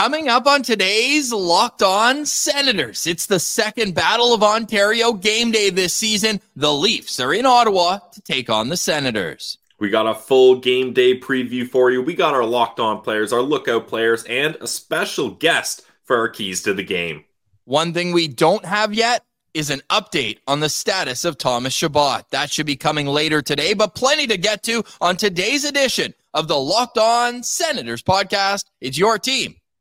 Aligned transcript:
Coming 0.00 0.30
up 0.30 0.46
on 0.46 0.62
today's 0.62 1.30
Locked 1.30 1.82
On 1.82 2.24
Senators, 2.24 3.06
it's 3.06 3.26
the 3.26 3.38
second 3.38 3.94
Battle 3.94 4.32
of 4.32 4.42
Ontario 4.42 5.12
game 5.12 5.50
day 5.50 5.68
this 5.68 5.94
season. 5.94 6.40
The 6.56 6.72
Leafs 6.72 7.20
are 7.20 7.34
in 7.34 7.44
Ottawa 7.44 7.98
to 8.14 8.22
take 8.22 8.48
on 8.48 8.70
the 8.70 8.78
Senators. 8.78 9.58
We 9.78 9.90
got 9.90 10.06
a 10.06 10.14
full 10.14 10.56
game 10.56 10.94
day 10.94 11.20
preview 11.20 11.68
for 11.68 11.90
you. 11.90 12.00
We 12.00 12.14
got 12.14 12.32
our 12.32 12.46
locked 12.46 12.80
on 12.80 13.02
players, 13.02 13.30
our 13.30 13.42
lookout 13.42 13.88
players, 13.88 14.24
and 14.24 14.56
a 14.62 14.66
special 14.66 15.32
guest 15.32 15.82
for 16.04 16.16
our 16.16 16.30
keys 16.30 16.62
to 16.62 16.72
the 16.72 16.82
game. 16.82 17.26
One 17.66 17.92
thing 17.92 18.12
we 18.12 18.26
don't 18.26 18.64
have 18.64 18.94
yet 18.94 19.26
is 19.52 19.68
an 19.68 19.82
update 19.90 20.38
on 20.46 20.60
the 20.60 20.70
status 20.70 21.26
of 21.26 21.36
Thomas 21.36 21.74
Chabot. 21.74 22.24
That 22.30 22.50
should 22.50 22.64
be 22.64 22.76
coming 22.76 23.06
later 23.06 23.42
today, 23.42 23.74
but 23.74 23.94
plenty 23.94 24.26
to 24.28 24.38
get 24.38 24.62
to 24.62 24.82
on 25.02 25.18
today's 25.18 25.66
edition 25.66 26.14
of 26.32 26.48
the 26.48 26.58
Locked 26.58 26.96
On 26.96 27.42
Senators 27.42 28.02
podcast. 28.02 28.64
It's 28.80 28.96
your 28.96 29.18
team 29.18 29.59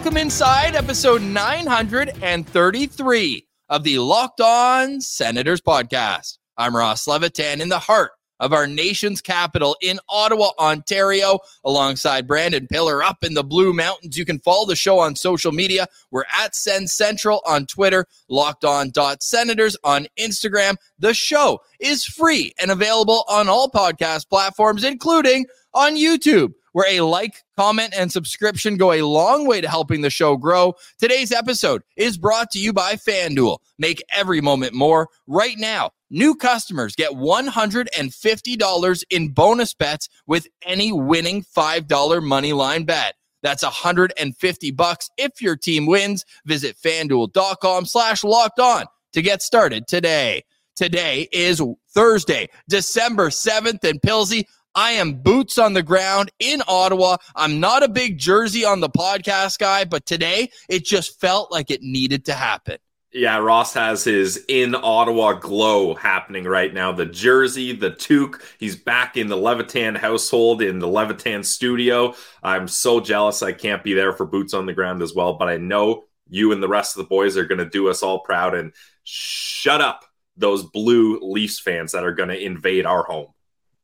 Welcome 0.00 0.16
inside 0.16 0.76
episode 0.76 1.20
933 1.20 3.46
of 3.68 3.84
the 3.84 3.98
Locked 3.98 4.40
On 4.40 4.98
Senators 4.98 5.60
podcast. 5.60 6.38
I'm 6.56 6.74
Ross 6.74 7.06
Levitan 7.06 7.60
in 7.60 7.68
the 7.68 7.78
heart 7.78 8.12
of 8.40 8.54
our 8.54 8.66
nation's 8.66 9.20
capital 9.20 9.76
in 9.82 10.00
Ottawa, 10.08 10.52
Ontario, 10.58 11.38
alongside 11.66 12.26
Brandon 12.26 12.66
Piller 12.66 13.02
up 13.02 13.22
in 13.22 13.34
the 13.34 13.44
Blue 13.44 13.74
Mountains. 13.74 14.16
You 14.16 14.24
can 14.24 14.38
follow 14.38 14.64
the 14.64 14.74
show 14.74 14.98
on 14.98 15.16
social 15.16 15.52
media. 15.52 15.86
We're 16.10 16.24
at 16.32 16.56
Sens 16.56 16.94
Central 16.94 17.42
on 17.46 17.66
Twitter, 17.66 18.06
locked 18.30 18.64
on 18.64 18.92
senators 19.20 19.76
on 19.84 20.06
Instagram. 20.18 20.76
The 20.98 21.12
show 21.12 21.60
is 21.78 22.06
free 22.06 22.54
and 22.58 22.70
available 22.70 23.26
on 23.28 23.50
all 23.50 23.70
podcast 23.70 24.30
platforms, 24.30 24.82
including 24.82 25.44
on 25.74 25.94
YouTube 25.94 26.54
where 26.72 26.88
a 26.88 27.00
like, 27.00 27.42
comment, 27.56 27.94
and 27.96 28.10
subscription 28.10 28.76
go 28.76 28.92
a 28.92 29.02
long 29.02 29.46
way 29.46 29.60
to 29.60 29.68
helping 29.68 30.00
the 30.00 30.10
show 30.10 30.36
grow. 30.36 30.74
Today's 30.98 31.32
episode 31.32 31.82
is 31.96 32.18
brought 32.18 32.50
to 32.52 32.58
you 32.58 32.72
by 32.72 32.94
FanDuel. 32.94 33.58
Make 33.78 34.02
every 34.12 34.40
moment 34.40 34.74
more. 34.74 35.08
Right 35.26 35.58
now, 35.58 35.90
new 36.10 36.34
customers 36.34 36.94
get 36.96 37.12
$150 37.12 39.04
in 39.10 39.28
bonus 39.28 39.74
bets 39.74 40.08
with 40.26 40.46
any 40.64 40.92
winning 40.92 41.42
$5 41.42 42.22
money 42.22 42.52
line 42.52 42.84
bet. 42.84 43.14
That's 43.42 43.62
150 43.62 44.70
bucks 44.72 45.10
if 45.16 45.40
your 45.40 45.56
team 45.56 45.86
wins. 45.86 46.24
Visit 46.44 46.76
fanduel.com 46.76 47.86
slash 47.86 48.22
locked 48.22 48.60
on 48.60 48.84
to 49.12 49.22
get 49.22 49.42
started 49.42 49.86
today. 49.86 50.44
Today 50.76 51.28
is 51.32 51.60
Thursday, 51.90 52.48
December 52.68 53.28
7th, 53.28 53.84
and 53.84 54.00
Pilsy. 54.00 54.44
I 54.74 54.92
am 54.92 55.14
boots 55.14 55.58
on 55.58 55.72
the 55.72 55.82
ground 55.82 56.30
in 56.38 56.62
Ottawa. 56.68 57.16
I'm 57.34 57.58
not 57.60 57.82
a 57.82 57.88
big 57.88 58.18
jersey 58.18 58.64
on 58.64 58.80
the 58.80 58.88
podcast 58.88 59.58
guy, 59.58 59.84
but 59.84 60.06
today 60.06 60.50
it 60.68 60.84
just 60.84 61.20
felt 61.20 61.50
like 61.50 61.70
it 61.70 61.82
needed 61.82 62.24
to 62.26 62.34
happen. 62.34 62.78
Yeah, 63.12 63.38
Ross 63.38 63.74
has 63.74 64.04
his 64.04 64.44
in 64.48 64.76
Ottawa 64.76 65.32
glow 65.32 65.96
happening 65.96 66.44
right 66.44 66.72
now. 66.72 66.92
The 66.92 67.06
jersey, 67.06 67.74
the 67.74 67.90
toque. 67.90 68.40
He's 68.60 68.76
back 68.76 69.16
in 69.16 69.26
the 69.26 69.36
Levitan 69.36 69.96
household 69.96 70.62
in 70.62 70.78
the 70.78 70.86
Levitan 70.86 71.42
studio. 71.42 72.14
I'm 72.40 72.68
so 72.68 73.00
jealous 73.00 73.42
I 73.42 73.50
can't 73.50 73.82
be 73.82 73.94
there 73.94 74.12
for 74.12 74.26
boots 74.26 74.54
on 74.54 74.66
the 74.66 74.72
ground 74.72 75.02
as 75.02 75.12
well, 75.12 75.32
but 75.32 75.48
I 75.48 75.56
know 75.56 76.04
you 76.28 76.52
and 76.52 76.62
the 76.62 76.68
rest 76.68 76.96
of 76.96 77.02
the 77.02 77.08
boys 77.08 77.36
are 77.36 77.46
going 77.46 77.58
to 77.58 77.68
do 77.68 77.88
us 77.88 78.04
all 78.04 78.20
proud 78.20 78.54
and 78.54 78.72
shut 79.02 79.80
up 79.80 80.04
those 80.36 80.62
blue 80.62 81.18
Leafs 81.20 81.58
fans 81.58 81.90
that 81.90 82.04
are 82.04 82.14
going 82.14 82.28
to 82.28 82.40
invade 82.40 82.86
our 82.86 83.02
home. 83.02 83.32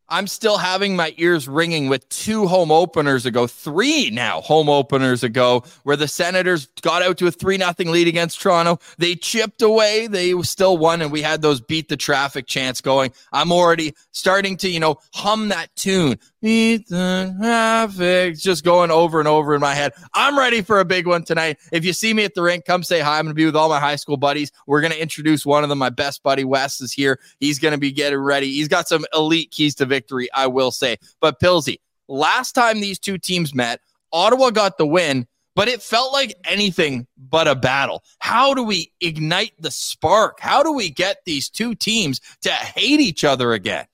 I'm 0.09 0.27
still 0.27 0.59
having 0.59 0.95
my 0.95 1.15
ears 1.17 1.49
ringing 1.49 1.89
with 1.89 2.09
two 2.09 2.47
home 2.47 2.71
openers 2.71 3.27
ago, 3.27 3.47
three 3.47 4.11
now 4.11 4.41
home 4.41 4.69
openers 4.69 5.25
ago, 5.25 5.65
where 5.83 5.97
the 5.97 6.07
Senators 6.07 6.69
got 6.83 7.03
out 7.03 7.19
to 7.19 7.27
a 7.27 7.31
3 7.31 7.57
nothing 7.57 7.91
lead 7.91 8.07
against 8.07 8.41
Toronto. 8.41 8.79
They 8.99 9.17
chipped 9.17 9.63
away, 9.63 10.07
they 10.07 10.41
still 10.43 10.79
won, 10.79 11.03
and 11.03 11.11
we 11.11 11.23
had 11.23 11.43
those 11.43 11.61
beat 11.61 11.89
the 11.89 11.97
traffic 11.97 12.47
chants 12.47 12.81
going. 12.81 13.13
I'm 13.33 13.51
already 13.51 13.95
starting 14.13 14.57
to, 14.59 14.69
you 14.69 14.81
know, 14.81 14.99
hum 15.13 15.49
that 15.49 15.75
tune. 15.75 16.19
The 16.47 16.79
traffic, 16.79 18.39
just 18.39 18.63
going 18.63 18.93
over 18.93 19.19
and 19.19 19.27
over 19.27 19.57
in 19.57 19.61
my 19.61 19.75
head. 19.75 19.93
I'm 20.15 20.39
ready 20.39 20.63
for 20.63 20.79
a 20.79 20.85
big 20.85 21.05
one 21.05 21.25
tonight. 21.25 21.59
If 21.73 21.85
you 21.85 21.93
see 21.93 22.15
me 22.15 22.23
at 22.23 22.37
the 22.37 22.43
rink, 22.43 22.65
come 22.65 22.85
say 22.85 23.01
hi. 23.01 23.19
I'm 23.19 23.25
going 23.25 23.33
to 23.33 23.35
be 23.35 23.47
with 23.47 23.57
all 23.57 23.69
my 23.69 23.81
high 23.81 23.97
school 23.97 24.17
buddies. 24.17 24.53
We're 24.69 24.81
going 24.81 24.93
to 24.93 25.03
introduce 25.03 25.45
one 25.45 25.65
of 25.65 25.69
them. 25.69 25.79
My 25.79 25.91
best 25.91 26.23
buddy, 26.23 26.45
Wes, 26.45 26.81
is 26.81 26.93
here. 26.93 27.19
He's 27.41 27.59
going 27.59 27.73
to 27.73 27.79
be 27.79 27.91
getting 27.91 28.21
ready. 28.21 28.53
He's 28.53 28.69
got 28.69 28.87
some 28.87 29.05
elite 29.13 29.51
keys 29.51 29.75
to 29.75 29.87
victory, 29.87 30.29
I 30.35 30.47
will 30.47 30.71
say. 30.71 30.99
But 31.21 31.41
Pilsy, 31.41 31.81
last 32.07 32.53
time 32.53 32.79
these 32.79 33.01
two 33.01 33.19
teams 33.19 33.53
met, 33.53 33.81
Ottawa 34.13 34.51
got 34.51 34.79
the 34.79 34.87
win, 34.87 35.27
but 35.57 35.67
it 35.67 35.83
felt 35.83 36.13
like 36.13 36.33
anything 36.45 37.09
but 37.19 37.49
a 37.49 37.57
battle. 37.57 38.05
How 38.21 38.55
do 38.55 38.63
we 38.63 38.93
ignite 39.01 39.55
the 39.59 39.73
spark? 39.73 40.39
How 40.39 40.63
do 40.63 40.73
we 40.73 40.91
get 40.91 41.25
these 41.27 41.49
two 41.51 41.75
teams 41.75 42.21
to 42.43 42.51
hate 42.51 43.01
each 43.01 43.25
other 43.25 43.53
again? 43.53 43.87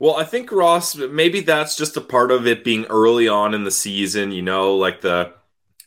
Well, 0.00 0.16
I 0.16 0.24
think 0.24 0.52
Ross, 0.52 0.94
maybe 0.96 1.40
that's 1.40 1.76
just 1.76 1.96
a 1.96 2.00
part 2.00 2.30
of 2.30 2.46
it 2.46 2.62
being 2.62 2.84
early 2.86 3.28
on 3.28 3.54
in 3.54 3.64
the 3.64 3.70
season, 3.70 4.30
you 4.30 4.42
know, 4.42 4.76
like 4.76 5.00
the 5.00 5.34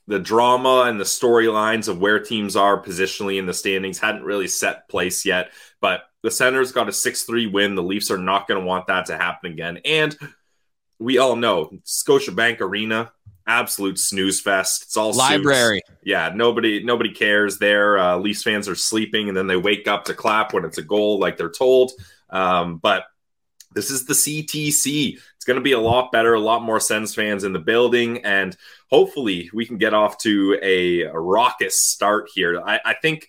the 0.07 0.19
drama 0.19 0.85
and 0.88 0.99
the 0.99 1.05
storylines 1.05 1.88
of 1.88 1.99
where 1.99 2.19
teams 2.19 2.55
are 2.55 2.81
positionally 2.81 3.38
in 3.39 3.45
the 3.45 3.53
standings 3.53 3.99
hadn't 3.99 4.23
really 4.23 4.47
set 4.47 4.89
place 4.89 5.25
yet. 5.25 5.51
But 5.79 6.01
the 6.22 6.31
Senators 6.31 6.72
got 6.72 6.89
a 6.89 6.91
6 6.91 7.23
3 7.23 7.47
win. 7.47 7.75
The 7.75 7.83
Leafs 7.83 8.11
are 8.11 8.17
not 8.17 8.47
going 8.47 8.59
to 8.59 8.66
want 8.66 8.88
that 8.88 9.05
to 9.05 9.17
happen 9.17 9.53
again. 9.53 9.79
And 9.85 10.17
we 10.99 11.17
all 11.17 11.35
know 11.35 11.72
Scotiabank 11.85 12.59
Arena, 12.59 13.11
absolute 13.47 13.97
snooze 13.97 14.41
fest. 14.41 14.83
It's 14.83 14.97
all 14.97 15.13
library. 15.13 15.81
Suits. 15.88 15.99
Yeah, 16.03 16.31
nobody 16.35 16.83
nobody 16.83 17.11
cares 17.13 17.57
there. 17.57 17.97
Uh, 17.97 18.17
Leafs 18.17 18.43
fans 18.43 18.67
are 18.67 18.75
sleeping 18.75 19.29
and 19.29 19.38
then 19.38 19.47
they 19.47 19.55
wake 19.55 19.88
up 19.88 20.05
to 20.05 20.13
clap 20.13 20.53
when 20.53 20.66
it's 20.66 20.78
a 20.78 20.83
goal, 20.83 21.19
like 21.19 21.38
they're 21.38 21.49
told. 21.49 21.91
Um, 22.29 22.78
but 22.78 23.05
this 23.74 23.90
is 23.90 24.06
the 24.06 24.14
CTC. 24.14 25.18
It's 25.36 25.46
going 25.46 25.56
to 25.56 25.64
be 25.64 25.72
a 25.72 25.80
lot 25.80 26.12
better, 26.12 26.34
a 26.34 26.40
lot 26.40 26.62
more 26.62 26.80
Sens 26.80 27.16
fans 27.16 27.44
in 27.44 27.54
the 27.54 27.59
building, 27.59 28.24
and 28.26 28.56
hopefully 28.90 29.50
we 29.54 29.66
can 29.66 29.78
get 29.78 29.94
off 29.94 30.18
to 30.20 30.59
a, 30.62 31.02
a 31.04 31.20
raucous 31.20 31.80
start 31.80 32.30
here. 32.34 32.62
I, 32.62 32.80
I 32.86 32.94
think 33.02 33.28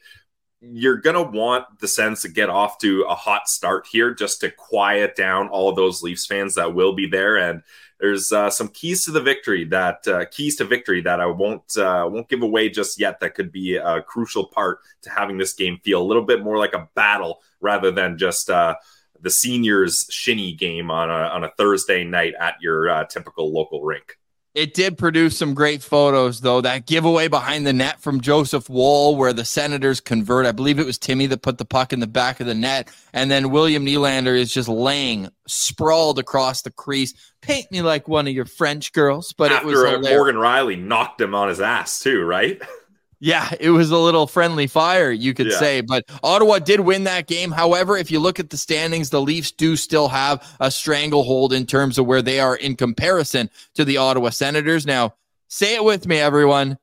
you're 0.61 0.99
going 0.99 1.17
to 1.17 1.37
want 1.37 1.65
the 1.81 1.89
Sens 1.89 2.23
to 2.23 2.29
get 2.29 2.49
off 2.49 2.79
to 2.79 3.03
a 3.03 3.15
hot 3.15 3.49
start 3.49 3.87
here 3.91 4.15
just 4.15 4.41
to 4.41 4.51
quiet 4.51 5.17
down 5.17 5.49
all 5.49 5.75
those 5.75 6.03
Leafs 6.03 6.27
fans 6.27 6.55
that 6.55 6.75
will 6.75 6.93
be 6.93 7.07
there. 7.07 7.37
And 7.37 7.63
there's 7.99 8.33
uh, 8.33 8.51
some 8.51 8.69
keys 8.69 9.05
to 9.05 9.11
the 9.11 9.21
victory 9.21 9.65
that 9.67 10.07
uh, 10.07 10.25
keys 10.27 10.57
to 10.57 10.65
victory 10.65 11.01
that 11.03 11.21
I 11.21 11.27
won't 11.27 11.77
uh, 11.77 12.09
won't 12.11 12.29
give 12.29 12.43
away 12.43 12.69
just 12.69 12.99
yet. 12.99 13.21
That 13.21 13.35
could 13.35 13.53
be 13.53 13.77
a 13.77 14.03
crucial 14.03 14.47
part 14.47 14.81
to 15.03 15.11
having 15.11 15.39
this 15.39 15.53
game 15.53 15.79
feel 15.85 16.03
a 16.03 16.05
little 16.05 16.25
bit 16.25 16.43
more 16.43 16.59
like 16.59 16.75
a 16.75 16.89
battle 16.95 17.43
rather 17.61 17.91
than 17.91 18.19
just 18.19 18.51
uh, 18.51 18.75
the 19.22 19.31
seniors 19.31 20.06
shinny 20.10 20.53
game 20.53 20.91
on 20.91 21.09
a, 21.09 21.12
on 21.12 21.44
a 21.44 21.53
Thursday 21.56 22.05
night 22.05 22.34
at 22.38 22.56
your 22.60 22.91
uh, 22.91 23.05
typical 23.05 23.53
local 23.53 23.83
rink. 23.83 24.19
It 24.55 24.75
did 24.75 24.99
produce 24.99 25.38
some 25.38 25.55
great 25.55 25.83
photos, 25.83 26.43
though. 26.43 26.61
That 26.61 26.87
giveaway 26.87 27.29
behind 27.29 27.67
the 27.67 27.73
net 27.73 28.02
from 28.02 28.20
Joseph 28.20 28.69
Woll, 28.69 29.17
where 29.17 29.32
the 29.32 29.47
Senators 29.47 29.99
convert. 29.99 30.44
I 30.44 30.52
believe 30.52 30.79
it 30.79 30.85
was 30.85 30.99
Timmy 30.99 31.25
that 31.29 31.41
put 31.41 31.56
the 31.56 31.64
puck 31.64 31.94
in 31.94 32.00
the 32.00 32.06
back 32.06 32.38
of 32.38 32.47
the 32.47 32.55
net. 32.55 32.91
And 33.14 33.31
then 33.31 33.50
William 33.50 33.87
Nylander 33.87 34.38
is 34.38 34.52
just 34.52 34.69
laying 34.69 35.31
sprawled 35.47 36.19
across 36.19 36.61
the 36.61 36.70
crease. 36.70 37.14
Paint 37.41 37.73
me 37.73 37.81
like 37.81 38.08
one 38.08 38.29
of 38.29 38.35
your 38.35 38.44
French 38.44 38.93
girls. 38.93 39.32
But 39.32 39.52
After 39.52 39.69
it 39.69 40.00
was 40.00 40.06
uh, 40.06 40.11
Morgan 40.11 40.37
Rielly 40.37 40.79
knocked 40.79 41.23
him 41.23 41.35
on 41.35 41.49
his 41.49 41.62
ass, 41.62 42.00
too, 42.00 42.23
right? 42.23 42.61
Yeah, 43.25 43.55
it 43.61 43.71
was 43.71 43.93
a 43.93 43.97
little 43.97 44.27
friendly 44.27 44.67
fire, 44.67 45.13
you 45.13 45.33
could 45.33 45.47
yeah. 45.47 45.57
say. 45.57 45.81
But 45.81 46.07
Ottawa 46.25 46.59
did 46.59 46.81
win 46.81 47.05
that 47.05 47.29
game. 47.29 47.53
However, 47.53 47.97
if 47.97 48.11
you 48.11 48.19
look 48.19 48.41
at 48.41 48.51
the 48.51 48.57
standings, 48.57 49.11
the 49.11 49.21
Leafs 49.21 49.53
do 49.53 49.77
still 49.77 50.09
have 50.09 50.45
a 50.59 50.73
stranglehold 50.73 51.53
in 51.53 51.65
terms 51.65 51.99
of 51.99 52.07
where 52.07 52.21
they 52.21 52.41
are 52.41 52.57
in 52.57 52.75
comparison 52.75 53.49
to 53.75 53.85
the 53.85 53.97
Ottawa 53.97 54.31
Senators. 54.31 54.87
Now, 54.87 55.15
say 55.47 55.77
it 55.77 55.85
with 55.85 56.05
me, 56.05 56.19
everyone. 56.19 56.79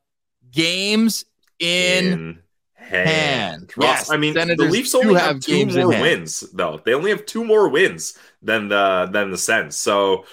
Games 0.50 1.26
in, 1.60 2.06
in 2.06 2.40
hand. 2.74 3.10
hand. 3.10 3.74
Ross, 3.76 3.86
yes, 3.86 4.10
I 4.10 4.16
mean, 4.16 4.34
Senators 4.34 4.66
the 4.66 4.72
Leafs 4.72 4.96
only 4.96 5.16
have, 5.16 5.36
have 5.36 5.40
two 5.42 5.66
more 5.66 5.90
wins, 5.90 6.40
though. 6.54 6.80
They 6.86 6.94
only 6.94 7.10
have 7.10 7.26
two 7.26 7.44
more 7.44 7.68
wins 7.68 8.18
than 8.42 8.70
the 8.70 9.10
than 9.12 9.30
the 9.30 9.38
Sens. 9.38 9.76
So 9.76 10.24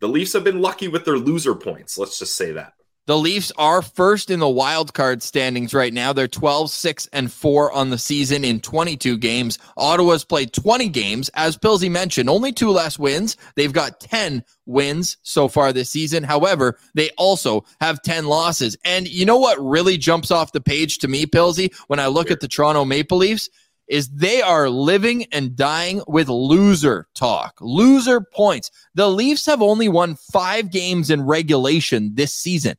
the 0.00 0.08
Leafs 0.08 0.32
have 0.32 0.42
been 0.42 0.60
lucky 0.60 0.88
with 0.88 1.04
their 1.04 1.16
loser 1.16 1.54
points. 1.54 1.96
Let's 1.96 2.18
just 2.18 2.36
say 2.36 2.50
that. 2.50 2.72
The 3.06 3.16
Leafs 3.16 3.52
are 3.56 3.82
first 3.82 4.32
in 4.32 4.40
the 4.40 4.48
wild 4.48 4.92
card 4.92 5.22
standings 5.22 5.72
right 5.72 5.94
now. 5.94 6.12
They're 6.12 6.26
12, 6.26 6.72
6, 6.72 7.08
and 7.12 7.32
4 7.32 7.70
on 7.70 7.90
the 7.90 7.98
season 7.98 8.44
in 8.44 8.58
22 8.58 9.16
games. 9.18 9.60
Ottawa's 9.76 10.24
played 10.24 10.52
20 10.52 10.88
games. 10.88 11.30
As 11.34 11.56
Pilsy 11.56 11.88
mentioned, 11.88 12.28
only 12.28 12.52
two 12.52 12.70
less 12.70 12.98
wins. 12.98 13.36
They've 13.54 13.72
got 13.72 14.00
10 14.00 14.42
wins 14.66 15.18
so 15.22 15.46
far 15.46 15.72
this 15.72 15.88
season. 15.88 16.24
However, 16.24 16.80
they 16.94 17.10
also 17.10 17.64
have 17.80 18.02
10 18.02 18.26
losses. 18.26 18.76
And 18.84 19.06
you 19.06 19.24
know 19.24 19.38
what 19.38 19.64
really 19.64 19.96
jumps 19.96 20.32
off 20.32 20.50
the 20.50 20.60
page 20.60 20.98
to 20.98 21.06
me, 21.06 21.26
Pilsy, 21.26 21.72
when 21.86 22.00
I 22.00 22.08
look 22.08 22.32
at 22.32 22.40
the 22.40 22.48
Toronto 22.48 22.84
Maple 22.84 23.18
Leafs? 23.18 23.48
is 23.88 24.08
they 24.08 24.42
are 24.42 24.68
living 24.68 25.26
and 25.30 25.54
dying 25.54 26.02
with 26.08 26.28
loser 26.28 27.06
talk, 27.14 27.56
loser 27.60 28.20
points. 28.20 28.72
The 28.96 29.08
Leafs 29.08 29.46
have 29.46 29.62
only 29.62 29.88
won 29.88 30.16
five 30.16 30.72
games 30.72 31.08
in 31.08 31.22
regulation 31.22 32.10
this 32.16 32.34
season. 32.34 32.76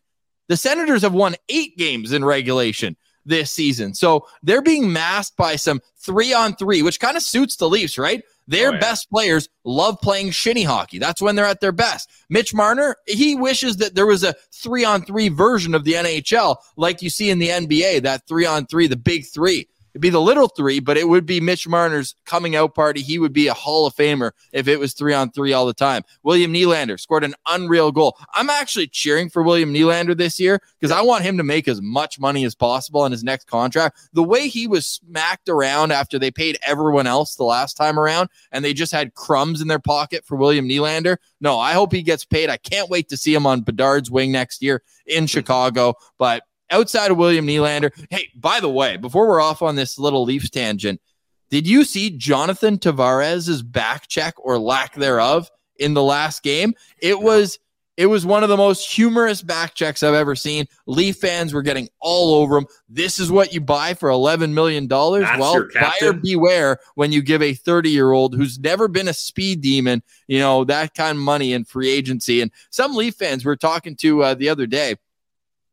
The 0.47 0.57
Senators 0.57 1.01
have 1.01 1.13
won 1.13 1.35
eight 1.49 1.77
games 1.77 2.11
in 2.11 2.23
regulation 2.23 2.95
this 3.25 3.51
season. 3.51 3.93
So 3.93 4.25
they're 4.41 4.61
being 4.61 4.91
masked 4.91 5.37
by 5.37 5.57
some 5.57 5.81
three 5.97 6.33
on 6.33 6.55
three, 6.55 6.81
which 6.81 6.99
kind 6.99 7.17
of 7.17 7.23
suits 7.23 7.57
the 7.57 7.69
Leafs, 7.69 7.97
right? 7.97 8.23
Their 8.47 8.69
oh, 8.69 8.73
yeah. 8.73 8.79
best 8.79 9.09
players 9.09 9.49
love 9.65 9.99
playing 10.01 10.31
shinny 10.31 10.63
hockey. 10.63 10.99
That's 10.99 11.21
when 11.21 11.35
they're 11.35 11.45
at 11.45 11.59
their 11.59 11.73
best. 11.73 12.09
Mitch 12.29 12.53
Marner, 12.53 12.95
he 13.05 13.35
wishes 13.35 13.77
that 13.77 13.93
there 13.93 14.05
was 14.05 14.23
a 14.23 14.35
three 14.53 14.85
on 14.85 15.03
three 15.03 15.27
version 15.27 15.75
of 15.75 15.83
the 15.83 15.93
NHL 15.93 16.55
like 16.77 17.01
you 17.01 17.09
see 17.09 17.29
in 17.29 17.39
the 17.39 17.49
NBA, 17.49 18.03
that 18.03 18.25
three 18.25 18.45
on 18.45 18.65
three, 18.65 18.87
the 18.87 18.95
big 18.95 19.25
three. 19.25 19.67
It'd 19.97 20.03
be 20.03 20.09
the 20.11 20.21
little 20.21 20.47
three, 20.47 20.79
but 20.79 20.95
it 20.95 21.09
would 21.09 21.25
be 21.25 21.41
Mitch 21.41 21.67
Marner's 21.67 22.13
coming 22.23 22.55
out 22.55 22.75
party. 22.75 23.01
He 23.01 23.17
would 23.17 23.33
be 23.33 23.47
a 23.47 23.53
Hall 23.55 23.87
of 23.87 23.95
Famer 23.95 24.29
if 24.51 24.67
it 24.67 24.79
was 24.79 24.93
three 24.93 25.11
on 25.11 25.31
three 25.31 25.53
all 25.53 25.65
the 25.65 25.73
time. 25.73 26.03
William 26.21 26.53
Nylander 26.53 26.99
scored 26.99 27.23
an 27.23 27.33
unreal 27.47 27.91
goal. 27.91 28.15
I'm 28.35 28.51
actually 28.51 28.89
cheering 28.89 29.27
for 29.27 29.41
William 29.41 29.73
Nylander 29.73 30.15
this 30.15 30.39
year 30.39 30.61
because 30.79 30.95
I 30.95 31.01
want 31.01 31.23
him 31.23 31.35
to 31.37 31.43
make 31.43 31.67
as 31.67 31.81
much 31.81 32.19
money 32.19 32.45
as 32.45 32.53
possible 32.53 33.01
on 33.01 33.11
his 33.11 33.23
next 33.23 33.47
contract. 33.47 33.97
The 34.13 34.21
way 34.21 34.49
he 34.49 34.67
was 34.67 34.85
smacked 34.85 35.49
around 35.49 35.91
after 35.91 36.19
they 36.19 36.29
paid 36.29 36.59
everyone 36.63 37.07
else 37.07 37.35
the 37.35 37.43
last 37.43 37.73
time 37.73 37.99
around 37.99 38.29
and 38.51 38.63
they 38.63 38.75
just 38.75 38.91
had 38.91 39.15
crumbs 39.15 39.61
in 39.61 39.67
their 39.67 39.79
pocket 39.79 40.23
for 40.25 40.35
William 40.35 40.69
Nylander. 40.69 41.17
No, 41.41 41.57
I 41.57 41.73
hope 41.73 41.91
he 41.91 42.03
gets 42.03 42.23
paid. 42.23 42.51
I 42.51 42.57
can't 42.57 42.87
wait 42.87 43.09
to 43.09 43.17
see 43.17 43.33
him 43.33 43.47
on 43.47 43.61
Bedard's 43.61 44.11
wing 44.11 44.31
next 44.31 44.61
year 44.61 44.83
in 45.07 45.25
Chicago. 45.25 45.95
But 46.19 46.43
outside 46.69 47.11
of 47.11 47.17
William 47.17 47.47
Nylander. 47.47 47.91
Hey, 48.09 48.29
by 48.35 48.59
the 48.59 48.69
way, 48.69 48.97
before 48.97 49.27
we're 49.27 49.41
off 49.41 49.61
on 49.61 49.75
this 49.75 49.97
little 49.97 50.23
Leafs 50.23 50.49
tangent, 50.49 51.01
did 51.49 51.67
you 51.67 51.83
see 51.83 52.09
Jonathan 52.09 52.77
Tavares's 52.77 53.63
back 53.63 54.07
check 54.07 54.33
or 54.37 54.59
lack 54.59 54.95
thereof 54.95 55.49
in 55.77 55.93
the 55.93 56.03
last 56.03 56.43
game? 56.43 56.73
It 57.01 57.19
was 57.19 57.59
it 57.97 58.05
was 58.05 58.27
one 58.27 58.43
of 58.43 58.49
the 58.49 58.57
most 58.57 58.87
humorous 58.91 59.41
back 59.41 59.73
checks 59.73 60.03
I've 60.03 60.13
ever 60.13 60.35
seen. 60.35 60.67
Leaf 60.85 61.17
fans 61.17 61.51
were 61.51 61.63
getting 61.63 61.89
all 61.99 62.35
over 62.35 62.57
him. 62.57 62.67
This 62.87 63.19
is 63.19 63.31
what 63.31 63.53
you 63.53 63.59
buy 63.59 63.95
for 63.95 64.09
$11 64.09 64.51
million. 64.51 64.87
well, 64.87 65.67
buyer 65.73 66.13
beware 66.13 66.77
when 66.93 67.11
you 67.11 67.23
give 67.23 67.41
a 67.41 67.55
30 67.55 67.89
year 67.89 68.11
old 68.11 68.35
who's 68.35 68.59
never 68.59 68.87
been 68.87 69.07
a 69.07 69.13
speed 69.13 69.61
demon, 69.61 70.03
you 70.27 70.37
know, 70.37 70.63
that 70.65 70.93
kind 70.93 71.17
of 71.17 71.23
money 71.23 71.53
in 71.53 71.65
free 71.65 71.89
agency. 71.89 72.41
And 72.41 72.51
some 72.69 72.95
Leaf 72.95 73.15
fans 73.15 73.43
were 73.43 73.55
talking 73.55 73.95
to 73.97 74.21
uh, 74.21 74.33
the 74.35 74.49
other 74.49 74.67
day 74.67 74.97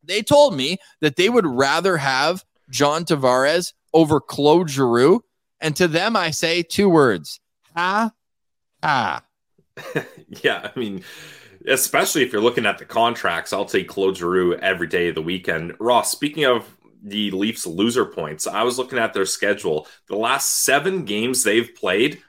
they 0.07 0.23
told 0.23 0.55
me 0.57 0.79
that 1.01 1.17
they 1.17 1.29
would 1.29 1.47
rather 1.47 1.97
have 1.97 2.45
John 2.71 3.05
Tavares 3.05 3.73
over 3.93 4.21
Claude 4.21 4.71
Giroux. 4.71 5.25
And 5.61 5.75
to 5.77 5.89
them, 5.89 6.17
I 6.17 6.31
say 6.31 6.63
two 6.63 6.89
words 6.89 7.41
ha, 7.75 8.13
ha. 8.83 9.25
yeah, 10.43 10.71
I 10.75 10.79
mean, 10.79 11.03
especially 11.67 12.23
if 12.23 12.33
you're 12.33 12.43
looking 12.43 12.67
at 12.67 12.79
the 12.79 12.85
contracts, 12.85 13.53
I'll 13.53 13.65
take 13.65 13.89
Claude 13.89 14.17
Giroux 14.17 14.57
every 14.57 14.87
day 14.87 15.09
of 15.09 15.15
the 15.15 15.23
weekend. 15.23 15.75
Ross, 15.81 16.11
speaking 16.11 16.45
of 16.45 16.77
the 17.03 17.31
Leafs 17.33 17.67
loser 17.67 18.05
points, 18.05 18.47
I 18.47 18.63
was 18.63 18.79
looking 18.79 18.99
at 18.99 19.13
their 19.13 19.27
schedule. 19.27 19.87
The 20.09 20.17
last 20.17 20.65
seven 20.65 21.05
games 21.05 21.43
they've 21.43 21.75
played, 21.75 22.23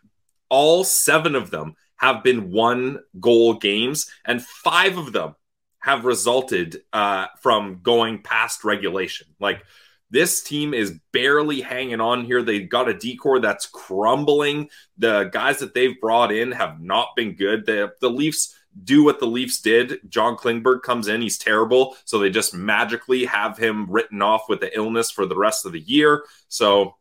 all 0.50 0.84
seven 0.84 1.36
of 1.36 1.52
them 1.52 1.76
have 1.98 2.24
been 2.24 2.52
one 2.52 3.00
goal 3.20 3.56
games, 3.56 4.10
and 4.26 4.44
five 4.44 4.98
of 4.98 5.14
them 5.14 5.36
have 5.86 6.04
resulted 6.04 6.82
uh, 6.94 7.28
from 7.42 7.80
going 7.84 8.20
past 8.24 8.64
regulation. 8.64 9.28
Like 9.40 9.64
this 10.10 10.42
team 10.42 10.74
is 10.74 11.00
barely 11.12 11.62
hanging 11.62 12.02
on 12.02 12.26
here. 12.26 12.42
They've 12.42 12.68
got 12.68 12.90
a 12.90 12.94
D-core 12.96 13.40
that's 13.40 13.68
crumbling. 13.68 14.70
The 14.98 15.30
guys 15.32 15.60
that 15.60 15.76
they've 15.76 16.02
brought 16.02 16.32
in 16.32 16.52
have 16.54 16.82
not 16.82 17.10
been 17.16 17.36
good. 17.36 17.68
The 17.68 17.94
the 18.02 18.10
Leafs 18.10 18.56
do 18.84 19.04
what 19.04 19.20
the 19.20 19.28
Leafs 19.28 19.62
did. 19.62 20.00
John 20.10 20.36
Klingberg 20.36 20.82
comes 20.82 21.08
in, 21.08 21.22
he's 21.22 21.38
terrible. 21.38 21.96
So 22.06 22.18
they 22.18 22.32
just 22.32 22.56
magically 22.56 23.26
have 23.26 23.56
him 23.56 23.86
written 23.88 24.24
off 24.24 24.50
with 24.50 24.62
the 24.62 24.76
illness 24.76 25.12
for 25.12 25.28
the 25.28 25.38
rest 25.38 25.68
of 25.68 25.72
the 25.72 25.80
year. 25.80 26.24
So 26.48 26.96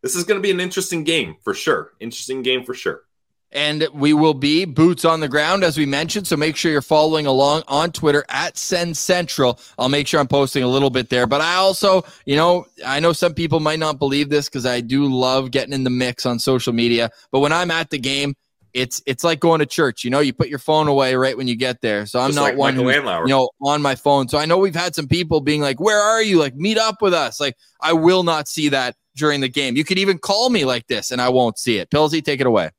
this 0.00 0.16
is 0.16 0.24
going 0.24 0.40
to 0.40 0.42
be 0.42 0.50
an 0.50 0.60
interesting 0.60 1.04
game 1.04 1.36
for 1.42 1.52
sure. 1.52 1.92
Interesting 2.00 2.40
game 2.42 2.64
for 2.64 2.72
sure. 2.72 3.02
And 3.50 3.88
we 3.94 4.12
will 4.12 4.34
be 4.34 4.66
boots 4.66 5.06
on 5.06 5.20
the 5.20 5.28
ground, 5.28 5.64
as 5.64 5.78
we 5.78 5.86
mentioned. 5.86 6.26
So 6.26 6.36
make 6.36 6.54
sure 6.54 6.70
you're 6.70 6.82
following 6.82 7.26
along 7.26 7.62
on 7.66 7.92
Twitter 7.92 8.24
at 8.28 8.58
Sens 8.58 8.98
Central. 8.98 9.58
I'll 9.78 9.88
make 9.88 10.06
sure 10.06 10.20
I'm 10.20 10.28
posting 10.28 10.62
a 10.62 10.68
little 10.68 10.90
bit 10.90 11.08
there. 11.08 11.26
But 11.26 11.40
I 11.40 11.54
also, 11.54 12.04
you 12.26 12.36
know, 12.36 12.66
I 12.84 13.00
know 13.00 13.14
some 13.14 13.32
people 13.32 13.60
might 13.60 13.78
not 13.78 13.98
believe 13.98 14.28
this 14.28 14.48
because 14.50 14.66
I 14.66 14.82
do 14.82 15.06
love 15.06 15.50
getting 15.50 15.72
in 15.72 15.84
the 15.84 15.90
mix 15.90 16.26
on 16.26 16.38
social 16.38 16.74
media. 16.74 17.10
But 17.32 17.40
when 17.40 17.52
I'm 17.52 17.70
at 17.70 17.88
the 17.88 17.98
game, 17.98 18.34
it's 18.74 19.02
it's 19.06 19.24
like 19.24 19.40
going 19.40 19.60
to 19.60 19.66
church. 19.66 20.04
You 20.04 20.10
know, 20.10 20.20
you 20.20 20.32
put 20.32 20.48
your 20.48 20.58
phone 20.58 20.88
away 20.88 21.14
right 21.14 21.36
when 21.36 21.48
you 21.48 21.56
get 21.56 21.80
there. 21.80 22.06
So 22.06 22.20
I'm 22.20 22.28
Just 22.28 22.36
not 22.36 22.42
like 22.42 22.56
one 22.56 22.74
who's, 22.74 22.94
you 22.94 23.28
know 23.28 23.50
on 23.62 23.82
my 23.82 23.94
phone. 23.94 24.28
So 24.28 24.38
I 24.38 24.44
know 24.44 24.58
we've 24.58 24.74
had 24.74 24.94
some 24.94 25.08
people 25.08 25.40
being 25.40 25.60
like, 25.60 25.80
"Where 25.80 25.98
are 25.98 26.22
you? 26.22 26.38
Like, 26.38 26.54
meet 26.54 26.78
up 26.78 27.00
with 27.00 27.14
us." 27.14 27.40
Like, 27.40 27.56
I 27.80 27.94
will 27.94 28.22
not 28.22 28.46
see 28.46 28.68
that 28.68 28.96
during 29.18 29.40
the 29.40 29.48
game. 29.48 29.76
You 29.76 29.84
could 29.84 29.98
even 29.98 30.18
call 30.18 30.50
me 30.50 30.64
like 30.64 30.86
this 30.86 31.10
and 31.10 31.20
I 31.20 31.28
won't 31.28 31.58
see 31.58 31.78
it. 31.78 31.90
Pillsy, 31.90 32.24
take 32.24 32.40
it 32.40 32.46
away. 32.46 32.70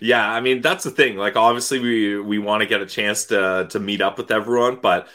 Yeah, 0.00 0.26
I 0.26 0.40
mean 0.40 0.60
that's 0.62 0.84
the 0.84 0.90
thing. 0.90 1.16
Like 1.16 1.36
obviously 1.36 1.78
we 1.80 2.20
we 2.20 2.38
want 2.38 2.62
to 2.62 2.66
get 2.66 2.80
a 2.80 2.86
chance 2.86 3.26
to 3.26 3.66
to 3.70 3.80
meet 3.80 4.00
up 4.00 4.18
with 4.18 4.30
everyone, 4.30 4.78
but 4.80 5.08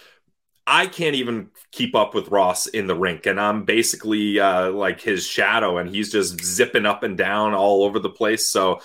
I 0.69 0.87
can't 0.87 1.15
even 1.15 1.49
keep 1.71 1.95
up 1.95 2.13
with 2.13 2.27
Ross 2.27 2.67
in 2.67 2.87
the 2.87 2.95
rink, 2.95 3.25
and 3.25 3.39
I'm 3.39 3.63
basically 3.63 4.37
uh, 4.37 4.69
like 4.71 4.99
his 4.99 5.25
shadow, 5.25 5.77
and 5.77 5.89
he's 5.89 6.11
just 6.11 6.43
zipping 6.43 6.85
up 6.85 7.03
and 7.03 7.17
down 7.17 7.53
all 7.53 7.83
over 7.83 7.99
the 7.99 8.09
place. 8.09 8.45
So, 8.45 8.81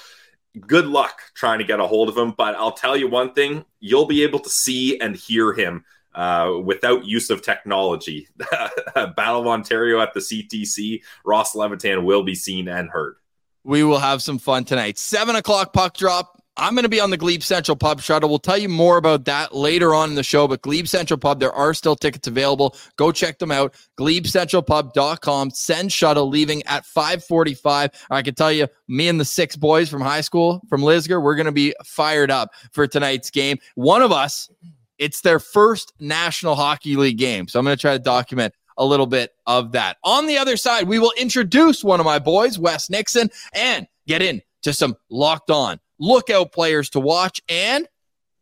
good 0.61 0.87
luck 0.87 1.21
trying 1.35 1.59
to 1.59 1.65
get 1.65 1.81
a 1.81 1.87
hold 1.87 2.09
of 2.09 2.17
him. 2.17 2.35
But 2.39 2.55
I'll 2.55 2.73
tell 2.73 2.97
you 2.97 3.09
one 3.09 3.33
thing: 3.33 3.65
you'll 3.81 4.07
be 4.07 4.23
able 4.23 4.39
to 4.39 4.49
see 4.49 5.01
and 5.01 5.17
hear 5.17 5.53
him 5.53 5.85
uh, 6.15 6.53
without 6.65 7.05
use 7.05 7.31
of 7.31 7.43
technology. 7.43 8.29
Battle 8.95 9.41
of 9.41 9.47
Ontario 9.47 10.01
at 10.01 10.15
the 10.15 10.21
CTC, 10.21 11.03
Ross 11.25 11.55
Levitan 11.55 12.05
will 12.05 12.23
be 12.23 12.35
seen 12.35 12.69
and 12.69 12.91
heard. 12.91 13.17
We 13.65 13.85
will 13.85 13.99
have 13.99 14.23
some 14.23 14.39
fun 14.39 14.65
tonight. 14.65 14.99
Seven 14.99 15.37
o'clock 15.37 15.73
puck 15.73 15.97
drop. 15.97 16.43
I'm 16.57 16.75
going 16.75 16.83
to 16.83 16.91
be 16.91 17.01
on 17.01 17.09
the 17.09 17.17
Glebe 17.17 17.43
Central 17.43 17.77
Pub 17.77 18.03
shuttle. 18.03 18.29
We'll 18.29 18.39
tell 18.39 18.59
you 18.59 18.69
more 18.69 18.99
about 18.99 19.25
that 19.25 19.55
later 19.55 19.95
on 19.95 20.11
in 20.11 20.17
the 20.17 20.23
show. 20.23 20.47
But 20.47 20.61
Glebe 20.61 20.87
Central 20.87 21.17
Pub, 21.17 21.41
there 21.41 21.53
are 21.53 21.73
still 21.73 21.97
tickets 21.97 22.29
available. 22.29 22.77
Go 22.97 23.11
check 23.11 23.39
them 23.39 23.51
out. 23.51 23.75
GlebeCentralPub.com. 23.99 25.51
Sens 25.51 25.93
shuttle 25.95 26.29
leaving 26.29 26.63
at 26.65 26.85
5:45. 26.85 27.91
I 28.11 28.21
can 28.21 28.35
tell 28.35 28.53
you, 28.53 28.69
me 28.87 29.09
and 29.09 29.19
the 29.19 29.25
six 29.25 29.57
boys 29.57 29.89
from 29.89 30.03
high 30.03 30.21
school 30.21 30.61
from 30.69 30.83
Lisgar, 30.83 31.23
we're 31.23 31.37
going 31.37 31.47
to 31.47 31.53
be 31.53 31.75
fired 31.85 32.31
up 32.31 32.51
for 32.73 32.87
tonight's 32.87 33.31
game. 33.31 33.59
One 33.75 34.03
of 34.03 34.13
us 34.13 34.51
it's 35.03 35.21
their 35.21 35.41
first 35.41 35.93
National 35.99 36.55
Hockey 36.55 36.95
League 36.95 37.19
game. 37.19 37.49
So 37.49 37.59
I'm 37.59 37.65
going 37.65 37.77
to 37.77 37.81
try 37.81 37.93
to 37.93 37.99
document 37.99 38.55
a 38.79 38.85
little 38.85 39.09
bit 39.09 39.33
of 39.49 39.73
that. 39.73 39.97
On 40.05 40.27
the 40.27 40.39
other 40.39 40.57
side, 40.57 40.87
we 40.87 41.01
will 41.01 41.13
introduce 41.19 41.83
one 41.83 41.99
of 41.99 42.07
my 42.07 42.21
boys, 42.21 42.57
Wes 42.57 42.89
Nixon, 42.89 43.29
and 43.53 43.89
get 44.07 44.23
into 44.23 44.73
some 44.73 44.95
locked 45.11 45.51
on 45.51 45.81
lookout 45.99 46.53
players 46.53 46.89
to 46.91 47.01
watch 47.01 47.41
and 47.49 47.89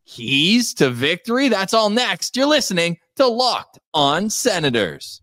keys 0.05 0.75
to 0.75 0.90
victory. 0.90 1.49
That's 1.49 1.73
all 1.73 1.88
next. 1.88 2.37
You're 2.37 2.45
listening 2.45 2.99
to 3.17 3.26
Locked 3.26 3.79
on 3.95 4.29
Senators. 4.29 5.20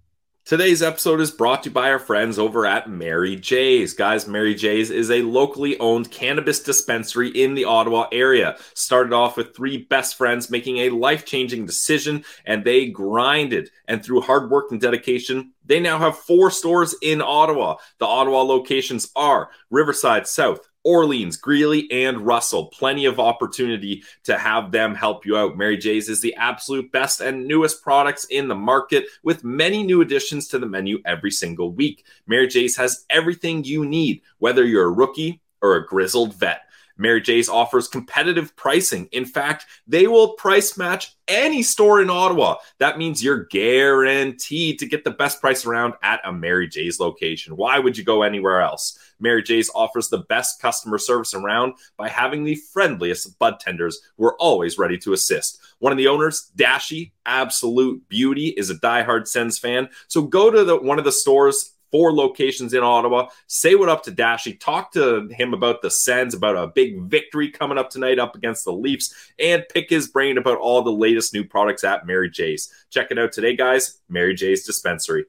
Today's 0.48 0.82
episode 0.82 1.20
is 1.20 1.30
brought 1.30 1.63
to 1.63 1.70
you 1.70 1.74
by 1.74 1.92
our 1.92 2.00
friends 2.00 2.39
over 2.39 2.66
at 2.66 2.89
Mary 2.89 3.36
J's. 3.36 3.94
Guys, 3.94 4.30
Mary 4.30 4.56
J's 4.56 4.89
is 4.89 5.12
a 5.12 5.22
locally 5.22 5.77
owned 5.77 6.10
cannabis 6.10 6.63
dispensary 6.63 7.27
in 7.27 7.54
the 7.54 7.66
Ottawa 7.66 8.08
area. 8.13 8.56
Started 8.74 9.12
off 9.12 9.36
with 9.36 9.54
three 9.54 9.75
best 9.75 10.16
friends 10.16 10.50
making 10.50 10.77
a 10.77 10.89
life 10.89 11.25
changing 11.25 11.66
decision, 11.66 12.24
and 12.46 12.63
they 12.63 12.86
grinded. 12.88 13.72
And 13.89 14.01
through 14.01 14.22
hard 14.22 14.50
work 14.50 14.72
and 14.72 14.80
dedication, 14.80 15.51
they 15.66 15.82
now 15.82 16.00
have 16.00 16.18
four 16.18 16.50
stores 16.50 16.96
in 17.01 17.22
Ottawa. 17.22 17.75
The 18.00 18.06
Ottawa 18.06 18.44
locations 18.44 19.12
are 19.18 19.50
Riverside 19.70 20.27
South, 20.27 20.62
Orleans, 20.88 21.36
Greely, 21.36 21.91
and 21.91 22.25
Russell. 22.25 22.67
Plenty 22.67 23.03
of 23.03 23.20
opportunity 23.20 24.03
to 24.24 24.38
have 24.38 24.72
them 24.72 24.96
help 24.96 25.25
you 25.25 25.36
out. 25.36 25.58
Mary 25.58 25.75
J's 25.75 26.08
is 26.08 26.22
the 26.22 26.34
absolute 26.36 26.94
best 26.94 27.20
and 27.20 27.46
newest 27.46 27.84
products 27.84 28.24
in 28.24 28.48
the 28.48 28.56
market 28.56 29.06
with 29.22 29.44
many 29.44 29.84
new 29.84 30.00
additions 30.00 30.48
to 30.48 30.60
the 30.60 30.65
menu 30.65 31.00
every 31.03 31.29
single 31.29 31.74
week. 31.74 32.06
Mary 32.25 32.48
J's 32.48 32.77
has 32.77 33.03
everything 33.10 33.65
you 33.65 33.86
need, 33.86 34.22
whether 34.39 34.63
you're 34.63 34.86
a 34.86 34.91
rookie 34.91 35.41
or 35.62 35.75
a 35.75 35.86
grizzled 35.86 36.34
vet. 36.36 36.62
Mary 36.98 37.22
J's 37.22 37.50
offers 37.50 37.88
competitive 37.88 38.56
pricing. 38.56 39.08
In 39.12 39.25
fact, 39.25 39.66
they 39.88 40.08
will 40.08 40.34
price 40.34 40.77
match 40.77 41.16
any 41.27 41.62
store 41.62 42.01
in 42.01 42.10
Ottawa. 42.10 42.56
That 42.80 42.98
means 42.98 43.24
you're 43.24 43.46
guaranteed 43.46 44.80
to 44.80 44.86
get 44.86 45.04
the 45.04 45.12
best 45.12 45.42
price 45.42 45.66
around 45.66 45.94
at 46.01 46.22
a 46.25 46.32
Mary 46.32 46.68
J's 46.68 47.00
location. 47.00 47.56
Why 47.56 47.80
would 47.80 47.98
you 47.98 48.04
go 48.04 48.24
anywhere 48.24 48.62
else? 48.62 48.98
Mary 49.20 49.44
J's 49.44 49.70
offers 49.74 50.10
the 50.10 50.20
best 50.20 50.62
customer 50.62 50.98
service 50.98 51.34
around 51.34 51.74
by 51.98 52.08
having 52.10 52.44
the 52.44 52.56
friendliest 52.56 53.38
bud 53.39 53.60
tenders 53.60 54.00
who 54.18 54.25
are 54.25 54.39
always 54.39 54.77
ready 54.77 54.98
to 55.00 55.13
assist. 55.13 55.60
One 55.80 55.92
of 55.92 55.98
the 55.98 56.08
owners, 56.08 56.51
Dashy, 56.56 57.13
absolute 57.25 58.08
beauty, 58.10 58.48
is 58.50 58.70
a 58.70 58.75
diehard 58.75 59.27
Sens 59.27 59.60
fan. 59.60 59.89
So 60.08 60.24
go 60.24 60.50
to 60.50 60.63
the, 60.63 60.77
one 60.77 61.00
of 61.00 61.06
the 61.06 61.12
stores 61.12 61.74
four 61.91 62.13
locations 62.13 62.74
in 62.74 62.84
Ottawa. 62.84 63.29
Say 63.48 63.75
what 63.75 63.89
up 63.89 64.03
to 64.03 64.12
Dashy. 64.12 64.60
Talk 64.60 64.91
to 64.94 65.27
him 65.29 65.53
about 65.53 65.82
the 65.82 65.91
Sens, 65.91 66.34
about 66.34 66.56
a 66.56 66.67
big 66.67 67.01
victory 67.01 67.50
coming 67.50 67.77
up 67.77 67.89
tonight 67.89 68.20
up 68.20 68.36
against 68.36 68.65
the 68.65 68.74
Leafs, 68.74 69.13
and 69.39 69.63
pick 69.74 69.89
his 69.89 70.08
brain 70.08 70.38
about 70.38 70.58
all 70.58 70.82
the 70.82 70.91
latest 70.91 71.34
new 71.34 71.44
products 71.44 71.84
at 71.84 72.06
Mary 72.06 72.29
J's. 72.29 72.72
Check 72.89 73.12
it 73.12 73.20
out 73.20 73.32
today, 73.32 73.56
guys. 73.56 74.00
Mary 74.10 74.34
J's 74.34 74.65
Dispensary. 74.65 75.25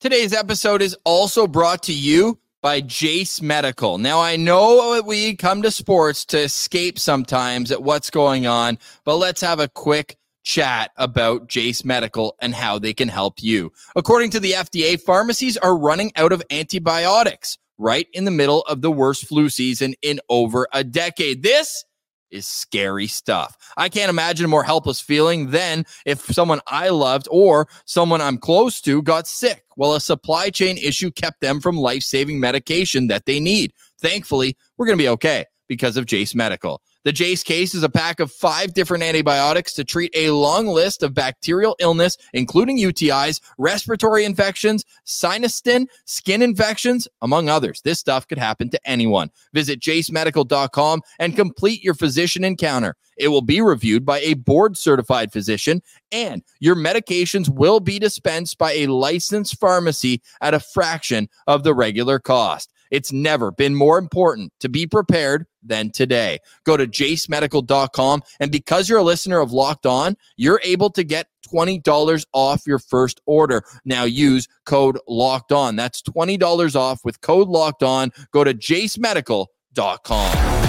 Today's 0.00 0.32
episode 0.32 0.82
is 0.82 0.96
also 1.04 1.46
brought 1.46 1.84
to 1.84 1.92
you 1.92 2.38
by 2.60 2.80
Jase 2.80 3.42
Medical. 3.42 3.98
Now, 3.98 4.20
I 4.20 4.36
know 4.36 5.02
we 5.04 5.36
come 5.36 5.62
to 5.62 5.70
sports 5.70 6.24
to 6.26 6.38
escape 6.38 6.98
sometimes 6.98 7.70
at 7.70 7.82
what's 7.82 8.10
going 8.10 8.46
on, 8.46 8.78
but 9.04 9.16
let's 9.16 9.40
have 9.40 9.60
a 9.60 9.68
quick 9.68 10.16
chat 10.42 10.90
about 10.96 11.48
Jase 11.48 11.84
Medical 11.84 12.36
and 12.40 12.54
how 12.54 12.78
they 12.78 12.92
can 12.92 13.08
help 13.08 13.42
you. 13.42 13.72
According 13.96 14.30
to 14.30 14.40
the 14.40 14.52
FDA, 14.52 15.00
pharmacies 15.00 15.56
are 15.56 15.76
running 15.76 16.12
out 16.16 16.32
of 16.32 16.42
antibiotics 16.50 17.58
right 17.78 18.06
in 18.12 18.24
the 18.24 18.30
middle 18.30 18.62
of 18.62 18.82
the 18.82 18.90
worst 18.90 19.26
flu 19.26 19.48
season 19.48 19.94
in 20.02 20.20
over 20.28 20.68
a 20.72 20.84
decade. 20.84 21.42
This 21.42 21.84
is 22.30 22.46
scary 22.46 23.06
stuff. 23.06 23.56
I 23.76 23.88
can't 23.88 24.10
imagine 24.10 24.46
a 24.46 24.48
more 24.48 24.64
helpless 24.64 25.00
feeling 25.00 25.50
than 25.50 25.84
if 26.06 26.22
someone 26.22 26.60
I 26.66 26.88
loved 26.88 27.28
or 27.30 27.68
someone 27.84 28.20
I'm 28.20 28.38
close 28.38 28.80
to 28.82 29.02
got 29.02 29.28
sick. 29.28 29.64
Well, 29.76 29.94
a 29.94 30.00
supply 30.00 30.50
chain 30.50 30.78
issue 30.78 31.10
kept 31.10 31.40
them 31.40 31.60
from 31.60 31.76
life 31.76 32.02
saving 32.02 32.40
medication 32.40 33.08
that 33.08 33.26
they 33.26 33.38
need. 33.38 33.72
Thankfully, 34.00 34.56
we're 34.76 34.86
going 34.86 34.98
to 34.98 35.02
be 35.04 35.08
okay 35.10 35.44
because 35.68 35.96
of 35.96 36.06
Jase 36.06 36.34
Medical. 36.34 36.80
The 37.04 37.12
Jase 37.12 37.42
case 37.42 37.74
is 37.74 37.82
a 37.82 37.88
pack 37.88 38.20
of 38.20 38.30
five 38.30 38.74
different 38.74 39.02
antibiotics 39.02 39.74
to 39.74 39.82
treat 39.82 40.12
a 40.14 40.30
long 40.30 40.68
list 40.68 41.02
of 41.02 41.14
bacterial 41.14 41.74
illness, 41.80 42.16
including 42.32 42.78
UTIs, 42.78 43.40
respiratory 43.58 44.24
infections, 44.24 44.84
sinusitis, 45.04 45.88
skin 46.04 46.42
infections, 46.42 47.08
among 47.20 47.48
others. 47.48 47.80
This 47.82 47.98
stuff 47.98 48.28
could 48.28 48.38
happen 48.38 48.70
to 48.70 48.80
anyone. 48.84 49.30
Visit 49.52 49.80
jasemedical.com 49.80 51.02
and 51.18 51.34
complete 51.34 51.82
your 51.82 51.94
physician 51.94 52.44
encounter. 52.44 52.94
It 53.16 53.28
will 53.28 53.42
be 53.42 53.60
reviewed 53.60 54.06
by 54.06 54.20
a 54.20 54.34
board 54.34 54.76
certified 54.76 55.32
physician, 55.32 55.82
and 56.12 56.42
your 56.60 56.76
medications 56.76 57.48
will 57.48 57.80
be 57.80 57.98
dispensed 57.98 58.58
by 58.58 58.72
a 58.74 58.86
licensed 58.86 59.58
pharmacy 59.58 60.22
at 60.40 60.54
a 60.54 60.60
fraction 60.60 61.28
of 61.48 61.64
the 61.64 61.74
regular 61.74 62.20
cost. 62.20 62.72
It's 62.92 63.12
never 63.12 63.50
been 63.50 63.74
more 63.74 63.98
important 63.98 64.52
to 64.60 64.68
be 64.68 64.86
prepared 64.86 65.46
than 65.64 65.90
today. 65.90 66.38
Go 66.64 66.76
to 66.76 66.86
jasemedical.com. 66.86 68.22
And 68.38 68.52
because 68.52 68.88
you're 68.88 68.98
a 68.98 69.02
listener 69.02 69.40
of 69.40 69.52
Locked 69.52 69.86
On, 69.86 70.16
you're 70.36 70.60
able 70.62 70.90
to 70.90 71.02
get 71.02 71.26
$20 71.52 72.24
off 72.32 72.62
your 72.66 72.78
first 72.78 73.20
order. 73.26 73.64
Now 73.84 74.04
use 74.04 74.46
code 74.66 74.98
Locked 75.08 75.50
On. 75.52 75.74
That's 75.74 76.00
$20 76.02 76.76
off 76.76 77.00
with 77.04 77.20
code 77.22 77.48
Locked 77.48 77.82
On. 77.82 78.12
Go 78.32 78.44
to 78.44 78.54
jasemedical.com. 78.54 80.61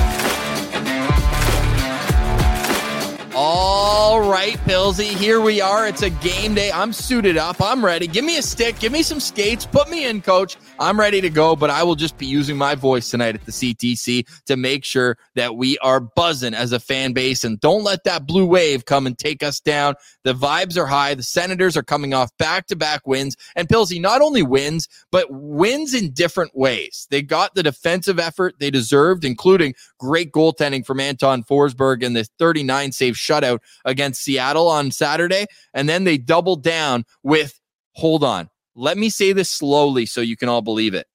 All 4.14 4.30
right, 4.30 4.58
Pillsy, 4.58 5.06
here 5.06 5.42
we 5.42 5.60
are. 5.60 5.88
It's 5.88 6.04
a 6.04 6.12
game 6.12 6.54
day. 6.54 6.72
I'm 6.72 6.94
suited 6.94 7.36
up. 7.36 7.60
I'm 7.60 7.84
ready. 7.84 8.06
Give 8.06 8.24
me 8.24 8.38
a 8.38 8.44
stick. 8.44 8.78
Give 8.78 8.92
me 8.92 9.02
some 9.02 9.20
skates. 9.20 9.66
Put 9.66 9.90
me 9.90 10.06
in, 10.06 10.22
coach. 10.22 10.56
I'm 10.78 11.00
ready 11.00 11.20
to 11.20 11.32
go, 11.32 11.56
but 11.56 11.72
I 11.72 11.82
will 11.82 11.96
just 11.96 12.20
be 12.20 12.28
using 12.28 12.56
my 12.56 12.76
voice 12.76 13.10
tonight 13.10 13.34
at 13.34 13.44
the 13.44 13.52
CTC 13.52 14.28
to 14.46 14.56
make 14.56 14.86
sure 14.86 15.18
that 15.34 15.56
we 15.56 15.80
are 15.80 16.00
buzzing 16.00 16.54
as 16.54 16.74
a 16.74 16.80
fan 16.80 17.14
base. 17.14 17.44
And 17.44 17.60
don't 17.60 17.84
let 17.84 18.04
that 18.04 18.28
blue 18.28 18.46
wave 18.46 18.86
come 18.86 19.08
and 19.08 19.18
take 19.18 19.42
us 19.42 19.60
down. 19.60 19.96
The 20.22 20.36
vibes 20.36 20.78
are 20.78 20.86
high. 20.86 21.16
The 21.16 21.24
Senators 21.24 21.76
are 21.76 21.82
coming 21.82 22.14
off 22.14 22.30
back 22.38 22.68
to 22.68 22.76
back 22.76 23.08
wins. 23.08 23.36
And 23.56 23.68
Pillsy 23.68 24.00
not 24.00 24.22
only 24.22 24.44
wins, 24.44 24.88
but 25.10 25.26
wins 25.32 25.96
in 25.96 26.12
different 26.12 26.56
ways. 26.56 27.08
They 27.10 27.24
got 27.24 27.56
the 27.56 27.64
defensive 27.64 28.20
effort 28.20 28.58
they 28.60 28.70
deserved, 28.70 29.26
including 29.26 29.74
great 29.98 30.32
goaltending 30.32 30.86
from 30.86 31.00
Anton 31.00 31.44
Forsberg 31.44 32.06
and 32.06 32.16
the 32.16 32.26
39 32.38 32.92
save 32.92 33.16
shutout 33.16 33.58
against 33.86 34.03
Seattle 34.12 34.68
on 34.68 34.92
Saturday. 34.92 35.46
And 35.74 35.88
then 35.88 36.04
they 36.04 36.18
doubled 36.18 36.64
down 36.64 37.06
with, 37.24 37.60
hold 37.94 38.24
on, 38.24 38.50
let 38.76 38.98
me 38.98 39.10
say 39.10 39.32
this 39.32 39.50
slowly 39.50 40.06
so 40.06 40.20
you 40.20 40.36
can 40.36 40.50
all 40.50 40.62
believe 40.62 40.94
it. 40.94 41.08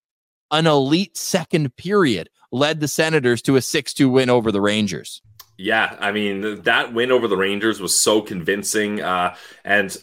An 0.51 0.67
elite 0.67 1.17
second 1.17 1.77
period 1.77 2.31
led 2.51 2.81
the 2.81 2.89
Senators 2.89 3.43
to 3.43 3.57
a 3.57 3.63
6 3.63 3.95
2 3.95 4.09
win 4.09 4.31
over 4.31 4.51
the 4.51 4.61
Rangers. 4.61 5.21
Yeah, 5.59 5.97
I 5.99 6.13
mean, 6.13 6.63
that 6.63 6.95
win 6.95 7.11
over 7.11 7.27
the 7.29 7.37
Rangers 7.37 7.81
was 7.81 8.01
so 8.01 8.23
convincing. 8.23 9.03
Uh, 9.03 9.35
and 9.65 9.95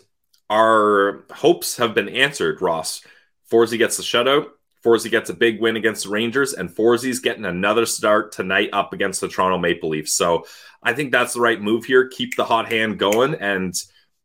our 0.50 1.24
hopes 1.32 1.78
have 1.78 1.96
been 1.96 2.10
answered, 2.10 2.62
Ross. 2.62 3.02
Forsey 3.50 3.78
gets 3.78 3.98
the 3.98 4.04
shutout. 4.04 4.50
Forsey 4.86 5.10
gets 5.10 5.30
a 5.30 5.34
big 5.34 5.60
win 5.60 5.76
against 5.76 6.04
the 6.04 6.12
Rangers, 6.12 6.54
and 6.54 6.70
Forsey's 6.70 7.20
getting 7.20 7.46
another 7.46 7.86
start 7.86 8.32
tonight 8.32 8.70
up 8.72 8.94
against 8.94 9.20
the 9.20 9.28
Toronto 9.28 9.58
Maple 9.58 9.90
Leafs. 9.90 10.16
So 10.16 10.46
I 10.84 10.94
think 10.94 11.12
that's 11.12 11.34
the 11.34 11.42
right 11.42 11.60
move 11.60 11.86
here. 11.86 12.08
Keep 12.08 12.36
the 12.36 12.46
hot 12.46 12.72
hand 12.72 13.00
going, 13.00 13.34
and 13.36 13.74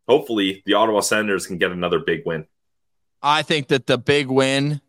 hopefully 0.06 0.62
the 0.66 0.74
Ottawa 0.74 1.00
Senators 1.00 1.46
can 1.46 1.56
get 1.56 1.72
another 1.72 2.00
big 2.00 2.22
win. 2.26 2.46
I 3.22 3.42
think 3.42 3.68
that 3.68 3.86
the 3.86 3.98
big 3.98 4.28
win 4.28 4.80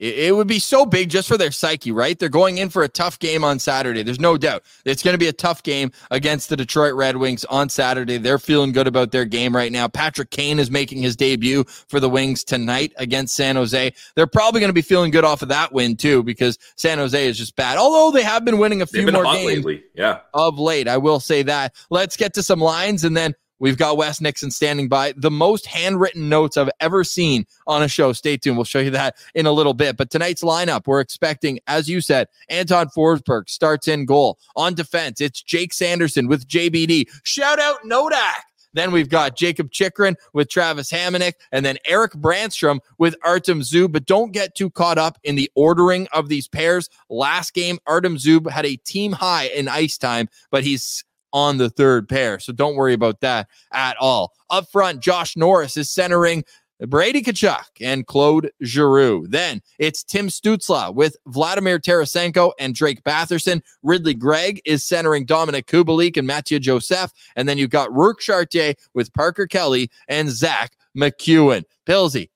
it, 0.00 0.34
would 0.34 0.46
be 0.46 0.58
so 0.58 0.86
big 0.86 1.10
just 1.10 1.28
for 1.28 1.36
their 1.36 1.50
psyche, 1.50 1.92
right? 1.92 2.18
They're 2.18 2.30
going 2.30 2.58
in 2.58 2.70
for 2.70 2.82
a 2.82 2.88
tough 2.88 3.18
game 3.18 3.44
on 3.44 3.58
Saturday. 3.58 4.02
There's 4.02 4.18
no 4.18 4.38
doubt. 4.38 4.62
It's 4.86 5.02
going 5.02 5.14
to 5.14 5.18
be 5.18 5.28
a 5.28 5.32
tough 5.32 5.62
game 5.62 5.92
against 6.10 6.48
the 6.48 6.56
Detroit 6.56 6.94
Red 6.94 7.18
Wings 7.18 7.44
on 7.44 7.68
Saturday. 7.68 8.16
They're 8.16 8.38
feeling 8.38 8.72
good 8.72 8.86
about 8.86 9.12
their 9.12 9.26
game 9.26 9.54
right 9.54 9.70
now. 9.70 9.88
Patrick 9.88 10.30
Kane 10.30 10.58
is 10.58 10.70
making 10.70 11.02
his 11.02 11.16
debut 11.16 11.64
for 11.64 12.00
the 12.00 12.08
Wings 12.08 12.42
tonight 12.42 12.92
against 12.96 13.34
San 13.34 13.56
Jose. 13.56 13.92
They're 14.16 14.26
probably 14.26 14.60
going 14.60 14.70
to 14.70 14.74
be 14.74 14.82
feeling 14.82 15.10
good 15.10 15.24
off 15.24 15.42
of 15.42 15.48
that 15.48 15.72
win 15.72 15.96
too 15.96 16.22
because 16.22 16.58
San 16.76 16.96
Jose 16.96 17.26
is 17.26 17.36
just 17.36 17.54
bad. 17.56 17.76
Although 17.76 18.16
they 18.16 18.24
have 18.24 18.44
been 18.44 18.58
winning 18.58 18.80
a 18.80 18.86
few 18.86 19.10
more 19.12 19.24
games 19.24 19.46
lately. 19.46 19.84
Yeah. 19.94 20.20
of 20.32 20.58
late. 20.58 20.88
I 20.88 20.96
will 20.96 21.20
say 21.20 21.42
that. 21.42 21.74
Let's 21.90 22.16
get 22.16 22.32
to 22.34 22.42
some 22.42 22.60
lines 22.60 23.04
and 23.04 23.14
then 23.14 23.34
We've 23.60 23.76
got 23.76 23.96
Wes 23.96 24.20
Nixon 24.20 24.50
standing 24.50 24.88
by. 24.88 25.12
The 25.16 25.30
most 25.30 25.66
handwritten 25.66 26.28
notes 26.28 26.56
I've 26.56 26.70
ever 26.80 27.04
seen 27.04 27.46
on 27.66 27.82
a 27.82 27.88
show. 27.88 28.12
Stay 28.12 28.36
tuned. 28.36 28.56
We'll 28.56 28.64
show 28.64 28.80
you 28.80 28.90
that 28.90 29.16
in 29.34 29.46
a 29.46 29.52
little 29.52 29.74
bit. 29.74 29.96
But 29.96 30.10
tonight's 30.10 30.42
lineup, 30.42 30.86
we're 30.86 31.00
expecting, 31.00 31.60
as 31.66 31.88
you 31.88 32.00
said, 32.00 32.28
Anton 32.48 32.88
Forsberg 32.88 33.48
starts 33.48 33.86
in 33.86 34.06
goal. 34.06 34.38
On 34.56 34.74
defense, 34.74 35.20
it's 35.20 35.42
Jake 35.42 35.72
Sanderson 35.72 36.26
with 36.26 36.48
JBD. 36.48 37.04
Shout 37.22 37.60
out 37.60 37.76
Nodak. 37.84 38.32
Then 38.72 38.92
we've 38.92 39.08
got 39.08 39.36
Jakob 39.36 39.70
Chychrun 39.72 40.16
with 40.32 40.48
Travis 40.48 40.92
Hamonic, 40.92 41.34
and 41.50 41.64
then 41.64 41.76
Erik 41.84 42.12
Brannstrom 42.12 42.78
with 42.98 43.16
Artem 43.24 43.60
Zub. 43.60 43.92
But 43.92 44.06
don't 44.06 44.32
get 44.32 44.54
too 44.54 44.70
caught 44.70 44.98
up 44.98 45.18
in 45.24 45.34
the 45.34 45.50
ordering 45.54 46.06
of 46.12 46.28
these 46.28 46.46
pairs. 46.46 46.88
Last 47.08 47.52
game, 47.52 47.78
Artem 47.86 48.16
Zub 48.16 48.48
had 48.48 48.64
a 48.64 48.76
team 48.76 49.12
high 49.12 49.46
in 49.46 49.68
ice 49.68 49.98
time, 49.98 50.28
but 50.50 50.62
he's 50.62 51.04
on 51.32 51.58
the 51.58 51.70
third 51.70 52.08
pair. 52.08 52.38
So 52.38 52.52
don't 52.52 52.76
worry 52.76 52.94
about 52.94 53.20
that 53.20 53.48
at 53.72 53.96
all. 53.98 54.32
Up 54.50 54.70
front, 54.70 55.00
Josh 55.00 55.36
Norris 55.36 55.76
is 55.76 55.90
centering 55.90 56.44
Brady 56.86 57.22
Tkachuk 57.22 57.66
and 57.80 58.06
Claude 58.06 58.50
Giroux. 58.64 59.26
Then 59.28 59.60
it's 59.78 60.02
Tim 60.02 60.28
Stützle 60.28 60.94
with 60.94 61.16
Vladimir 61.26 61.78
Tarasenko 61.78 62.52
and 62.58 62.74
Drake 62.74 63.02
Batherson. 63.04 63.60
Ridley 63.82 64.14
Greig 64.14 64.62
is 64.64 64.84
centering 64.84 65.26
Dominik 65.26 65.66
Kubalik 65.66 66.16
and 66.16 66.26
Mathieu 66.26 66.58
Joseph. 66.58 67.12
And 67.36 67.48
then 67.48 67.58
you've 67.58 67.70
got 67.70 67.92
Rourke 67.94 68.20
Chartier 68.20 68.74
with 68.94 69.12
Parker 69.12 69.46
Kelly 69.46 69.90
and 70.08 70.30
Zach 70.30 70.72
MacEwen. 70.96 71.64
Pilsy, 71.86 72.29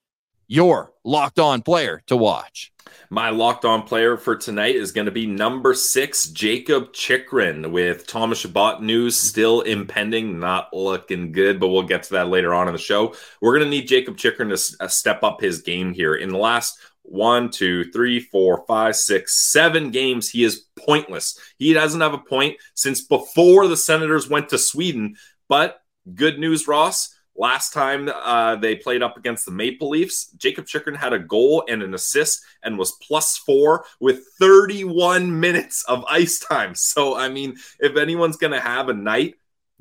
your 0.46 0.92
locked 1.04 1.38
on 1.38 1.62
player 1.62 2.02
to 2.06 2.16
watch. 2.16 2.72
My 3.10 3.30
locked 3.30 3.64
on 3.64 3.82
player 3.82 4.16
for 4.16 4.36
tonight 4.36 4.76
is 4.76 4.92
going 4.92 5.06
to 5.06 5.12
be 5.12 5.26
number 5.26 5.74
six, 5.74 6.28
Jakob 6.28 6.92
Chychrun, 6.92 7.70
with 7.70 8.06
Thomas 8.06 8.40
Chabot 8.40 8.82
news 8.82 9.16
still 9.16 9.60
impending, 9.60 10.38
not 10.40 10.72
looking 10.72 11.32
good, 11.32 11.60
but 11.60 11.68
we'll 11.68 11.82
get 11.82 12.02
to 12.04 12.14
that 12.14 12.28
later 12.28 12.52
on 12.54 12.66
in 12.66 12.74
the 12.74 12.78
show. 12.78 13.14
We're 13.40 13.56
going 13.56 13.70
to 13.70 13.70
need 13.70 13.88
Jakob 13.88 14.16
Chychrun 14.16 14.48
to 14.48 14.76
uh, 14.80 14.88
step 14.88 15.22
up 15.22 15.40
his 15.40 15.62
game 15.62 15.92
here. 15.92 16.14
In 16.14 16.30
the 16.30 16.38
last 16.38 16.78
one, 17.02 17.50
two, 17.50 17.90
three, 17.92 18.20
four, 18.20 18.64
five, 18.66 18.96
six, 18.96 19.50
seven 19.50 19.90
games, 19.90 20.30
he 20.30 20.42
is 20.42 20.64
pointless. 20.76 21.38
He 21.58 21.72
doesn't 21.72 22.00
have 22.00 22.14
a 22.14 22.18
point 22.18 22.56
since 22.74 23.02
before 23.02 23.68
the 23.68 23.76
Senators 23.76 24.28
went 24.28 24.48
to 24.48 24.58
Sweden. 24.58 25.16
But 25.48 25.80
good 26.14 26.38
news, 26.38 26.66
Ross 26.66 27.13
Last 27.36 27.72
time 27.72 28.08
uh, 28.08 28.56
they 28.56 28.76
played 28.76 29.02
up 29.02 29.16
against 29.16 29.44
the 29.44 29.50
Maple 29.50 29.90
Leafs, 29.90 30.26
Jakob 30.36 30.66
Chychrun 30.66 30.94
had 30.94 31.12
a 31.12 31.18
goal 31.18 31.64
and 31.68 31.82
an 31.82 31.92
assist 31.92 32.44
and 32.62 32.78
was 32.78 32.92
plus 32.92 33.36
four 33.38 33.84
with 33.98 34.24
31 34.38 35.40
minutes 35.40 35.84
of 35.88 36.04
ice 36.08 36.38
time. 36.38 36.74
So, 36.84 37.16
I 37.16 37.28
mean, 37.28 37.56
if 37.80 37.96
anyone's 37.96 38.36
going 38.36 38.52
to 38.52 38.60
have 38.60 38.88
a 38.88 38.94
night, 38.94 39.34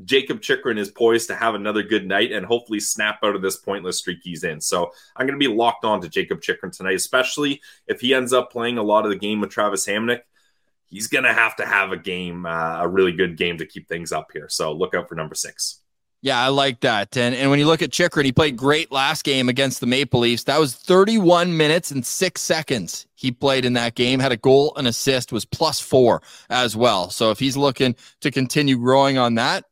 Jakob 0.03 0.41
Chychrun 0.41 0.77
is 0.77 0.89
poised 0.89 1.27
to 1.27 1.35
have 1.35 1.53
another 1.53 1.83
good 1.83 2.07
night 2.07 2.31
and 2.31 2.45
hopefully 2.45 2.79
snap 2.79 3.19
out 3.23 3.35
of 3.35 3.41
this 3.41 3.57
pointless 3.57 3.99
streak 3.99 4.19
he's 4.23 4.43
in. 4.43 4.59
So 4.59 4.91
I'm 5.15 5.27
going 5.27 5.39
to 5.39 5.47
be 5.49 5.53
locked 5.53 5.85
on 5.85 6.01
to 6.01 6.09
Jakob 6.09 6.41
Chychrun 6.41 6.71
tonight, 6.71 6.95
especially 6.95 7.61
if 7.87 8.01
he 8.01 8.13
ends 8.13 8.33
up 8.33 8.51
playing 8.51 8.77
a 8.77 8.83
lot 8.83 9.05
of 9.05 9.11
the 9.11 9.17
game 9.17 9.41
with 9.41 9.51
Travis 9.51 9.85
Hamonic. 9.85 10.21
He's 10.87 11.07
going 11.07 11.25
to 11.25 11.33
have 11.33 11.55
to 11.57 11.65
have 11.65 11.91
a 11.91 11.97
game, 11.97 12.45
uh, 12.45 12.79
a 12.81 12.87
really 12.87 13.11
good 13.11 13.37
game 13.37 13.57
to 13.57 13.65
keep 13.65 13.87
things 13.87 14.11
up 14.11 14.31
here. 14.31 14.47
So 14.49 14.73
look 14.73 14.95
out 14.95 15.09
for 15.09 15.15
number 15.15 15.35
six. 15.35 15.82
Yeah, 16.23 16.39
I 16.39 16.47
like 16.47 16.79
that. 16.79 17.17
And 17.17 17.35
and 17.35 17.49
when 17.49 17.59
you 17.59 17.65
look 17.65 17.81
at 17.81 17.91
Chychrun, 17.91 18.23
he 18.23 18.31
played 18.31 18.55
great 18.55 18.93
last 18.93 19.25
game 19.25 19.49
against 19.49 19.81
the 19.81 19.85
Maple 19.85 20.21
Leafs. 20.21 20.45
That 20.45 20.57
was 20.57 20.73
31 20.73 21.57
minutes 21.57 21.91
and 21.91 22.05
six 22.05 22.39
seconds 22.39 23.05
he 23.13 23.29
played 23.29 23.65
in 23.65 23.73
that 23.73 23.95
game. 23.95 24.21
Had 24.21 24.31
a 24.31 24.37
goal, 24.37 24.71
and 24.77 24.87
assist, 24.87 25.33
was 25.33 25.43
plus 25.43 25.81
four 25.81 26.21
as 26.49 26.77
well. 26.77 27.09
So 27.09 27.31
if 27.31 27.39
he's 27.39 27.57
looking 27.57 27.97
to 28.21 28.31
continue 28.31 28.77
growing 28.77 29.17
on 29.17 29.35
that, 29.35 29.65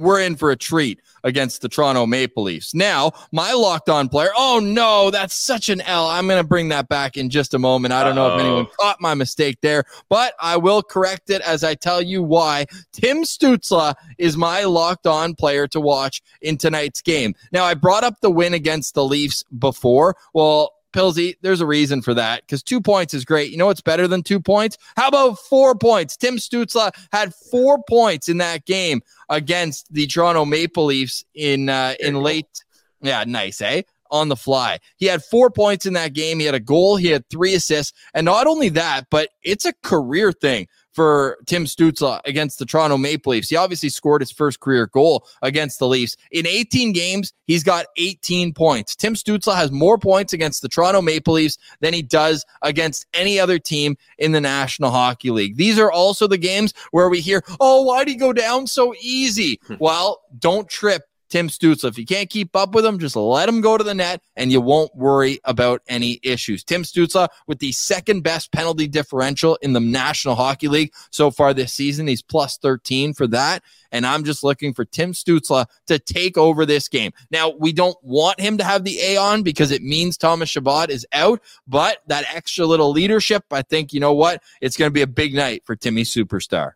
we're 0.00 0.20
in 0.20 0.34
for 0.34 0.50
a 0.50 0.56
treat 0.56 1.00
against 1.22 1.60
the 1.60 1.68
Toronto 1.68 2.06
Maple 2.06 2.42
Leafs. 2.42 2.74
Now, 2.74 3.12
my 3.32 3.52
locked 3.52 3.88
on 3.90 4.08
player. 4.08 4.30
Oh 4.34 4.58
no, 4.62 5.10
that's 5.10 5.34
such 5.34 5.68
an 5.68 5.82
L. 5.82 6.08
I'm 6.08 6.26
going 6.26 6.42
to 6.42 6.46
bring 6.48 6.70
that 6.70 6.88
back 6.88 7.16
in 7.16 7.28
just 7.28 7.52
a 7.54 7.58
moment. 7.58 7.92
I 7.92 8.02
don't 8.02 8.16
Uh-oh. 8.16 8.28
know 8.28 8.34
if 8.34 8.40
anyone 8.40 8.66
caught 8.80 9.00
my 9.00 9.14
mistake 9.14 9.58
there, 9.60 9.84
but 10.08 10.34
I 10.40 10.56
will 10.56 10.82
correct 10.82 11.28
it 11.30 11.42
as 11.42 11.62
I 11.62 11.74
tell 11.74 12.00
you 12.00 12.22
why. 12.22 12.64
Tim 12.92 13.18
Stützle 13.18 13.94
is 14.18 14.36
my 14.36 14.64
locked 14.64 15.06
on 15.06 15.34
player 15.34 15.68
to 15.68 15.80
watch 15.80 16.22
in 16.40 16.56
tonight's 16.56 17.02
game. 17.02 17.34
Now, 17.52 17.64
I 17.64 17.74
brought 17.74 18.02
up 18.02 18.20
the 18.20 18.30
win 18.30 18.54
against 18.54 18.94
the 18.94 19.04
Leafs 19.04 19.44
before. 19.58 20.16
Well, 20.32 20.72
Pilsy, 20.92 21.34
there's 21.42 21.60
a 21.60 21.66
reason 21.66 22.02
for 22.02 22.14
that 22.14 22.42
because 22.42 22.62
two 22.62 22.80
points 22.80 23.14
is 23.14 23.24
great. 23.24 23.50
You 23.50 23.56
know 23.56 23.66
what's 23.66 23.80
better 23.80 24.08
than 24.08 24.22
two 24.22 24.40
points? 24.40 24.78
How 24.96 25.08
about 25.08 25.38
four 25.38 25.74
points? 25.74 26.16
Tim 26.16 26.36
Stützle 26.36 26.92
had 27.12 27.34
four 27.34 27.82
points 27.88 28.28
in 28.28 28.38
that 28.38 28.64
game 28.64 29.02
against 29.28 29.92
the 29.92 30.06
Toronto 30.06 30.44
Maple 30.44 30.84
Leafs 30.84 31.24
in 31.34 31.68
uh, 31.68 31.94
in 32.00 32.16
late. 32.16 32.64
Yeah, 33.02 33.24
nice, 33.26 33.60
eh? 33.60 33.82
On 34.10 34.28
the 34.28 34.36
fly. 34.36 34.78
He 34.96 35.06
had 35.06 35.22
four 35.24 35.50
points 35.50 35.86
in 35.86 35.92
that 35.94 36.12
game. 36.12 36.40
He 36.40 36.46
had 36.46 36.54
a 36.54 36.60
goal. 36.60 36.96
He 36.96 37.08
had 37.08 37.28
three 37.30 37.54
assists. 37.54 37.96
And 38.12 38.24
not 38.24 38.46
only 38.46 38.68
that, 38.70 39.06
but 39.10 39.30
it's 39.42 39.64
a 39.64 39.72
career 39.82 40.32
thing 40.32 40.66
for 40.92 41.38
Tim 41.46 41.64
Stützle 41.64 42.20
against 42.24 42.58
the 42.58 42.66
Toronto 42.66 42.98
Maple 42.98 43.32
Leafs. 43.32 43.48
He 43.48 43.56
obviously 43.56 43.88
scored 43.88 44.22
his 44.22 44.32
first 44.32 44.60
career 44.60 44.86
goal 44.86 45.26
against 45.42 45.78
the 45.78 45.86
Leafs. 45.86 46.16
In 46.30 46.46
18 46.46 46.92
games, 46.92 47.32
he's 47.46 47.62
got 47.62 47.86
18 47.96 48.52
points. 48.52 48.96
Tim 48.96 49.14
Stützle 49.14 49.54
has 49.54 49.70
more 49.70 49.98
points 49.98 50.32
against 50.32 50.62
the 50.62 50.68
Toronto 50.68 51.02
Maple 51.02 51.34
Leafs 51.34 51.58
than 51.80 51.94
he 51.94 52.02
does 52.02 52.44
against 52.62 53.06
any 53.14 53.38
other 53.38 53.58
team 53.58 53.96
in 54.18 54.32
the 54.32 54.40
National 54.40 54.90
Hockey 54.90 55.30
League. 55.30 55.56
These 55.56 55.78
are 55.78 55.92
also 55.92 56.26
the 56.26 56.38
games 56.38 56.74
where 56.90 57.08
we 57.08 57.20
hear, 57.20 57.42
oh, 57.60 57.82
why'd 57.82 58.08
he 58.08 58.16
go 58.16 58.32
down 58.32 58.66
so 58.66 58.94
easy? 59.00 59.60
Hmm. 59.66 59.74
well, 59.78 60.22
don't 60.38 60.68
trip 60.68 61.02
Tim 61.30 61.48
Stützle. 61.48 61.88
If 61.88 61.96
you 61.96 62.04
can't 62.04 62.28
keep 62.28 62.54
up 62.54 62.74
with 62.74 62.84
him, 62.84 62.98
just 62.98 63.16
let 63.16 63.48
him 63.48 63.60
go 63.60 63.78
to 63.78 63.84
the 63.84 63.94
net 63.94 64.20
and 64.36 64.50
you 64.52 64.60
won't 64.60 64.94
worry 64.94 65.38
about 65.44 65.80
any 65.88 66.18
issues. 66.22 66.64
Tim 66.64 66.82
Stützle 66.82 67.24
uh, 67.24 67.28
with 67.46 67.60
the 67.60 67.72
second 67.72 68.22
best 68.22 68.52
penalty 68.52 68.88
differential 68.88 69.56
in 69.62 69.72
the 69.72 69.80
National 69.80 70.34
Hockey 70.34 70.68
League 70.68 70.92
so 71.10 71.30
far 71.30 71.54
this 71.54 71.72
season. 71.72 72.06
He's 72.06 72.22
plus 72.22 72.58
13 72.58 73.14
for 73.14 73.26
that. 73.28 73.62
And 73.92 74.06
I'm 74.06 74.24
just 74.24 74.44
looking 74.44 74.74
for 74.74 74.84
Tim 74.84 75.12
Stützle 75.12 75.62
uh, 75.62 75.64
to 75.86 75.98
take 75.98 76.36
over 76.36 76.66
this 76.66 76.88
game. 76.88 77.12
Now, 77.30 77.50
we 77.50 77.72
don't 77.72 77.96
want 78.02 78.40
him 78.40 78.58
to 78.58 78.64
have 78.64 78.84
the 78.84 79.00
A 79.00 79.16
on 79.16 79.42
because 79.42 79.70
it 79.70 79.82
means 79.82 80.16
Thomas 80.16 80.50
Chabot 80.50 80.90
is 80.90 81.06
out, 81.12 81.40
but 81.66 81.98
that 82.06 82.24
extra 82.34 82.66
little 82.66 82.90
leadership, 82.90 83.44
I 83.50 83.62
think, 83.62 83.92
you 83.92 84.00
know 84.00 84.14
what? 84.14 84.42
It's 84.60 84.76
going 84.76 84.88
to 84.88 84.94
be 84.94 85.02
a 85.02 85.06
big 85.06 85.34
night 85.34 85.62
for 85.64 85.76
Timmy 85.76 86.02
Superstar. 86.02 86.72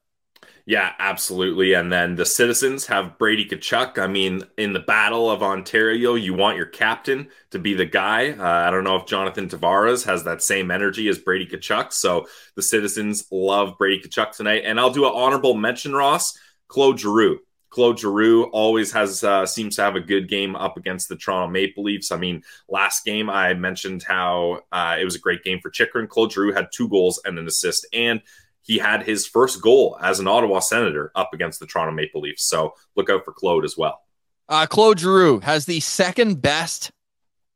Yeah, 0.66 0.92
absolutely. 0.98 1.74
And 1.74 1.92
then 1.92 2.14
the 2.14 2.24
citizens 2.24 2.86
have 2.86 3.18
Brady 3.18 3.44
Tkachuk. 3.44 3.98
I 3.98 4.06
mean, 4.06 4.44
in 4.56 4.72
the 4.72 4.80
Battle 4.80 5.30
of 5.30 5.42
Ontario, 5.42 6.14
you 6.14 6.32
want 6.32 6.56
your 6.56 6.66
captain 6.66 7.28
to 7.50 7.58
be 7.58 7.74
the 7.74 7.84
guy. 7.84 8.30
Uh, 8.30 8.66
I 8.66 8.70
don't 8.70 8.84
know 8.84 8.96
if 8.96 9.04
Jonathan 9.04 9.46
Tavares 9.46 10.06
has 10.06 10.24
that 10.24 10.42
same 10.42 10.70
energy 10.70 11.06
as 11.08 11.18
Brady 11.18 11.46
Tkachuk. 11.46 11.92
So 11.92 12.26
the 12.56 12.62
citizens 12.62 13.26
love 13.30 13.76
Brady 13.76 14.08
Tkachuk 14.08 14.34
tonight. 14.34 14.62
And 14.64 14.80
I'll 14.80 14.90
do 14.90 15.04
an 15.04 15.12
honorable 15.14 15.54
mention, 15.54 15.92
Ross, 15.92 16.38
Claude 16.68 16.98
Giroux. 16.98 17.40
Claude 17.68 17.98
Giroux 17.98 18.44
always 18.44 18.92
has 18.92 19.24
uh, 19.24 19.44
seems 19.44 19.76
to 19.76 19.82
have 19.82 19.96
a 19.96 20.00
good 20.00 20.28
game 20.28 20.54
up 20.54 20.76
against 20.76 21.08
the 21.08 21.16
Toronto 21.16 21.50
Maple 21.50 21.82
Leafs. 21.82 22.12
I 22.12 22.16
mean, 22.16 22.42
last 22.68 23.04
game 23.04 23.28
I 23.28 23.52
mentioned 23.52 24.04
how 24.04 24.60
uh, 24.70 24.96
it 24.98 25.04
was 25.04 25.16
a 25.16 25.18
great 25.18 25.42
game 25.42 25.58
for 25.60 25.70
Chychrun. 25.70 26.06
Claude 26.06 26.32
Giroux 26.32 26.52
had 26.52 26.68
two 26.72 26.88
goals 26.88 27.20
and 27.24 27.36
an 27.36 27.48
assist, 27.48 27.84
and 27.92 28.22
he 28.64 28.78
had 28.78 29.04
his 29.04 29.26
first 29.26 29.62
goal 29.62 29.96
as 30.02 30.20
an 30.20 30.26
Ottawa 30.26 30.58
Senator 30.58 31.12
up 31.14 31.32
against 31.32 31.60
the 31.60 31.66
Toronto 31.66 31.92
Maple 31.92 32.22
Leafs. 32.22 32.44
So 32.44 32.74
look 32.96 33.10
out 33.10 33.24
for 33.24 33.32
Claude 33.32 33.64
as 33.64 33.76
well. 33.76 34.00
Uh, 34.48 34.66
Claude 34.66 34.98
Giroux 34.98 35.40
has 35.40 35.66
the 35.66 35.80
second 35.80 36.42
best 36.42 36.90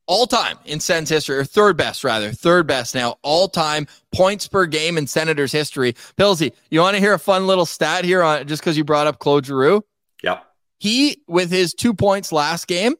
all 0.07 0.27
time 0.27 0.59
in 0.65 0.81
Sens 0.81 1.09
history, 1.09 1.37
or 1.37 1.45
third 1.45 1.77
best 1.77 2.03
rather, 2.03 2.33
third 2.33 2.67
best 2.67 2.95
now 2.95 3.19
all 3.23 3.49
time 3.49 3.87
points 4.13 4.49
per 4.49 4.67
game 4.67 4.97
in 4.97 5.07
Senators 5.07 5.53
history. 5.53 5.93
Pilsy, 6.17 6.53
you 6.71 6.81
want 6.81 6.95
to 6.95 7.01
hear 7.01 7.15
a 7.15 7.19
fun 7.19 7.47
little 7.47 7.67
stat 7.67 8.05
here 8.05 8.23
on 8.23 8.47
just 8.47 8.63
because 8.63 8.77
you 8.77 8.85
brought 8.85 9.07
up 9.07 9.19
Claude 9.19 9.47
Giroux? 9.47 9.85
Yep. 10.23 10.45
He 10.79 11.23
with 11.29 11.51
his 11.51 11.75
two 11.75 11.93
points 11.93 12.33
last 12.33 12.67
game, 12.67 12.95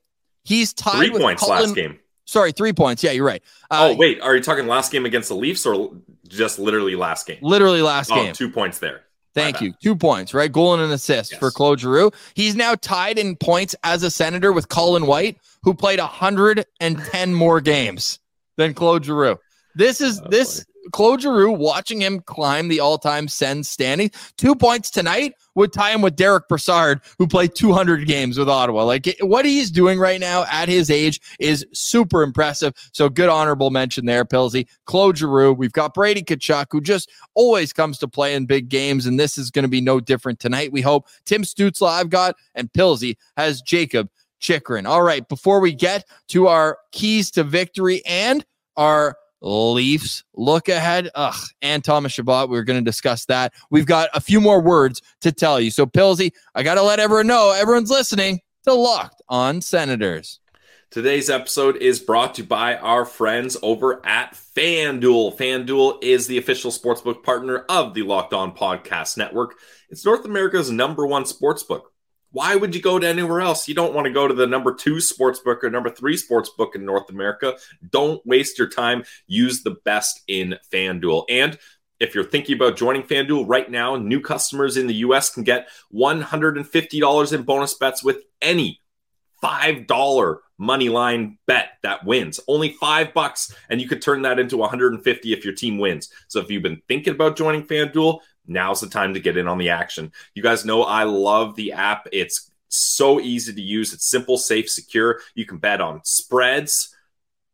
he's 0.45 0.73
tied 0.75 0.99
three 0.99 1.11
with 1.11 1.23
points 1.23 1.43
Colin, 1.43 1.63
last 1.63 1.75
game. 1.75 1.99
Sorry, 2.27 2.53
three 2.53 2.75
points. 2.75 3.03
Yeah, 3.03 3.13
you're 3.13 3.25
right. 3.25 3.43
Uh, 3.71 3.91
oh 3.93 3.97
wait, 3.97 4.21
are 4.21 4.37
you 4.37 4.43
talking 4.43 4.67
last 4.67 4.93
game 4.93 5.07
against 5.07 5.31
the 5.31 5.35
Leafs 5.35 5.65
or 5.65 5.93
just 6.29 6.59
literally 6.59 6.97
last 6.97 7.27
game? 7.27 7.39
Literally 7.43 7.83
last 7.83 8.11
oh, 8.13 8.17
game. 8.17 8.33
Two 8.33 8.51
points 8.51 8.79
there. 8.79 9.03
Thank 9.35 9.61
you. 9.61 9.73
Two 9.83 9.95
points, 9.95 10.35
right? 10.35 10.51
Goal 10.51 10.75
and 10.75 10.83
an 10.83 10.91
assist 10.91 11.33
yes. 11.33 11.39
for 11.39 11.51
Claude 11.51 11.81
Giroux. 11.81 12.11
He's 12.35 12.57
now 12.57 12.75
tied 12.75 13.19
in 13.19 13.37
points 13.37 13.75
as 13.85 14.03
a 14.03 14.11
Senator 14.11 14.53
with 14.53 14.69
Colin 14.69 15.07
White, 15.07 15.39
who 15.63 15.75
played 15.75 16.01
110 16.01 17.35
more 17.35 17.61
games 17.61 18.19
than 18.57 18.75
Claude 18.75 19.05
Giroux. 19.05 19.39
This 19.75 20.01
is 20.01 20.21
oh, 20.21 20.29
this 20.29 20.65
Claude 20.93 21.23
Giroux, 21.23 21.53
watching 21.53 22.01
him 22.01 22.21
climb 22.21 22.69
the 22.69 22.81
all-time 22.81 23.29
Sens 23.29 23.69
standing, 23.69 24.11
two 24.37 24.55
points 24.55 24.91
tonight 24.91 25.35
would 25.55 25.73
tie 25.73 25.91
him 25.91 26.03
with 26.03 26.15
Derek 26.15 26.49
Brassard, 26.49 27.01
who 27.19 27.27
played 27.27 27.55
200 27.55 28.07
games 28.07 28.39
with 28.39 28.49
Ottawa. 28.49 28.85
Like 28.85 29.17
what 29.21 29.45
he's 29.45 29.71
doing 29.71 29.99
right 29.99 30.21
now 30.21 30.45
at 30.51 30.69
his 30.69 30.89
age 30.91 31.21
is 31.41 31.67
super 31.73 32.23
impressive. 32.23 32.75
So 32.93 33.09
good 33.09 33.29
honorable 33.29 33.71
mention 33.71 34.07
there, 34.07 34.25
Pilsy. 34.25 34.69
Claude 34.85 35.19
Giroux. 35.19 35.53
We've 35.53 35.73
got 35.73 35.95
Brady 35.95 36.23
Tkachuk, 36.23 36.67
who 36.71 36.81
just 36.81 37.11
always 37.35 37.73
comes 37.73 37.99
to 37.99 38.09
play 38.09 38.35
in 38.35 38.47
big 38.47 38.69
games, 38.69 39.07
and 39.07 39.19
this 39.19 39.37
is 39.37 39.51
going 39.51 39.65
to 39.65 39.69
be 39.69 39.81
no 39.81 39.99
different 39.99 40.39
tonight. 40.39 40.73
We 40.73 40.81
hope 40.81 41.07
Tim 41.27 41.43
Stützle 41.43 41.89
I've 41.89 42.11
got, 42.11 42.37
and 42.55 42.73
Pilsy 42.73 43.17
has 43.37 43.61
Jakob 43.61 44.09
Chychrun. 44.41 44.87
All 44.87 45.03
right, 45.03 45.29
before 45.29 45.61
we 45.61 45.73
get 45.73 46.05
to 46.29 46.47
our 46.47 46.79
keys 46.93 47.31
to 47.33 47.43
victory 47.43 48.03
and 48.07 48.45
our 48.77 49.17
Leafs 49.41 50.25
look 50.35 50.69
ahead. 50.69 51.11
Ugh, 51.15 51.41
and 51.63 51.85
Thomas 51.85 52.13
Chabot. 52.13 52.49
We 52.49 52.59
are 52.59 52.65
going 52.65 52.83
to 52.83 52.85
discuss 52.85 53.25
that. 53.27 53.53
We've 53.71 53.87
got 53.87 54.09
a 54.15 54.21
few 54.21 54.41
more 54.41 54.61
words 54.61 55.03
to 55.21 55.33
tell 55.33 55.61
you. 55.61 55.71
So, 55.71 55.87
Pilsy, 55.87 56.33
I 56.55 56.63
got 56.63 56.75
to 56.75 56.83
let 56.83 57.01
everyone 57.01 57.27
know 57.27 57.53
everyone's 57.53 57.91
listening 57.91 58.41
to 58.65 58.75
Locked 58.75 59.23
on 59.29 59.61
Senators. 59.61 60.41
Today's 60.91 61.29
episode 61.29 61.77
is 61.77 62.01
brought 62.01 62.37
to 62.37 62.43
you 62.43 62.49
by 62.49 62.77
our 62.77 63.05
friends 63.05 63.59
over 63.63 64.05
at 64.07 64.33
FanDuel. 64.33 65.37
FanDuel 65.37 66.03
is 66.03 66.27
the 66.27 66.39
official 66.39 66.71
sportsbook 66.71 67.23
partner 67.23 67.59
of 67.69 67.93
the 67.93 68.03
Locked 68.03 68.33
On 68.33 68.57
Podcast 68.57 69.19
Network. 69.19 69.57
It's 69.91 70.05
North 70.05 70.25
America's 70.25 70.71
number 70.71 71.07
one 71.07 71.25
sportsbook. 71.25 71.83
Why 72.31 72.57
would 72.57 72.75
you 72.75 72.83
go 72.83 72.99
to 72.99 73.07
anywhere 73.07 73.41
else? 73.41 73.69
You 73.69 73.75
don't 73.75 73.95
want 73.95 74.07
to 74.07 74.13
go 74.13 74.29
to 74.29 74.35
the 74.35 74.47
number 74.47 74.75
two 74.75 75.01
sports 75.01 75.41
book 75.41 75.65
or 75.65 75.71
number 75.71 75.91
three 75.91 76.17
sports 76.17 76.51
book 76.51 76.75
in 76.75 76.85
North 76.85 77.09
America. 77.11 77.57
Don't 77.91 78.25
waste 78.27 78.59
your 78.59 78.69
time. 78.69 79.05
Use 79.27 79.63
the 79.63 79.77
best 79.85 80.23
in 80.29 80.57
FanDuel. 80.71 81.25
And 81.31 81.59
if 82.01 82.15
you're 82.15 82.25
thinking 82.25 82.57
about 82.57 82.77
joining 82.77 83.03
FanDuel 83.03 83.45
right 83.49 83.71
now, 83.71 83.97
new 83.97 84.21
customers 84.21 84.77
in 84.77 84.87
the 84.87 84.95
US 84.95 85.31
can 85.31 85.43
get 85.43 85.69
$150 85.93 87.33
in 87.33 87.43
bonus 87.43 87.75
bets 87.75 88.05
with 88.05 88.23
any 88.41 88.81
$5 89.43 90.37
money 90.59 90.89
line 90.89 91.39
bet 91.47 91.71
that 91.83 92.05
wins. 92.05 92.41
Only 92.49 92.71
five 92.71 93.15
bucks, 93.15 93.55
and 93.71 93.81
you 93.81 93.89
could 93.89 94.03
turn 94.03 94.23
that 94.23 94.39
into 94.39 94.57
150 94.57 95.33
if 95.33 95.45
your 95.45 95.55
team 95.55 95.79
wins. 95.79 96.11
So 96.27 96.41
if 96.41 96.51
you've 96.51 96.63
been 96.63 96.83
thinking 96.89 97.15
about 97.15 97.37
joining 97.37 97.65
FanDuel, 97.65 98.21
now's 98.49 98.81
the 98.81 98.89
time 98.89 99.15
to 99.15 99.21
get 99.21 99.37
in 99.37 99.49
on 99.49 99.59
the 99.59 99.71
action. 99.71 100.13
You 100.35 100.43
guys 100.43 100.65
know 100.65 100.83
I 100.83 101.05
love 101.05 101.55
the 101.55 101.73
app. 101.73 102.09
It's 102.13 102.51
so 102.69 103.21
easy 103.21 103.53
to 103.53 103.63
use. 103.63 103.93
It's 103.93 104.07
simple, 104.07 104.39
safe, 104.39 104.71
secure. 104.71 105.21
You 105.35 105.47
can 105.47 105.59
bet 105.59 105.81
on 105.81 106.01
spreads, 106.05 106.95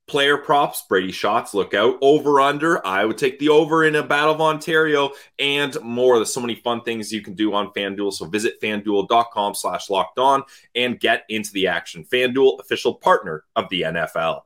player 0.06 0.36
props, 0.36 0.84
Brady 0.88 1.12
shots, 1.12 1.54
look 1.54 1.74
out. 1.74 1.96
Over 2.00 2.40
under, 2.40 2.84
I 2.86 3.04
would 3.04 3.18
take 3.18 3.38
the 3.38 3.48
over 3.48 3.84
in 3.84 3.94
a 3.94 4.02
Battle 4.02 4.34
of 4.34 4.40
Ontario 4.40 5.12
and 5.38 5.76
more. 5.82 6.16
There's 6.16 6.32
so 6.32 6.40
many 6.40 6.56
fun 6.56 6.82
things 6.82 7.12
you 7.12 7.22
can 7.22 7.34
do 7.34 7.54
on 7.54 7.72
FanDuel. 7.72 8.12
So 8.12 8.26
visit 8.26 8.60
fanduel.com 8.60 9.54
slash 9.54 9.90
locked 9.90 10.18
on 10.18 10.42
and 10.74 11.00
get 11.00 11.24
into 11.28 11.52
the 11.52 11.68
action. 11.68 12.04
FanDuel, 12.04 12.60
official 12.60 12.94
partner 12.94 13.44
of 13.56 13.68
the 13.70 13.82
NFL. 13.82 14.42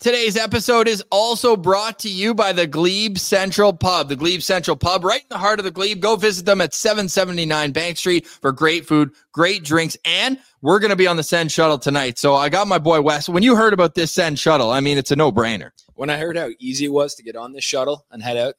Today's 0.00 0.36
episode 0.36 0.86
is 0.88 1.02
also 1.10 1.56
brought 1.56 1.98
to 2.00 2.10
you 2.10 2.34
by 2.34 2.52
the 2.52 2.66
Glebe 2.66 3.16
Central 3.16 3.72
Pub. 3.72 4.08
The 4.08 4.16
Glebe 4.16 4.42
Central 4.42 4.76
Pub, 4.76 5.04
right 5.04 5.22
in 5.22 5.26
the 5.30 5.38
heart 5.38 5.60
of 5.60 5.64
the 5.64 5.70
Glebe. 5.70 6.00
Go 6.00 6.16
visit 6.16 6.44
them 6.44 6.60
at 6.60 6.74
779 6.74 7.72
Bank 7.72 7.96
Street 7.96 8.26
for 8.26 8.52
great 8.52 8.86
food, 8.86 9.12
great 9.32 9.64
drinks, 9.64 9.96
and 10.04 10.38
we're 10.62 10.80
going 10.80 10.90
to 10.90 10.96
be 10.96 11.06
on 11.06 11.16
the 11.16 11.22
Sens 11.22 11.52
Shuttle 11.52 11.78
tonight. 11.78 12.18
So 12.18 12.34
I 12.34 12.48
got 12.48 12.68
my 12.68 12.78
boy 12.78 13.00
Wes. 13.00 13.28
When 13.28 13.42
you 13.42 13.56
heard 13.56 13.72
about 13.72 13.94
this 13.94 14.12
Sens 14.12 14.40
Shuttle, 14.40 14.70
I 14.70 14.80
mean, 14.80 14.98
it's 14.98 15.10
a 15.10 15.16
no 15.16 15.32
brainer. 15.32 15.70
When 15.94 16.10
I 16.10 16.18
heard 16.18 16.36
how 16.36 16.50
easy 16.58 16.86
it 16.86 16.92
was 16.92 17.14
to 17.14 17.22
get 17.22 17.36
on 17.36 17.52
this 17.52 17.64
shuttle 17.64 18.04
and 18.10 18.22
head 18.22 18.36
out, 18.36 18.56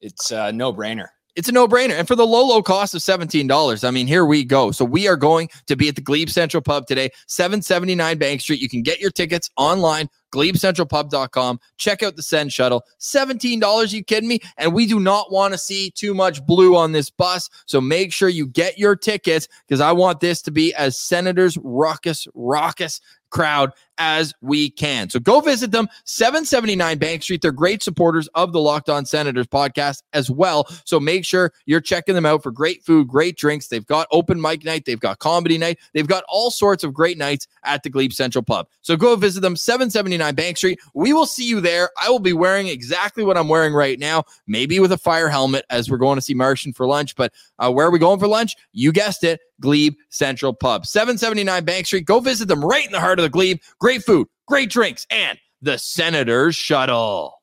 it's 0.00 0.30
a 0.30 0.52
no 0.52 0.72
brainer 0.72 1.08
it's 1.36 1.48
a 1.48 1.52
no-brainer. 1.52 1.98
And 1.98 2.06
for 2.06 2.16
the 2.16 2.26
low, 2.26 2.46
low 2.46 2.62
cost 2.62 2.94
of 2.94 3.00
$17, 3.00 3.86
I 3.86 3.90
mean, 3.90 4.06
here 4.06 4.24
we 4.26 4.44
go. 4.44 4.70
So 4.72 4.84
we 4.84 5.08
are 5.08 5.16
going 5.16 5.48
to 5.66 5.76
be 5.76 5.88
at 5.88 5.94
the 5.94 6.00
Glebe 6.00 6.28
Central 6.28 6.62
Pub 6.62 6.86
today, 6.86 7.10
779 7.28 8.18
Bank 8.18 8.40
Street. 8.40 8.60
You 8.60 8.68
can 8.68 8.82
get 8.82 9.00
your 9.00 9.10
tickets 9.10 9.48
online, 9.56 10.08
glebecentralpub.com. 10.30 11.60
Check 11.76 12.02
out 12.02 12.16
the 12.16 12.22
Sens 12.22 12.52
Shuttle. 12.52 12.84
$17, 12.98 13.92
you 13.92 14.04
kidding 14.04 14.28
me? 14.28 14.40
And 14.56 14.74
we 14.74 14.86
do 14.86 15.00
not 15.00 15.32
want 15.32 15.52
to 15.52 15.58
see 15.58 15.90
too 15.90 16.14
much 16.14 16.44
blue 16.46 16.76
on 16.76 16.92
this 16.92 17.10
bus. 17.10 17.48
So 17.66 17.80
make 17.80 18.12
sure 18.12 18.28
you 18.28 18.46
get 18.46 18.78
your 18.78 18.96
tickets 18.96 19.48
because 19.66 19.80
I 19.80 19.92
want 19.92 20.20
this 20.20 20.42
to 20.42 20.50
be 20.50 20.74
as 20.74 20.96
Senators 20.96 21.58
raucous, 21.62 22.26
raucous 22.34 23.00
crowd 23.30 23.72
as 24.00 24.32
we 24.40 24.70
can. 24.70 25.10
So 25.10 25.20
go 25.20 25.40
visit 25.40 25.70
them, 25.70 25.86
779 26.04 26.98
Bank 26.98 27.22
Street. 27.22 27.42
They're 27.42 27.52
great 27.52 27.82
supporters 27.82 28.28
of 28.28 28.52
the 28.52 28.60
Locked 28.60 28.88
On 28.88 29.04
Senators 29.04 29.46
podcast 29.46 30.02
as 30.14 30.30
well. 30.30 30.66
So 30.86 30.98
make 30.98 31.24
sure 31.24 31.52
you're 31.66 31.82
checking 31.82 32.14
them 32.14 32.24
out 32.24 32.42
for 32.42 32.50
great 32.50 32.82
food, 32.82 33.06
great 33.06 33.36
drinks. 33.36 33.68
They've 33.68 33.86
got 33.86 34.08
open 34.10 34.40
mic 34.40 34.64
night, 34.64 34.86
they've 34.86 34.98
got 34.98 35.18
comedy 35.18 35.58
night, 35.58 35.78
they've 35.92 36.08
got 36.08 36.24
all 36.28 36.50
sorts 36.50 36.82
of 36.82 36.94
great 36.94 37.18
nights 37.18 37.46
at 37.64 37.82
the 37.82 37.90
Glebe 37.90 38.12
Central 38.12 38.42
Pub. 38.42 38.66
So 38.80 38.96
go 38.96 39.14
visit 39.16 39.40
them, 39.40 39.54
779 39.54 40.34
Bank 40.34 40.56
Street. 40.56 40.80
We 40.94 41.12
will 41.12 41.26
see 41.26 41.44
you 41.44 41.60
there. 41.60 41.90
I 42.02 42.08
will 42.08 42.18
be 42.18 42.32
wearing 42.32 42.68
exactly 42.68 43.22
what 43.22 43.36
I'm 43.36 43.48
wearing 43.48 43.74
right 43.74 43.98
now, 43.98 44.24
maybe 44.46 44.80
with 44.80 44.92
a 44.92 44.98
fire 44.98 45.28
helmet 45.28 45.66
as 45.68 45.90
we're 45.90 45.98
going 45.98 46.16
to 46.16 46.22
see 46.22 46.34
Martian 46.34 46.72
for 46.72 46.86
lunch. 46.86 47.14
But 47.16 47.34
uh, 47.58 47.70
where 47.70 47.86
are 47.86 47.90
we 47.90 47.98
going 47.98 48.18
for 48.18 48.28
lunch? 48.28 48.56
You 48.72 48.92
guessed 48.92 49.24
it, 49.24 49.40
Glebe 49.60 49.94
Central 50.08 50.54
Pub, 50.54 50.86
779 50.86 51.64
Bank 51.64 51.86
Street. 51.86 52.06
Go 52.06 52.20
visit 52.20 52.48
them 52.48 52.64
right 52.64 52.84
in 52.84 52.92
the 52.92 53.00
heart 53.00 53.18
of 53.18 53.22
the 53.22 53.28
Glebe. 53.28 53.58
Great 53.78 53.89
food, 53.98 54.28
great 54.46 54.70
drinks, 54.70 55.06
and 55.10 55.38
the 55.60 55.78
Senators 55.78 56.54
Shuttle. 56.54 57.34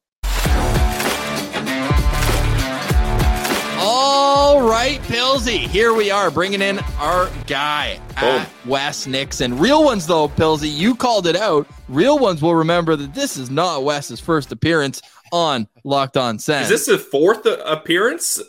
All 3.80 4.68
right, 4.68 5.00
Pilsy, 5.04 5.60
here 5.60 5.94
we 5.94 6.10
are 6.10 6.32
bringing 6.32 6.62
in 6.62 6.80
our 6.98 7.30
guy, 7.46 8.00
at 8.16 8.50
Wes 8.66 9.06
Nixon. 9.06 9.60
Real 9.60 9.84
ones, 9.84 10.08
though, 10.08 10.28
Pilsy, 10.28 10.74
you 10.74 10.96
called 10.96 11.28
it 11.28 11.36
out. 11.36 11.68
Real 11.88 12.18
ones 12.18 12.42
will 12.42 12.56
remember 12.56 12.96
that 12.96 13.14
this 13.14 13.38
is 13.38 13.52
not 13.52 13.84
Wes's 13.84 14.20
first 14.20 14.52
appearance 14.52 15.02
on 15.32 15.68
Locked 15.84 16.18
On 16.18 16.40
Sen. 16.40 16.64
Is 16.64 16.70
this 16.70 16.86
the 16.88 16.98
fourth 16.98 17.46
uh, 17.46 17.58
appearance? 17.66 18.42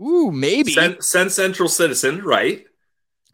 Ooh, 0.00 0.30
maybe. 0.30 0.72
Sen, 0.72 1.00
Sen 1.00 1.30
Central 1.30 1.68
Citizen, 1.68 2.22
right? 2.22 2.64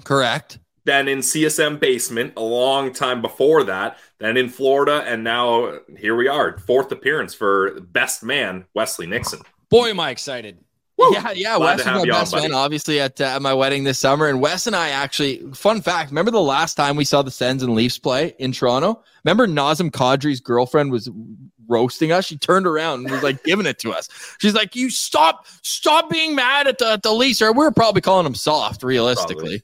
Correct. 0.05 0.59
Then 0.85 1.09
in 1.09 1.19
CSM 1.19 1.81
Basement 1.81 2.35
a 2.37 2.43
long 2.43 2.93
time 2.93 3.23
before 3.23 3.65
that. 3.65 3.99
Then 4.19 4.37
in 4.37 4.49
Florida, 4.49 5.03
and 5.07 5.25
now 5.25 5.79
here 5.97 6.15
we 6.15 6.29
are, 6.29 6.59
fourth 6.59 6.93
appearance 6.93 7.35
for 7.35 7.81
best 7.81 8.23
man 8.23 8.67
Wesley 8.75 9.07
Nixon. 9.07 9.41
Boy, 9.71 9.91
am 9.91 10.01
I 10.01 10.11
excited! 10.11 10.59
Woo! 10.97 11.13
Yeah, 11.13 11.33
yeah. 11.33 11.57
Glad 11.57 11.79
Wes 11.79 11.81
is 11.81 11.87
my 11.87 12.05
best 12.05 12.35
on, 12.35 12.43
man, 12.43 12.55
obviously 12.55 13.01
at, 13.01 13.21
uh, 13.21 13.25
at 13.25 13.43
my 13.43 13.53
wedding 13.53 13.85
this 13.85 13.99
summer. 13.99 14.29
And 14.29 14.41
Wes 14.41 14.67
and 14.67 14.77
I 14.77 14.91
actually, 14.91 15.39
fun 15.53 15.81
fact, 15.81 16.11
remember 16.11 16.31
the 16.31 16.41
last 16.41 16.75
time 16.75 16.97
we 16.97 17.05
saw 17.05 17.23
the 17.23 17.33
Sens 17.33 17.63
and 17.63 17.75
Leafs 17.75 17.99
play 17.99 18.35
in 18.39 18.53
Toronto? 18.53 19.03
Remember 19.25 19.47
Nazem 19.49 19.91
Kadri's 19.91 20.41
girlfriend 20.41 20.93
was 20.93 21.11
roasting 21.67 22.13
us? 22.13 22.27
She 22.27 22.37
turned 22.37 22.67
around 22.67 23.01
and 23.01 23.11
was 23.11 23.25
like 23.25 23.43
giving 23.45 23.67
it 23.67 23.81
to 23.81 23.93
us. 23.93 24.09
She's 24.39 24.55
like, 24.55 24.77
"You 24.77 24.89
stop, 24.89 25.47
stop 25.63 26.11
being 26.11 26.37
mad 26.37 26.69
at 26.69 26.79
the, 26.79 26.93
at 26.93 27.03
the 27.03 27.13
Leafs." 27.13 27.43
Or 27.43 27.53
we 27.53 27.65
are 27.65 27.73
probably 27.73 28.01
calling 28.01 28.25
them 28.25 28.37
soft, 28.37 28.85
realistically. 28.85 29.35
Probably. 29.35 29.63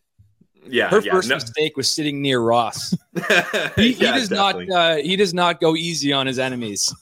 Yeah, 0.66 0.88
her 0.88 1.00
yeah, 1.00 1.12
first 1.12 1.28
no. 1.28 1.36
mistake 1.36 1.76
was 1.76 1.88
sitting 1.88 2.20
near 2.20 2.40
Ross. 2.40 2.96
he, 3.76 3.92
he 3.92 4.04
does 4.04 4.28
definitely. 4.28 4.66
not. 4.66 4.76
Uh, 4.76 4.96
he 4.96 5.16
does 5.16 5.34
not 5.34 5.60
go 5.60 5.74
easy 5.74 6.12
on 6.12 6.26
his 6.26 6.38
enemies. 6.38 6.94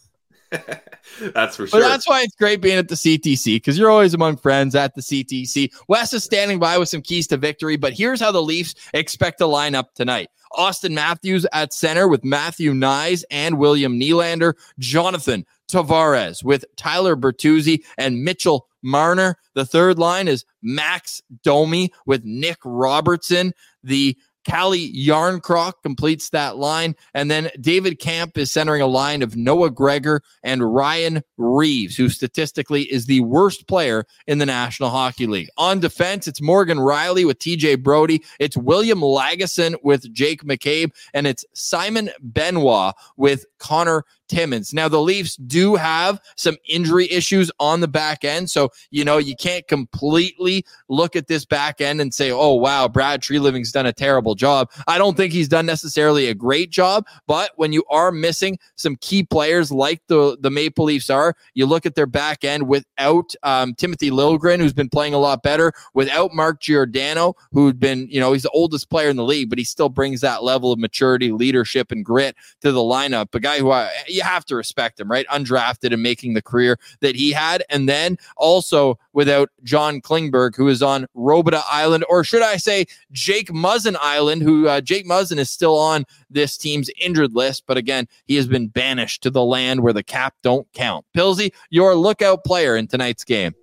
that's 0.51 1.57
for 1.57 1.67
sure. 1.67 1.81
But 1.81 1.81
that's 1.81 2.09
why 2.09 2.23
it's 2.23 2.35
great 2.37 2.61
being 2.61 2.79
at 2.79 2.89
the 2.89 2.95
CTC 2.95 3.57
because 3.57 3.79
you're 3.79 3.91
always 3.91 4.15
among 4.15 4.37
friends 4.39 4.75
at 4.75 4.95
the 4.95 5.03
CTC. 5.03 5.73
Wes 5.89 6.13
is 6.13 6.25
standing 6.25 6.59
by 6.59 6.79
with 6.79 6.89
some 6.89 7.03
keys 7.03 7.27
to 7.29 7.37
victory, 7.37 7.77
but 7.77 7.93
here's 7.93 8.21
how 8.21 8.33
the 8.33 8.43
Leafs 8.43 8.75
expect 8.95 9.39
to 9.39 9.47
line 9.47 9.75
up 9.75 9.95
tonight. 9.95 10.31
Auston 10.53 10.93
Matthews 10.93 11.47
at 11.53 11.73
center 11.73 12.09
with 12.09 12.25
Matthew 12.25 12.73
Knies 12.73 13.25
and 13.31 13.59
William 13.59 13.99
Nylander. 13.99 14.55
Jonathan 14.79 15.45
Tavares 15.71 16.43
with 16.43 16.65
Tyler 16.77 17.17
Bertuzzi 17.17 17.85
and 17.97 18.25
Mitchell 18.25 18.67
Marner. 18.83 19.37
The 19.55 19.67
third 19.67 19.99
line 19.99 20.29
is 20.29 20.45
Max 20.63 21.21
Domi 21.43 21.93
with 22.07 22.25
Nick 22.25 22.59
Robertson. 22.65 23.53
The 23.83 24.17
Calle 24.49 24.93
Jarnkrok 24.95 25.75
completes 25.83 26.31
that 26.31 26.57
line. 26.57 26.97
And 27.13 27.31
then 27.31 27.51
David 27.61 27.99
Kampf 27.99 28.39
is 28.39 28.51
centering 28.51 28.81
a 28.81 28.87
line 28.87 29.23
of 29.23 29.37
Noah 29.37 29.71
Gregor 29.71 30.23
and 30.43 30.75
Ryan 30.75 31.23
Reaves, 31.37 31.97
who 31.97 32.09
statistically 32.09 32.85
is 32.85 33.07
the 33.07 33.21
worst 33.21 33.69
player 33.69 34.07
in 34.27 34.39
the 34.39 34.47
National 34.47 34.89
Hockey 34.89 35.27
League. 35.27 35.51
On 35.59 35.81
defense, 35.81 36.27
it's 36.27 36.41
Morgan 36.41 36.79
Rielly 36.79 37.27
with 37.27 37.39
TJ 37.39 37.83
Brodie. 37.83 38.25
It's 38.39 38.57
William 38.57 39.01
Lagesson 39.01 39.77
with 39.83 40.11
Jake 40.15 40.43
McCabe. 40.45 40.93
And 41.13 41.27
it's 41.27 41.45
Simon 41.53 42.11
Benoit 42.21 42.95
with 43.17 43.45
Connor 43.59 44.05
Timmins. 44.29 44.75
Now, 44.75 44.89
the 44.89 45.01
Leafs 45.01 45.37
do 45.37 45.75
have 45.75 46.21
some 46.37 46.57
injury 46.69 47.11
issues 47.11 47.51
on 47.59 47.81
the 47.81 47.89
back 47.89 48.25
end. 48.25 48.51
So, 48.51 48.71
you 48.91 49.05
know, 49.05 49.17
you 49.19 49.35
can't 49.35 49.67
completely 49.67 50.65
look 50.89 51.17
at 51.17 51.29
this 51.29 51.45
back 51.45 51.81
end 51.81 52.01
and 52.01 52.13
say, 52.13 52.31
oh, 52.31 52.55
wow, 52.55 52.89
Brad 52.89 53.23
Treliving's 53.23 53.73
done 53.73 53.87
a 53.87 53.93
terrible 53.93 54.35
job. 54.35 54.71
I 54.87 54.99
don't 54.99 55.17
think 55.17 55.33
he's 55.33 55.49
done 55.49 55.67
necessarily 55.67 56.29
a 56.29 56.35
great 56.35 56.71
job. 56.71 57.07
But 57.27 57.53
when 57.57 57.73
you 57.73 57.85
are 57.91 58.13
missing 58.13 58.59
some 58.77 58.97
key 58.97 59.23
players 59.23 59.73
like 59.73 60.03
the, 60.09 60.37
the 60.41 60.51
Maple 60.51 60.85
Leafs 60.85 61.11
are, 61.11 61.35
you 61.55 61.67
look 61.67 61.87
at 61.87 61.95
their 61.95 62.07
back 62.07 62.45
end 62.45 62.69
without 62.69 63.35
um, 63.43 63.75
Timothy 63.75 64.11
Liljegren, 64.11 64.59
who's 64.59 64.75
been 64.75 64.91
playing 64.91 65.15
a 65.15 65.19
lot 65.19 65.43
better, 65.43 65.73
without 65.95 66.35
Mark 66.35 66.61
Giordano, 66.61 67.35
who'd 67.53 67.81
been, 67.81 68.07
you 68.11 68.21
know, 68.21 68.33
he's 68.33 68.43
the 68.43 68.51
oldest 68.51 68.91
player 68.91 69.09
in 69.09 69.17
the 69.17 69.25
league, 69.25 69.49
but 69.49 69.59
he 69.59 69.65
still 69.65 69.89
brings 69.89 70.21
that 70.21 70.45
level 70.45 70.71
of 70.71 70.79
maturity, 70.79 71.33
leadership, 71.33 71.91
and 71.91 72.05
grit 72.05 72.37
to 72.61 72.73
the 72.73 72.81
lineup. 72.81 73.35
A 73.35 73.41
guy 73.49 73.59
who 73.59 73.71
I, 73.71 73.91
you 74.07 74.23
have 74.23 74.45
to 74.47 74.57
respect 74.57 75.01
him, 75.01 75.11
right? 75.11 75.27
Undrafted 75.29 75.93
and 75.93 76.03
making 76.03 76.35
the 76.35 76.43
career 76.43 76.79
that 77.01 77.17
he 77.17 77.33
had. 77.33 77.65
And 77.71 77.89
then 77.89 78.19
also 78.37 78.99
without 79.13 79.51
John 79.63 80.01
Klingberg, 80.01 80.57
who 80.57 80.69
is 80.69 80.83
on 80.83 81.07
Robidas 81.17 81.63
Island, 81.71 82.05
or 82.09 82.25
should 82.25 82.43
I 82.43 82.57
say 82.57 82.87
Jake 83.13 83.49
Muzzin 83.49 83.97
Island, 84.01 84.43
who 84.43 84.69
uh, 84.69 84.81
Jake 84.81 85.07
Muzzin 85.07 85.39
is 85.39 85.51
still 85.51 85.77
on 85.79 86.05
this 86.31 86.57
team's 86.59 86.91
injured 87.01 87.35
list. 87.35 87.65
But 87.67 87.77
again, 87.77 88.07
he 88.27 88.37
has 88.37 88.47
been 88.47 88.69
banished 88.69 89.23
to 89.23 89.31
the 89.31 89.45
land 89.45 89.81
where 89.83 89.93
the 89.93 90.03
cap 90.03 90.35
don't 90.43 90.71
count. 90.73 91.07
Pilsy, 91.17 91.53
your 91.71 91.95
lookout 91.95 92.45
player 92.45 92.77
in 92.77 92.87
tonight's 92.87 93.25
game. 93.25 93.55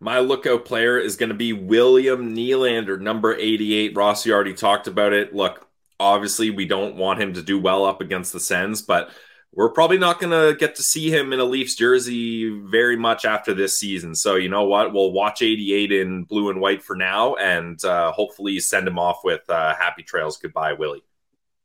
My 0.00 0.18
lookout 0.18 0.64
player 0.64 0.98
is 0.98 1.16
going 1.16 1.28
to 1.28 1.34
be 1.34 1.52
William 1.52 2.34
Nylander, 2.34 2.98
number 2.98 3.34
88. 3.34 3.94
Rossi 3.94 4.32
already 4.32 4.54
talked 4.54 4.86
about 4.86 5.12
it. 5.12 5.34
Look, 5.34 5.69
obviously, 6.00 6.50
we 6.50 6.64
don't 6.64 6.96
want 6.96 7.20
him 7.20 7.34
to 7.34 7.42
do 7.42 7.60
well 7.60 7.84
up 7.84 8.00
against 8.00 8.32
the 8.32 8.40
Sens, 8.40 8.82
but 8.82 9.10
we're 9.52 9.70
probably 9.70 9.98
not 9.98 10.20
going 10.20 10.30
to 10.30 10.56
get 10.56 10.76
to 10.76 10.82
see 10.82 11.10
him 11.10 11.32
in 11.32 11.40
a 11.40 11.44
Leafs 11.44 11.74
jersey 11.74 12.48
very 12.48 12.96
much 12.96 13.24
after 13.24 13.52
this 13.52 13.78
season. 13.78 14.14
So, 14.14 14.36
you 14.36 14.48
know 14.48 14.64
what? 14.64 14.92
We'll 14.92 15.12
watch 15.12 15.42
88 15.42 15.92
in 15.92 16.24
blue 16.24 16.50
and 16.50 16.60
white 16.60 16.82
for 16.82 16.96
now 16.96 17.34
and 17.34 17.82
uh, 17.84 18.12
hopefully 18.12 18.60
send 18.60 18.86
him 18.86 18.98
off 18.98 19.20
with 19.24 19.48
uh, 19.48 19.74
happy 19.74 20.02
trails. 20.02 20.38
Goodbye, 20.38 20.74
Willie. 20.74 21.02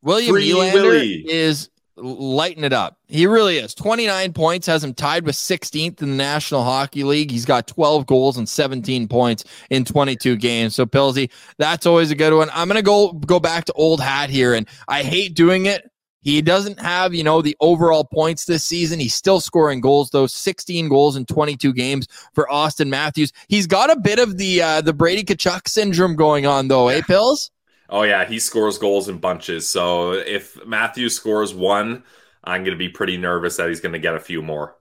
William 0.01 0.33
Free 0.33 0.49
Nylander 0.49 0.73
Willie. 0.73 1.25
is 1.27 1.69
lighting 1.97 2.63
it 2.63 2.73
up. 2.73 2.97
He 3.08 3.25
really 3.27 3.58
is. 3.58 3.73
29 3.73 4.34
points 4.34 4.67
has 4.67 4.84
him 4.84 4.93
tied 4.93 5.25
with 5.25 5.36
16th 5.36 6.01
in 6.01 6.10
the 6.10 6.15
National 6.15 6.63
Hockey 6.63 7.03
League. 7.03 7.31
He's 7.31 7.45
got 7.45 7.67
12 7.67 8.05
goals 8.05 8.38
and 8.38 8.47
17 8.47 9.08
points 9.08 9.43
in 9.69 9.86
22 9.86 10.36
games. 10.36 10.75
So 10.75 10.86
Pilsy, 10.86 11.31
that's 11.58 11.86
always 11.86 12.12
a 12.12 12.15
good 12.15 12.34
one. 12.34 12.49
I'm 12.53 12.67
going 12.67 12.77
to 12.77 12.84
go 12.84 13.13
go 13.13 13.39
back 13.39 13.65
to 13.65 13.73
old 13.73 14.01
hat 14.01 14.29
here 14.29 14.53
and 14.53 14.67
I 14.88 15.03
hate 15.03 15.36
doing 15.36 15.65
it 15.65 15.89
he 16.25 16.41
doesn't 16.41 16.79
have, 16.79 17.13
you 17.13 17.23
know, 17.23 17.43
the 17.43 17.55
overall 17.60 18.03
points 18.03 18.45
this 18.45 18.65
season. 18.65 18.99
He's 18.99 19.13
still 19.13 19.39
scoring 19.39 19.79
goals, 19.79 20.10
though 20.10 20.25
16 20.25 20.89
goals 20.89 21.15
in 21.15 21.25
22 21.27 21.71
games 21.71 22.08
for 22.34 22.47
Auston 22.51 22.88
Matthews. 22.88 23.31
He's 23.47 23.67
got 23.67 23.91
a 23.91 23.99
bit 23.99 24.17
of 24.17 24.38
the 24.38 24.60
uh, 24.60 24.81
the 24.81 24.91
Brady 24.91 25.23
Tkachuk 25.23 25.67
syndrome 25.67 26.15
going 26.15 26.47
on, 26.47 26.67
though, 26.67 26.88
eh, 26.88 27.01
Pills? 27.05 27.51
Oh 27.89 28.03
yeah, 28.03 28.25
he 28.25 28.39
scores 28.39 28.77
goals 28.77 29.09
in 29.09 29.17
bunches. 29.17 29.69
So 29.69 30.13
if 30.13 30.63
Matthews 30.65 31.15
scores 31.15 31.53
one, 31.53 32.03
I'm 32.43 32.63
going 32.63 32.75
to 32.75 32.77
be 32.77 32.89
pretty 32.89 33.17
nervous 33.17 33.57
that 33.57 33.69
he's 33.69 33.79
going 33.79 33.93
to 33.93 33.99
get 33.99 34.15
a 34.15 34.19
few 34.19 34.41
more. 34.41 34.75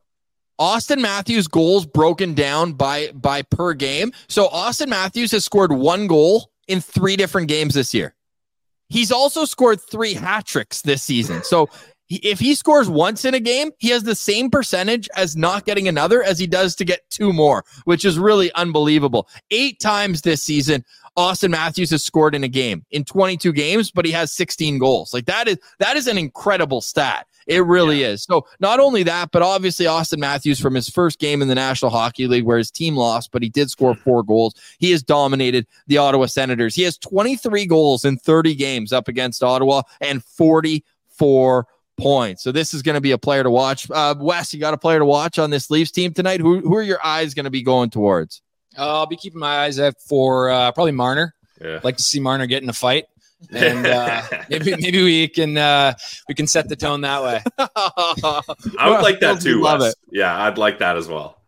Auston 0.61 1.01
Matthews 1.01 1.49
goals 1.49 1.85
broken 1.85 2.35
down 2.35 2.75
by 2.75 3.11
by 3.13 3.43
per 3.43 3.75
game. 3.75 4.13
So 4.29 4.49
Auston 4.49 4.89
Matthews 4.89 5.33
has 5.33 5.45
scored 5.45 5.73
one 5.73 6.07
goal 6.07 6.51
in 6.69 6.81
three 6.81 7.17
different 7.17 7.49
games 7.49 7.75
this 7.75 7.93
year. 7.93 8.15
He's 8.89 9.11
also 9.11 9.45
scored 9.45 9.81
three 9.81 10.15
hat 10.15 10.47
tricks 10.47 10.83
this 10.83 11.03
season. 11.03 11.43
So 11.43 11.69
if 12.09 12.39
he 12.39 12.55
scores 12.55 12.89
once 12.89 13.25
in 13.25 13.35
a 13.35 13.41
game, 13.41 13.73
he 13.79 13.89
has 13.89 14.03
the 14.05 14.15
same 14.15 14.51
percentage 14.51 15.09
as 15.17 15.37
not 15.37 15.65
getting 15.65 15.89
another 15.89 16.23
as 16.23 16.39
he 16.39 16.47
does 16.47 16.77
to 16.77 16.85
get 16.85 17.09
two 17.11 17.33
more, 17.33 17.65
which 17.85 18.05
is 18.05 18.19
really 18.19 18.53
unbelievable. 18.53 19.29
Eight 19.51 19.81
times 19.81 20.21
this 20.21 20.43
season, 20.43 20.85
Auston 21.17 21.51
Matthews 21.51 21.91
has 21.91 22.05
scored 22.05 22.35
in 22.35 22.43
a 22.43 22.49
game 22.49 22.85
in 22.91 23.05
22 23.05 23.53
games, 23.53 23.91
but 23.91 24.05
he 24.05 24.13
has 24.13 24.33
16 24.33 24.79
goals. 24.79 25.15
Like 25.15 25.27
that 25.27 25.47
is 25.49 25.59
that 25.79 25.97
is 25.97 26.07
an 26.07 26.19
incredible 26.19 26.81
stat. 26.81 27.27
It 27.47 27.65
really 27.65 28.01
yeah. 28.01 28.09
is. 28.09 28.23
So 28.23 28.47
not 28.59 28.81
only 28.81 29.03
that, 29.05 29.31
but 29.31 29.43
obviously 29.43 29.87
Auston 29.87 30.19
Matthews 30.19 30.59
from 30.59 30.75
his 30.75 30.89
first 30.89 31.19
game 31.19 31.43
in 31.43 31.49
the 31.49 31.55
National 31.55 31.91
Hockey 31.91 32.27
League 32.27 32.45
where 32.45 32.59
his 32.59 32.71
team 32.71 32.97
lost, 32.97 33.31
but 33.33 33.43
he 33.43 33.49
did 33.49 33.71
score 33.71 33.95
four 33.95 34.23
goals. 34.23 34.55
He 34.79 34.91
has 34.93 35.03
dominated 35.03 35.67
the 35.87 35.99
Ottawa 35.99 36.27
Senators. 36.27 36.75
He 36.75 36.83
has 36.83 36.97
23 36.99 37.67
goals 37.67 38.05
in 38.05 38.17
30 38.17 38.55
games 38.55 38.93
up 38.93 39.09
against 39.09 39.43
Ottawa 39.43 39.83
and 40.01 40.25
44 40.25 41.67
points. 41.97 42.43
So 42.43 42.51
this 42.51 42.75
is 42.75 42.83
going 42.83 42.95
to 42.95 43.01
be 43.01 43.13
a 43.13 43.19
player 43.19 43.43
to 43.43 43.51
watch. 43.51 43.91
Uh, 43.91 44.15
Wes, 44.19 44.53
you 44.53 44.61
got 44.61 44.75
a 44.75 44.79
player 44.79 44.99
to 44.99 45.05
watch 45.05 45.39
on 45.39 45.51
this 45.51 45.71
Leafs 45.71 45.91
team 45.91 46.13
tonight. 46.13 46.41
Who 46.41 46.61
who 46.61 46.75
are 46.77 46.83
your 46.83 47.05
eyes 47.05 47.35
going 47.35 47.45
to 47.45 47.51
be 47.51 47.63
going 47.63 47.91
towards? 47.91 48.43
Uh, 48.77 48.99
I'll 49.01 49.07
be 49.07 49.17
keeping 49.17 49.41
my 49.41 49.59
eyes 49.65 49.79
out 49.79 49.95
for 50.09 50.51
uh, 50.51 50.73
probably 50.73 50.93
Marner. 50.93 51.35
Yeah. 51.61 51.81
Like 51.83 51.97
to 51.97 52.03
see 52.03 52.21
Marner 52.21 52.47
get 52.47 52.63
in 52.63 52.69
a 52.69 52.75
fight. 52.75 53.07
and 53.53 53.87
uh, 53.87 54.23
maybe 54.49 54.75
maybe 54.79 55.03
we 55.03 55.29
can 55.29 55.59
uh, 55.59 55.93
we 56.29 56.35
can 56.35 56.47
set 56.47 56.67
the 56.69 56.77
tone 56.77 57.03
that 57.03 57.23
way. 57.23 57.43
I 57.59 58.89
would 58.89 59.03
like 59.03 59.21
that 59.21 59.41
too. 59.43 59.61
Love 59.61 59.81
Wes. 59.81 59.93
it. 59.93 59.99
Yeah, 60.13 60.45
I'd 60.45 60.57
like 60.57 60.79
that 60.79 60.97
as 60.97 61.09
well. 61.09 61.39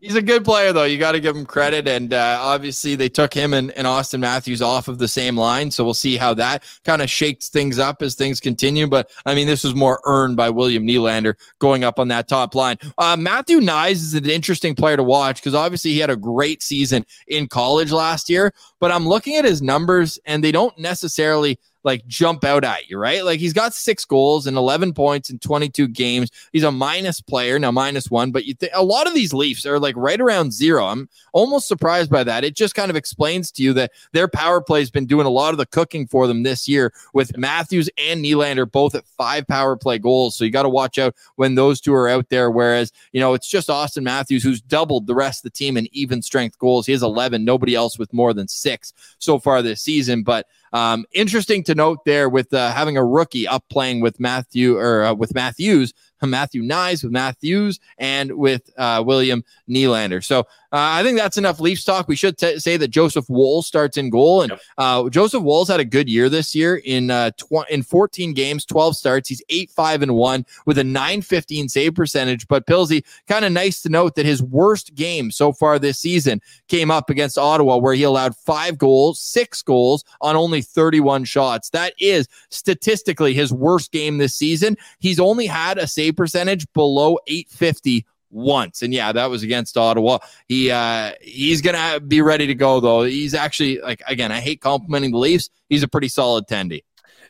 He's 0.00 0.14
a 0.14 0.22
good 0.22 0.46
player, 0.46 0.72
though. 0.72 0.84
You 0.84 0.96
got 0.96 1.12
to 1.12 1.20
give 1.20 1.36
him 1.36 1.44
credit. 1.44 1.86
And 1.86 2.14
uh, 2.14 2.38
obviously, 2.40 2.94
they 2.94 3.10
took 3.10 3.34
him 3.34 3.52
and, 3.52 3.70
and 3.72 3.86
Auston 3.86 4.20
Matthews 4.20 4.62
off 4.62 4.88
of 4.88 4.96
the 4.96 5.06
same 5.06 5.36
line. 5.36 5.70
So 5.70 5.84
we'll 5.84 5.92
see 5.92 6.16
how 6.16 6.32
that 6.34 6.64
kind 6.84 7.02
of 7.02 7.10
shakes 7.10 7.50
things 7.50 7.78
up 7.78 8.00
as 8.00 8.14
things 8.14 8.40
continue. 8.40 8.86
But 8.86 9.10
I 9.26 9.34
mean, 9.34 9.46
this 9.46 9.62
was 9.62 9.74
more 9.74 10.00
earned 10.06 10.36
by 10.36 10.48
William 10.48 10.86
Nylander 10.86 11.34
going 11.58 11.84
up 11.84 11.98
on 11.98 12.08
that 12.08 12.28
top 12.28 12.54
line. 12.54 12.78
Uh, 12.96 13.16
Matthew 13.18 13.60
Knies 13.60 13.92
is 13.92 14.14
an 14.14 14.28
interesting 14.28 14.74
player 14.74 14.96
to 14.96 15.02
watch 15.02 15.36
because 15.36 15.54
obviously 15.54 15.90
he 15.90 15.98
had 15.98 16.10
a 16.10 16.16
great 16.16 16.62
season 16.62 17.04
in 17.28 17.46
college 17.46 17.92
last 17.92 18.30
year. 18.30 18.54
But 18.78 18.92
I'm 18.92 19.06
looking 19.06 19.36
at 19.36 19.44
his 19.44 19.60
numbers, 19.60 20.18
and 20.24 20.42
they 20.42 20.52
don't 20.52 20.76
necessarily 20.78 21.58
like 21.82 22.06
jump 22.06 22.44
out 22.44 22.64
at 22.64 22.88
you, 22.88 22.98
right? 22.98 23.24
Like 23.24 23.40
he's 23.40 23.52
got 23.52 23.74
six 23.74 24.04
goals 24.04 24.46
and 24.46 24.56
11 24.56 24.92
points 24.92 25.30
in 25.30 25.38
22 25.38 25.88
games. 25.88 26.30
He's 26.52 26.64
a 26.64 26.70
minus 26.70 27.20
player 27.20 27.58
now, 27.58 27.70
minus 27.70 28.10
one, 28.10 28.30
but 28.30 28.44
you 28.44 28.54
th- 28.54 28.72
a 28.74 28.82
lot 28.82 29.06
of 29.06 29.14
these 29.14 29.32
Leafs 29.32 29.66
are 29.66 29.78
like 29.78 29.96
right 29.96 30.20
around 30.20 30.52
zero. 30.52 30.84
I'm 30.86 31.08
almost 31.32 31.68
surprised 31.68 32.10
by 32.10 32.24
that. 32.24 32.44
It 32.44 32.54
just 32.54 32.74
kind 32.74 32.90
of 32.90 32.96
explains 32.96 33.50
to 33.52 33.62
you 33.62 33.72
that 33.74 33.92
their 34.12 34.28
power 34.28 34.60
play 34.60 34.80
has 34.80 34.90
been 34.90 35.06
doing 35.06 35.26
a 35.26 35.30
lot 35.30 35.52
of 35.52 35.58
the 35.58 35.66
cooking 35.66 36.06
for 36.06 36.26
them 36.26 36.42
this 36.42 36.68
year 36.68 36.92
with 37.14 37.36
Matthews 37.36 37.88
and 37.98 38.24
Nylander 38.24 38.70
both 38.70 38.94
at 38.94 39.06
five 39.06 39.46
power 39.46 39.76
play 39.76 39.98
goals. 39.98 40.36
So 40.36 40.44
you 40.44 40.50
got 40.50 40.64
to 40.64 40.68
watch 40.68 40.98
out 40.98 41.14
when 41.36 41.54
those 41.54 41.80
two 41.80 41.94
are 41.94 42.08
out 42.08 42.28
there. 42.28 42.50
Whereas, 42.50 42.92
you 43.12 43.20
know, 43.20 43.34
it's 43.34 43.48
just 43.48 43.68
Auston 43.68 44.02
Matthews 44.02 44.42
who's 44.42 44.60
doubled 44.60 45.06
the 45.06 45.14
rest 45.14 45.40
of 45.40 45.52
the 45.52 45.56
team 45.56 45.76
in 45.76 45.88
even 45.92 46.22
strength 46.22 46.58
goals. 46.58 46.86
He 46.86 46.92
has 46.92 47.02
11, 47.02 47.44
nobody 47.44 47.74
else 47.74 47.98
with 47.98 48.12
more 48.12 48.34
than 48.34 48.48
six 48.48 48.92
so 49.18 49.38
far 49.38 49.62
this 49.62 49.82
season. 49.82 50.22
But 50.22 50.46
um, 50.72 51.04
interesting 51.12 51.62
to 51.64 51.74
note 51.74 52.04
there 52.04 52.28
with 52.28 52.52
uh, 52.54 52.72
having 52.72 52.96
a 52.96 53.04
rookie 53.04 53.46
up 53.46 53.64
playing 53.70 54.00
with 54.00 54.20
Matthew 54.20 54.76
or 54.76 55.04
uh, 55.04 55.14
with 55.14 55.34
Matthews 55.34 55.92
Matthew 56.28 56.62
Knies, 56.62 57.02
with 57.02 57.12
Matthews, 57.12 57.80
and 57.98 58.32
with 58.32 58.70
uh, 58.76 59.02
William 59.04 59.44
Nylander. 59.68 60.22
So 60.22 60.46
I 60.72 61.02
think 61.02 61.18
that's 61.18 61.38
enough 61.38 61.60
Leafs 61.60 61.84
talk. 61.84 62.08
We 62.08 62.16
should 62.16 62.36
t- 62.36 62.58
say 62.58 62.76
that 62.76 62.88
Joseph 62.88 63.28
Woll 63.28 63.62
starts 63.62 63.96
in 63.96 64.10
goal, 64.10 64.42
and 64.42 64.50
yep. 64.50 64.60
uh, 64.76 65.08
Joseph 65.08 65.42
Woll's 65.42 65.68
had 65.68 65.80
a 65.80 65.84
good 65.84 66.08
year 66.08 66.28
this 66.28 66.54
year 66.54 66.76
in 66.84 67.10
uh, 67.10 67.30
tw- 67.32 67.68
in 67.70 67.82
14 67.82 68.34
games, 68.34 68.64
12 68.66 68.96
starts. 68.96 69.28
He's 69.28 69.42
eight 69.48 69.70
five 69.70 70.02
and 70.02 70.14
one 70.14 70.44
with 70.66 70.78
a 70.78 70.84
915 70.84 71.68
save 71.68 71.94
percentage. 71.94 72.46
But 72.48 72.66
Pilsy, 72.66 73.04
kind 73.26 73.44
of 73.44 73.52
nice 73.52 73.80
to 73.82 73.88
note 73.88 74.14
that 74.16 74.26
his 74.26 74.42
worst 74.42 74.94
game 74.94 75.30
so 75.30 75.52
far 75.52 75.78
this 75.78 75.98
season 75.98 76.40
came 76.68 76.90
up 76.90 77.08
against 77.08 77.38
Ottawa, 77.38 77.78
where 77.78 77.94
he 77.94 78.02
allowed 78.02 78.36
five 78.36 78.76
goals, 78.76 79.20
six 79.20 79.62
goals 79.62 80.04
on 80.20 80.36
only 80.36 80.60
31 80.60 81.24
shots. 81.24 81.70
That 81.70 81.94
is 81.98 82.28
statistically 82.50 83.32
his 83.32 83.52
worst 83.52 83.90
game 83.90 84.18
this 84.18 84.34
season. 84.34 84.76
He's 84.98 85.18
only 85.18 85.46
had 85.46 85.78
a 85.78 85.86
save 85.86 86.10
save 86.10 86.16
percentage 86.16 86.66
below 86.72 87.18
850 87.26 88.06
once. 88.30 88.82
And 88.82 88.92
yeah, 88.94 89.12
that 89.12 89.30
was 89.30 89.42
against 89.42 89.76
Ottawa. 89.76 90.18
He 90.48 90.70
uh 90.70 91.12
he's 91.20 91.62
gonna 91.62 92.00
be 92.00 92.20
ready 92.22 92.46
to 92.46 92.54
go 92.54 92.80
though. 92.80 93.02
He's 93.04 93.34
actually 93.34 93.80
like 93.80 94.02
again, 94.06 94.32
I 94.32 94.40
hate 94.40 94.60
complimenting 94.60 95.12
the 95.12 95.18
Leafs. 95.18 95.50
He's 95.68 95.82
a 95.82 95.88
pretty 95.88 96.08
solid 96.08 96.46
tendy. 96.46 96.82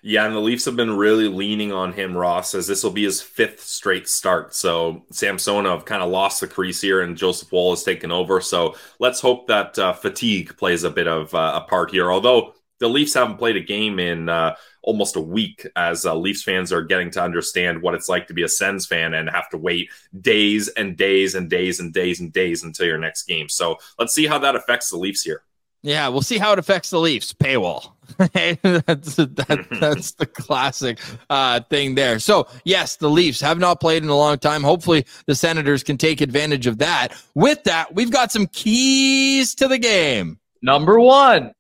Yeah, 0.02 0.24
and 0.24 0.34
the 0.34 0.40
Leafs 0.40 0.64
have 0.64 0.76
been 0.76 0.96
really 0.96 1.28
leaning 1.28 1.72
on 1.72 1.92
him, 1.92 2.16
Ross, 2.16 2.54
as 2.54 2.66
this 2.66 2.82
will 2.82 2.90
be 2.90 3.04
his 3.04 3.20
fifth 3.20 3.60
straight 3.60 4.08
start. 4.08 4.54
So 4.54 5.04
Samsonov 5.10 5.84
kind 5.84 6.02
of 6.02 6.08
lost 6.08 6.40
the 6.40 6.48
crease 6.48 6.80
here, 6.80 7.02
and 7.02 7.18
Joseph 7.18 7.52
Woll 7.52 7.72
has 7.72 7.82
taken 7.82 8.10
over. 8.10 8.40
So 8.40 8.76
let's 8.98 9.20
hope 9.20 9.46
that 9.48 9.78
uh, 9.78 9.92
fatigue 9.92 10.56
plays 10.56 10.84
a 10.84 10.90
bit 10.90 11.06
of 11.06 11.34
uh, 11.34 11.60
a 11.62 11.68
part 11.68 11.90
here. 11.90 12.10
Although 12.10 12.54
the 12.80 12.88
Leafs 12.88 13.14
haven't 13.14 13.36
played 13.36 13.56
a 13.56 13.60
game 13.60 13.98
in 13.98 14.28
uh, 14.28 14.56
almost 14.82 15.16
a 15.16 15.20
week 15.20 15.66
as 15.76 16.04
uh, 16.04 16.14
Leafs 16.14 16.42
fans 16.42 16.72
are 16.72 16.82
getting 16.82 17.10
to 17.12 17.22
understand 17.22 17.82
what 17.82 17.94
it's 17.94 18.08
like 18.08 18.26
to 18.26 18.34
be 18.34 18.42
a 18.42 18.48
Sens 18.48 18.86
fan 18.86 19.14
and 19.14 19.30
have 19.30 19.48
to 19.50 19.58
wait 19.58 19.90
days 20.20 20.68
and 20.68 20.96
days 20.96 21.34
and 21.34 21.48
days 21.48 21.78
and 21.78 21.92
days 21.92 22.20
and 22.20 22.32
days 22.32 22.64
until 22.64 22.86
your 22.86 22.98
next 22.98 23.24
game. 23.24 23.48
So 23.48 23.76
let's 23.98 24.14
see 24.14 24.26
how 24.26 24.38
that 24.40 24.56
affects 24.56 24.90
the 24.90 24.96
Leafs 24.96 25.22
here. 25.22 25.42
Yeah, 25.82 26.08
we'll 26.08 26.20
see 26.20 26.36
how 26.36 26.52
it 26.52 26.58
affects 26.58 26.90
the 26.90 26.98
Leafs. 26.98 27.32
Paywall. 27.32 27.92
that's 28.18 29.14
that, 29.14 29.66
that's 29.80 30.12
the 30.12 30.26
classic 30.26 30.98
uh, 31.30 31.60
thing 31.70 31.94
there. 31.94 32.18
So 32.18 32.48
yes, 32.64 32.96
the 32.96 33.08
Leafs 33.08 33.40
have 33.40 33.58
not 33.58 33.80
played 33.80 34.02
in 34.02 34.10
a 34.10 34.16
long 34.16 34.38
time. 34.38 34.62
Hopefully, 34.62 35.06
the 35.26 35.34
Senators 35.34 35.82
can 35.82 35.96
take 35.96 36.20
advantage 36.20 36.66
of 36.66 36.78
that. 36.78 37.14
With 37.34 37.64
that, 37.64 37.94
we've 37.94 38.10
got 38.10 38.30
some 38.30 38.46
keys 38.48 39.54
to 39.54 39.68
the 39.68 39.78
game. 39.78 40.38
Number 40.60 41.00
one, 41.00 41.52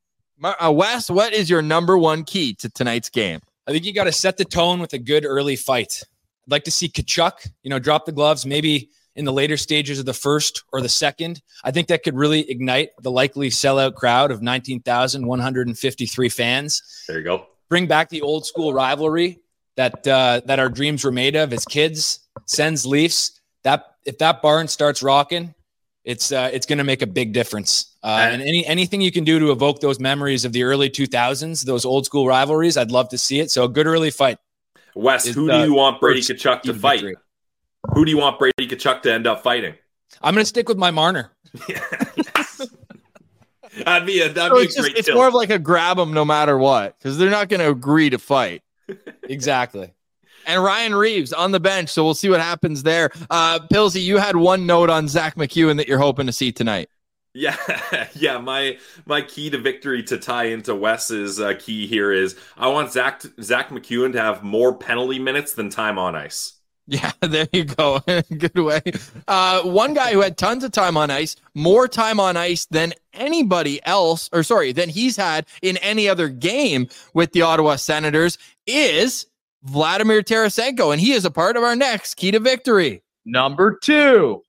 uh, 0.42 0.72
Wes, 0.72 1.10
what 1.10 1.32
is 1.32 1.50
your 1.50 1.62
number 1.62 1.96
one 1.98 2.24
key 2.24 2.54
to 2.54 2.68
tonight's 2.68 3.08
game? 3.08 3.40
I 3.66 3.72
think 3.72 3.84
you 3.84 3.92
got 3.92 4.04
to 4.04 4.12
set 4.12 4.36
the 4.36 4.44
tone 4.44 4.80
with 4.80 4.92
a 4.92 4.98
good 4.98 5.24
early 5.24 5.56
fight. 5.56 6.02
I'd 6.46 6.50
like 6.50 6.64
to 6.64 6.70
see 6.70 6.88
Tkachuk, 6.88 7.50
you 7.62 7.70
know, 7.70 7.78
drop 7.78 8.06
the 8.06 8.12
gloves 8.12 8.44
maybe 8.46 8.90
in 9.16 9.24
the 9.24 9.32
later 9.32 9.56
stages 9.56 9.98
of 9.98 10.06
the 10.06 10.14
first 10.14 10.64
or 10.72 10.80
the 10.80 10.88
second. 10.88 11.42
I 11.62 11.70
think 11.70 11.88
that 11.88 12.02
could 12.02 12.16
really 12.16 12.50
ignite 12.50 12.90
the 13.00 13.10
likely 13.10 13.50
sellout 13.50 13.94
crowd 13.94 14.30
of 14.30 14.42
19,153 14.42 16.28
fans. 16.28 17.04
There 17.06 17.18
you 17.18 17.24
go. 17.24 17.46
Bring 17.68 17.86
back 17.86 18.08
the 18.08 18.22
old 18.22 18.46
school 18.46 18.72
rivalry 18.72 19.40
that 19.76 20.06
uh, 20.06 20.40
that 20.46 20.58
our 20.58 20.68
dreams 20.68 21.04
were 21.04 21.12
made 21.12 21.36
of 21.36 21.52
as 21.52 21.64
kids. 21.64 22.20
Sends 22.46 22.84
Leafs. 22.84 23.40
That 23.62 23.84
if 24.04 24.18
that 24.18 24.42
barn 24.42 24.68
starts 24.68 25.02
rocking, 25.02 25.54
it's 26.04 26.32
uh, 26.32 26.50
it's 26.52 26.66
going 26.66 26.78
to 26.78 26.84
make 26.84 27.02
a 27.02 27.06
big 27.06 27.32
difference. 27.32 27.96
Uh, 28.02 28.28
and 28.30 28.42
any 28.42 28.64
anything 28.66 29.00
you 29.00 29.12
can 29.12 29.24
do 29.24 29.38
to 29.38 29.50
evoke 29.50 29.80
those 29.80 30.00
memories 30.00 30.44
of 30.44 30.52
the 30.52 30.62
early 30.62 30.88
2000s, 30.90 31.64
those 31.64 31.84
old 31.84 32.06
school 32.06 32.26
rivalries, 32.26 32.76
I'd 32.76 32.90
love 32.90 33.08
to 33.10 33.18
see 33.18 33.40
it. 33.40 33.50
So 33.50 33.64
a 33.64 33.68
good 33.68 33.86
early 33.86 34.10
fight. 34.10 34.38
Wes, 34.94 35.26
who 35.26 35.48
do 35.48 35.58
you 35.58 35.74
want 35.74 36.00
Brady 36.00 36.20
Tkachuk 36.20 36.62
to 36.62 36.74
fight? 36.74 37.00
Victory. 37.00 37.16
Who 37.94 38.04
do 38.04 38.10
you 38.10 38.18
want 38.18 38.38
Brady 38.38 38.54
Tkachuk 38.58 39.02
to 39.02 39.12
end 39.12 39.26
up 39.26 39.42
fighting? 39.42 39.74
I'm 40.20 40.34
going 40.34 40.42
to 40.42 40.48
stick 40.48 40.68
with 40.68 40.78
my 40.78 40.90
Marner. 40.90 41.30
that'd 43.84 44.06
be 44.06 44.20
a 44.20 44.28
that'd 44.28 44.50
so 44.50 44.56
be 44.56 44.64
it's, 44.64 44.74
just, 44.74 44.88
it's 44.96 45.12
more 45.12 45.28
of 45.28 45.34
like 45.34 45.50
a 45.50 45.58
grab 45.58 45.96
them 45.96 46.12
no 46.12 46.24
matter 46.24 46.58
what 46.58 46.98
because 46.98 47.18
they're 47.18 47.30
not 47.30 47.48
going 47.48 47.60
to 47.60 47.70
agree 47.70 48.10
to 48.10 48.18
fight. 48.18 48.62
exactly 49.22 49.92
and 50.46 50.62
Ryan 50.62 50.94
Reaves 50.94 51.32
on 51.32 51.52
the 51.52 51.60
bench. 51.60 51.90
So 51.90 52.04
we'll 52.04 52.14
see 52.14 52.28
what 52.28 52.40
happens 52.40 52.82
there. 52.82 53.10
Uh, 53.30 53.60
Pilsy, 53.72 54.02
you 54.02 54.18
had 54.18 54.36
one 54.36 54.66
note 54.66 54.90
on 54.90 55.08
Zach 55.08 55.36
MacEwen 55.36 55.76
that 55.76 55.88
you're 55.88 55.98
hoping 55.98 56.26
to 56.26 56.32
see 56.32 56.52
tonight. 56.52 56.88
Yeah, 57.32 57.56
yeah. 58.14 58.38
My 58.38 58.78
my 59.06 59.22
key 59.22 59.50
to 59.50 59.58
victory 59.58 60.02
to 60.04 60.18
tie 60.18 60.44
into 60.44 60.74
Wes's 60.74 61.38
uh, 61.38 61.54
key 61.58 61.86
here 61.86 62.12
is 62.12 62.36
I 62.56 62.68
want 62.68 62.92
Zach 62.92 63.22
Zack 63.40 63.70
MacEwen 63.70 64.12
to 64.12 64.20
have 64.20 64.42
more 64.42 64.74
penalty 64.76 65.18
minutes 65.18 65.54
than 65.54 65.70
time 65.70 65.98
on 65.98 66.16
ice. 66.16 66.60
Yeah, 66.90 67.12
there 67.20 67.46
you 67.52 67.64
go. 67.64 68.00
Good 68.36 68.58
way. 68.58 68.82
Uh, 69.28 69.62
one 69.62 69.94
guy 69.94 70.12
who 70.12 70.20
had 70.20 70.36
tons 70.36 70.64
of 70.64 70.72
time 70.72 70.96
on 70.96 71.08
ice, 71.08 71.36
more 71.54 71.86
time 71.86 72.18
on 72.18 72.36
ice 72.36 72.66
than 72.66 72.94
anybody 73.14 73.80
else, 73.86 74.28
or 74.32 74.42
sorry, 74.42 74.72
than 74.72 74.88
he's 74.88 75.16
had 75.16 75.46
in 75.62 75.76
any 75.78 76.08
other 76.08 76.28
game 76.28 76.88
with 77.14 77.32
the 77.32 77.42
Ottawa 77.42 77.76
Senators, 77.76 78.38
is 78.66 79.26
Vladimir 79.64 80.22
Tarasenko, 80.22 80.92
and 80.92 81.00
he 81.00 81.12
is 81.12 81.24
a 81.24 81.30
part 81.30 81.56
of 81.56 81.62
our 81.62 81.76
next 81.76 82.14
key 82.14 82.30
to 82.30 82.40
victory. 82.40 83.02
Number 83.24 83.78
two, 83.82 84.42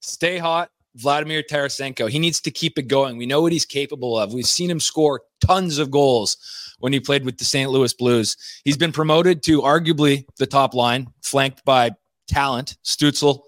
stay 0.00 0.38
hot 0.38 0.70
Vladimir 0.96 1.42
Tarasenko. 1.42 2.08
He 2.08 2.18
needs 2.18 2.40
to 2.42 2.50
keep 2.50 2.78
it 2.78 2.88
going. 2.88 3.16
We 3.16 3.26
know 3.26 3.40
what 3.42 3.52
he's 3.52 3.64
capable 3.64 4.18
of. 4.18 4.34
We've 4.34 4.46
seen 4.46 4.70
him 4.70 4.80
score 4.80 5.22
tons 5.40 5.78
of 5.78 5.90
goals 5.90 6.36
when 6.80 6.92
he 6.92 7.00
played 7.00 7.24
with 7.24 7.38
the 7.38 7.44
St. 7.44 7.70
Louis 7.70 7.92
Blues. 7.94 8.36
He's 8.64 8.76
been 8.76 8.92
promoted 8.92 9.42
to 9.44 9.62
arguably 9.62 10.24
the 10.38 10.46
top 10.46 10.74
line, 10.74 11.08
flanked 11.22 11.64
by 11.64 11.92
talent, 12.28 12.76
Stützle 12.84 13.40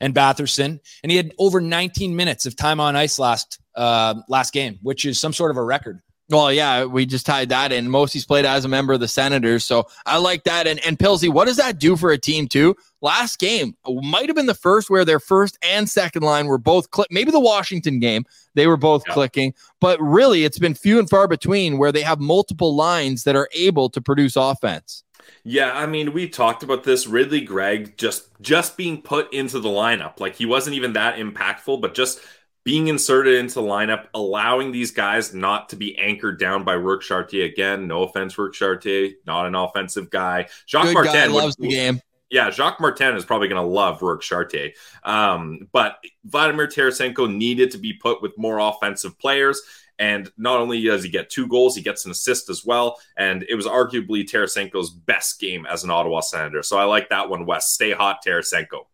and 0.00 0.14
Batherson, 0.14 0.78
and 1.02 1.10
he 1.10 1.16
had 1.16 1.32
over 1.38 1.60
19 1.60 2.14
minutes 2.14 2.46
of 2.46 2.56
time 2.56 2.80
on 2.80 2.96
ice 2.96 3.18
last 3.18 3.60
uh, 3.76 4.14
last 4.28 4.52
game, 4.52 4.78
which 4.82 5.04
is 5.04 5.20
some 5.20 5.32
sort 5.32 5.50
of 5.50 5.56
a 5.56 5.62
record. 5.62 6.00
Well, 6.28 6.52
yeah, 6.52 6.84
we 6.86 7.06
just 7.06 7.24
tied 7.24 7.50
that 7.50 7.70
in. 7.70 7.88
Mosey's 7.88 8.26
played 8.26 8.44
as 8.44 8.64
a 8.64 8.68
member 8.68 8.92
of 8.92 8.98
the 8.98 9.06
Senators, 9.06 9.64
so 9.64 9.86
I 10.06 10.18
like 10.18 10.42
that. 10.44 10.66
And 10.66 10.84
and 10.84 10.98
Pilsy, 10.98 11.28
what 11.32 11.44
does 11.44 11.56
that 11.58 11.78
do 11.78 11.96
for 11.96 12.10
a 12.10 12.18
team 12.18 12.48
too? 12.48 12.76
Last 13.00 13.38
game 13.38 13.76
might 13.86 14.26
have 14.26 14.34
been 14.34 14.46
the 14.46 14.54
first 14.54 14.90
where 14.90 15.04
their 15.04 15.20
first 15.20 15.56
and 15.62 15.88
second 15.88 16.22
line 16.22 16.48
were 16.48 16.58
both 16.58 16.90
click. 16.90 17.08
Maybe 17.12 17.30
the 17.30 17.38
Washington 17.38 18.00
game 18.00 18.24
they 18.54 18.66
were 18.66 18.76
both 18.76 19.04
yeah. 19.06 19.14
clicking, 19.14 19.54
but 19.80 20.00
really 20.00 20.44
it's 20.44 20.58
been 20.58 20.74
few 20.74 20.98
and 20.98 21.08
far 21.08 21.28
between 21.28 21.78
where 21.78 21.92
they 21.92 22.02
have 22.02 22.18
multiple 22.18 22.74
lines 22.74 23.22
that 23.22 23.36
are 23.36 23.48
able 23.54 23.88
to 23.90 24.00
produce 24.00 24.34
offense. 24.34 25.04
Yeah, 25.44 25.72
I 25.72 25.86
mean, 25.86 26.12
we 26.12 26.28
talked 26.28 26.62
about 26.64 26.82
this. 26.82 27.06
Ridley 27.06 27.40
Greig 27.40 27.96
just 27.96 28.28
just 28.40 28.76
being 28.76 29.00
put 29.00 29.32
into 29.32 29.60
the 29.60 29.68
lineup, 29.68 30.18
like 30.18 30.34
he 30.34 30.46
wasn't 30.46 30.74
even 30.74 30.94
that 30.94 31.16
impactful, 31.18 31.80
but 31.80 31.94
just 31.94 32.20
being 32.66 32.88
inserted 32.88 33.36
into 33.36 33.54
the 33.54 33.62
lineup, 33.62 34.06
allowing 34.12 34.72
these 34.72 34.90
guys 34.90 35.32
not 35.32 35.68
to 35.68 35.76
be 35.76 35.96
anchored 35.98 36.36
down 36.36 36.64
by 36.64 36.74
Rourke 36.74 37.02
Chartier 37.02 37.44
again. 37.44 37.86
No 37.86 38.02
offense, 38.02 38.36
Rourke 38.36 38.54
Chartier, 38.54 39.10
not 39.24 39.46
an 39.46 39.54
offensive 39.54 40.10
guy. 40.10 40.48
Jacques 40.66 40.86
Good 40.86 40.94
Martin 40.94 41.12
guy, 41.12 41.26
loves 41.28 41.54
the 41.54 41.68
game. 41.68 42.00
Yeah, 42.28 42.50
Jacques 42.50 42.80
Martin 42.80 43.14
is 43.14 43.24
probably 43.24 43.46
going 43.46 43.62
to 43.62 43.68
love 43.68 44.02
Rourke 44.02 44.20
Chartier. 44.20 44.72
Um, 45.04 45.68
but 45.70 45.98
Vladimir 46.24 46.66
Tarasenko 46.66 47.32
needed 47.32 47.70
to 47.70 47.78
be 47.78 47.92
put 47.92 48.20
with 48.20 48.36
more 48.36 48.58
offensive 48.58 49.16
players. 49.16 49.62
And 50.00 50.28
not 50.36 50.58
only 50.58 50.82
does 50.82 51.04
he 51.04 51.08
get 51.08 51.30
two 51.30 51.46
goals, 51.46 51.76
he 51.76 51.82
gets 51.82 52.04
an 52.04 52.10
assist 52.10 52.50
as 52.50 52.64
well. 52.64 52.98
And 53.16 53.46
it 53.48 53.54
was 53.54 53.66
arguably 53.66 54.28
Tarasenko's 54.28 54.90
best 54.90 55.38
game 55.38 55.66
as 55.66 55.84
an 55.84 55.90
Ottawa 55.90 56.18
Senator. 56.18 56.64
So 56.64 56.76
I 56.78 56.84
like 56.84 57.10
that 57.10 57.30
one, 57.30 57.46
Wes. 57.46 57.70
Stay 57.70 57.92
hot, 57.92 58.24
Tarasenko. 58.26 58.86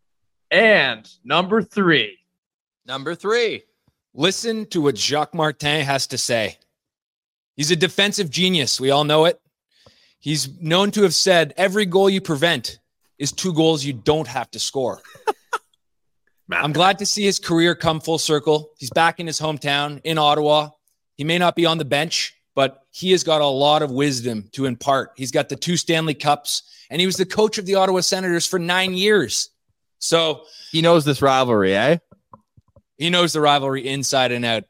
And 0.50 1.10
number 1.24 1.62
three, 1.62 2.18
Number 2.86 3.14
three. 3.14 3.62
Listen 4.14 4.66
to 4.66 4.82
what 4.82 4.98
Jacques 4.98 5.34
Martin 5.34 5.84
has 5.84 6.06
to 6.08 6.18
say. 6.18 6.58
He's 7.56 7.70
a 7.70 7.76
defensive 7.76 8.30
genius. 8.30 8.80
We 8.80 8.90
all 8.90 9.04
know 9.04 9.24
it. 9.24 9.40
He's 10.18 10.60
known 10.60 10.90
to 10.92 11.02
have 11.02 11.14
said 11.14 11.54
every 11.56 11.86
goal 11.86 12.10
you 12.10 12.20
prevent 12.20 12.78
is 13.18 13.32
two 13.32 13.52
goals 13.52 13.84
you 13.84 13.92
don't 13.92 14.28
have 14.28 14.50
to 14.52 14.58
score. 14.58 15.00
I'm 16.52 16.72
glad 16.72 16.98
to 16.98 17.06
see 17.06 17.24
his 17.24 17.38
career 17.38 17.74
come 17.74 18.00
full 18.00 18.18
circle. 18.18 18.70
He's 18.78 18.90
back 18.90 19.20
in 19.20 19.26
his 19.26 19.40
hometown 19.40 20.00
in 20.04 20.18
Ottawa. 20.18 20.70
He 21.16 21.24
may 21.24 21.38
not 21.38 21.56
be 21.56 21.66
on 21.66 21.78
the 21.78 21.84
bench, 21.84 22.34
but 22.54 22.82
he 22.90 23.12
has 23.12 23.24
got 23.24 23.40
a 23.40 23.46
lot 23.46 23.82
of 23.82 23.90
wisdom 23.90 24.48
to 24.52 24.66
impart. 24.66 25.12
He's 25.16 25.30
got 25.30 25.48
the 25.48 25.56
two 25.56 25.76
Stanley 25.76 26.14
Cups, 26.14 26.62
and 26.90 27.00
he 27.00 27.06
was 27.06 27.16
the 27.16 27.26
coach 27.26 27.58
of 27.58 27.66
the 27.66 27.76
Ottawa 27.76 28.00
Senators 28.00 28.46
for 28.46 28.58
nine 28.58 28.94
years. 28.94 29.50
So 29.98 30.42
he 30.70 30.82
knows 30.82 31.04
this 31.04 31.22
rivalry, 31.22 31.74
eh? 31.74 31.98
He 33.02 33.10
knows 33.10 33.32
the 33.32 33.40
rivalry 33.40 33.86
inside 33.86 34.32
and 34.32 34.44
out. 34.44 34.64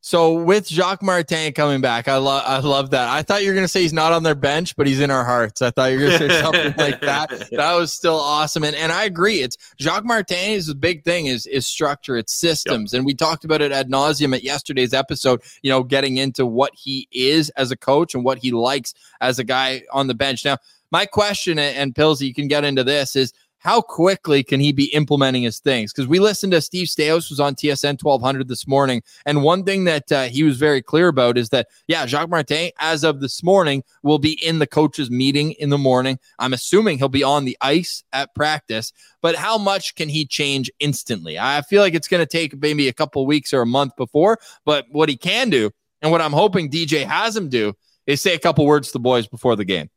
So 0.00 0.34
with 0.34 0.68
Jacques 0.68 1.02
Martin 1.02 1.52
coming 1.52 1.80
back, 1.80 2.06
I 2.08 2.16
love 2.16 2.42
I 2.46 2.60
love 2.60 2.90
that. 2.90 3.08
I 3.08 3.22
thought 3.22 3.42
you 3.42 3.48
were 3.48 3.54
gonna 3.54 3.68
say 3.68 3.82
he's 3.82 3.92
not 3.92 4.12
on 4.12 4.22
their 4.22 4.36
bench, 4.36 4.76
but 4.76 4.86
he's 4.86 5.00
in 5.00 5.10
our 5.10 5.24
hearts. 5.24 5.60
I 5.60 5.70
thought 5.70 5.90
you 5.90 5.98
were 5.98 6.04
gonna 6.06 6.18
say 6.18 6.40
something 6.40 6.74
like 6.78 7.00
that. 7.02 7.48
That 7.50 7.74
was 7.74 7.92
still 7.92 8.14
awesome. 8.14 8.64
And 8.64 8.76
and 8.76 8.92
I 8.92 9.04
agree. 9.04 9.40
It's 9.42 9.56
Jacques 9.80 10.04
Martin 10.04 10.50
is 10.50 10.66
the 10.66 10.74
big 10.74 11.04
thing 11.04 11.26
is 11.26 11.46
is 11.46 11.66
structure, 11.66 12.16
it's 12.16 12.32
systems. 12.32 12.92
Yep. 12.92 12.98
And 12.98 13.06
we 13.06 13.14
talked 13.14 13.44
about 13.44 13.60
it 13.60 13.72
ad 13.72 13.90
nauseum 13.90 14.34
at 14.34 14.44
yesterday's 14.44 14.94
episode, 14.94 15.42
you 15.62 15.70
know, 15.70 15.82
getting 15.82 16.18
into 16.18 16.46
what 16.46 16.72
he 16.74 17.08
is 17.10 17.50
as 17.50 17.72
a 17.72 17.76
coach 17.76 18.14
and 18.14 18.24
what 18.24 18.38
he 18.38 18.52
likes 18.52 18.94
as 19.20 19.38
a 19.38 19.44
guy 19.44 19.82
on 19.92 20.06
the 20.06 20.14
bench. 20.14 20.44
Now, 20.44 20.58
my 20.90 21.06
question 21.06 21.58
and 21.58 21.94
Pilsy, 21.94 22.26
you 22.28 22.34
can 22.34 22.48
get 22.48 22.64
into 22.64 22.84
this 22.84 23.16
is 23.16 23.32
how 23.58 23.80
quickly 23.80 24.42
can 24.42 24.60
he 24.60 24.72
be 24.72 24.86
implementing 24.94 25.42
his 25.42 25.58
things? 25.58 25.92
Because 25.92 26.06
we 26.06 26.18
listened 26.18 26.52
to 26.52 26.60
Steve 26.60 26.86
Staios 26.86 27.28
was 27.28 27.40
on 27.40 27.54
TSN 27.54 28.02
1200 28.02 28.48
this 28.48 28.66
morning, 28.66 29.02
and 29.26 29.42
one 29.42 29.64
thing 29.64 29.84
that 29.84 30.10
uh, 30.12 30.24
he 30.24 30.42
was 30.44 30.56
very 30.56 30.80
clear 30.80 31.08
about 31.08 31.36
is 31.36 31.48
that 31.50 31.68
yeah, 31.88 32.06
Jacques 32.06 32.30
Martin, 32.30 32.70
as 32.78 33.04
of 33.04 33.20
this 33.20 33.42
morning, 33.42 33.82
will 34.02 34.18
be 34.18 34.32
in 34.44 34.58
the 34.58 34.66
coaches' 34.66 35.10
meeting 35.10 35.52
in 35.52 35.70
the 35.70 35.78
morning. 35.78 36.18
I'm 36.38 36.52
assuming 36.52 36.98
he'll 36.98 37.08
be 37.08 37.24
on 37.24 37.44
the 37.44 37.58
ice 37.60 38.04
at 38.12 38.34
practice, 38.34 38.92
but 39.20 39.34
how 39.34 39.58
much 39.58 39.94
can 39.96 40.08
he 40.08 40.24
change 40.24 40.70
instantly? 40.78 41.38
I 41.38 41.62
feel 41.62 41.82
like 41.82 41.94
it's 41.94 42.08
going 42.08 42.22
to 42.22 42.26
take 42.26 42.60
maybe 42.60 42.88
a 42.88 42.92
couple 42.92 43.26
weeks 43.26 43.52
or 43.52 43.62
a 43.62 43.66
month 43.66 43.96
before, 43.96 44.38
but 44.64 44.86
what 44.90 45.08
he 45.08 45.16
can 45.16 45.50
do, 45.50 45.70
and 46.00 46.12
what 46.12 46.20
I'm 46.20 46.32
hoping 46.32 46.70
DJ 46.70 47.04
has 47.04 47.36
him 47.36 47.48
do, 47.48 47.74
is 48.06 48.22
say 48.22 48.34
a 48.34 48.38
couple 48.38 48.64
words 48.66 48.88
to 48.88 48.92
the 48.94 49.00
boys 49.00 49.26
before 49.26 49.56
the 49.56 49.64
game. 49.64 49.90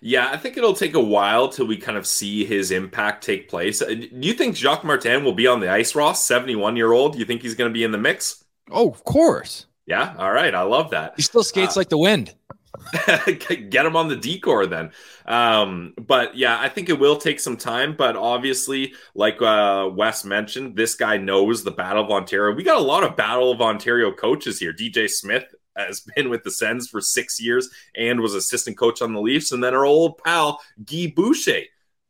Yeah, 0.00 0.28
I 0.30 0.36
think 0.36 0.56
it'll 0.56 0.74
take 0.74 0.94
a 0.94 1.00
while 1.00 1.48
till 1.48 1.66
we 1.66 1.76
kind 1.76 1.96
of 1.96 2.06
see 2.06 2.44
his 2.44 2.70
impact 2.70 3.24
take 3.24 3.48
place. 3.48 3.80
Uh, 3.80 3.94
do 3.94 4.08
you 4.12 4.32
think 4.32 4.56
Jacques 4.56 4.84
Martin 4.84 5.24
will 5.24 5.34
be 5.34 5.46
on 5.46 5.60
the 5.60 5.70
ice, 5.70 5.94
Ross? 5.94 6.24
71 6.26 6.76
year 6.76 6.92
old. 6.92 7.12
Do 7.12 7.18
you 7.18 7.24
think 7.24 7.42
he's 7.42 7.54
going 7.54 7.70
to 7.70 7.74
be 7.74 7.84
in 7.84 7.92
the 7.92 7.98
mix? 7.98 8.44
Oh, 8.70 8.90
of 8.90 9.04
course. 9.04 9.66
Yeah. 9.86 10.14
All 10.18 10.32
right. 10.32 10.54
I 10.54 10.62
love 10.62 10.90
that. 10.90 11.14
He 11.16 11.22
still 11.22 11.44
skates 11.44 11.76
uh, 11.76 11.80
like 11.80 11.88
the 11.88 11.98
wind. 11.98 12.34
get 13.46 13.86
him 13.86 13.96
on 13.96 14.08
the 14.08 14.16
D-core 14.16 14.66
then. 14.66 14.90
Um, 15.26 15.94
but 15.98 16.36
yeah, 16.36 16.58
I 16.58 16.68
think 16.68 16.88
it 16.88 16.98
will 16.98 17.16
take 17.16 17.40
some 17.40 17.56
time. 17.56 17.94
But 17.96 18.16
obviously, 18.16 18.94
like 19.14 19.40
uh, 19.40 19.90
Wes 19.92 20.24
mentioned, 20.24 20.76
this 20.76 20.94
guy 20.94 21.16
knows 21.16 21.62
the 21.62 21.70
Battle 21.70 22.04
of 22.04 22.10
Ontario. 22.10 22.54
We 22.54 22.62
got 22.62 22.78
a 22.78 22.84
lot 22.84 23.04
of 23.04 23.16
Battle 23.16 23.50
of 23.50 23.60
Ontario 23.60 24.12
coaches 24.12 24.58
here. 24.58 24.72
DJ 24.72 25.08
Smith 25.08 25.51
has 25.76 26.00
been 26.16 26.30
with 26.30 26.44
the 26.44 26.50
Sens 26.50 26.88
for 26.88 27.00
six 27.00 27.40
years 27.40 27.68
and 27.96 28.20
was 28.20 28.34
assistant 28.34 28.76
coach 28.76 29.02
on 29.02 29.12
the 29.12 29.20
Leafs. 29.20 29.52
And 29.52 29.62
then 29.62 29.74
our 29.74 29.84
old 29.84 30.18
pal 30.18 30.60
Guy 30.84 31.12
Boucher 31.14 31.62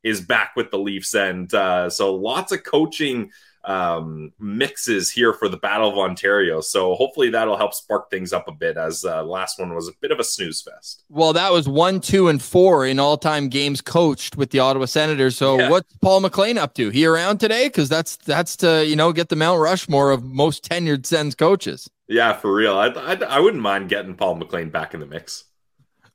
is 0.02 0.20
back 0.20 0.56
with 0.56 0.70
the 0.70 0.78
Leafs, 0.78 1.14
and 1.14 1.52
uh, 1.54 1.88
so 1.88 2.14
lots 2.14 2.50
of 2.50 2.64
coaching 2.64 3.30
um, 3.64 4.32
mixes 4.38 5.10
here 5.10 5.32
for 5.32 5.48
the 5.48 5.56
Battle 5.56 5.88
of 5.88 5.98
Ontario. 5.98 6.60
So 6.60 6.94
hopefully 6.94 7.30
that'll 7.30 7.56
help 7.56 7.74
spark 7.74 8.10
things 8.10 8.32
up 8.32 8.48
a 8.48 8.52
bit. 8.52 8.76
As 8.76 9.04
uh, 9.04 9.22
last 9.22 9.58
one 9.58 9.74
was 9.74 9.88
a 9.88 9.92
bit 10.00 10.10
of 10.10 10.18
a 10.18 10.24
snooze 10.24 10.62
fest. 10.62 11.04
Well, 11.08 11.32
that 11.34 11.52
was 11.52 11.68
one, 11.68 12.00
two, 12.00 12.28
and 12.28 12.42
four 12.42 12.86
in 12.86 12.98
all-time 12.98 13.48
games 13.48 13.80
coached 13.80 14.36
with 14.36 14.50
the 14.50 14.58
Ottawa 14.58 14.86
Senators. 14.86 15.36
So 15.36 15.58
yeah. 15.58 15.70
what's 15.70 15.96
Paul 15.98 16.20
McLean 16.20 16.58
up 16.58 16.74
to? 16.74 16.90
He 16.90 17.06
around 17.06 17.38
today? 17.38 17.68
Because 17.68 17.88
that's 17.88 18.16
that's 18.16 18.56
to 18.58 18.84
you 18.86 18.96
know 18.96 19.12
get 19.12 19.28
the 19.28 19.36
Mount 19.36 19.60
Rushmore 19.60 20.10
of 20.10 20.24
most 20.24 20.68
tenured 20.68 21.06
Sens 21.06 21.34
coaches. 21.34 21.88
Yeah, 22.12 22.34
for 22.34 22.52
real. 22.52 22.78
I, 22.78 22.88
I, 22.88 23.14
I 23.14 23.40
wouldn't 23.40 23.62
mind 23.62 23.88
getting 23.88 24.14
Paul 24.14 24.34
McLean 24.34 24.68
back 24.68 24.92
in 24.92 25.00
the 25.00 25.06
mix. 25.06 25.44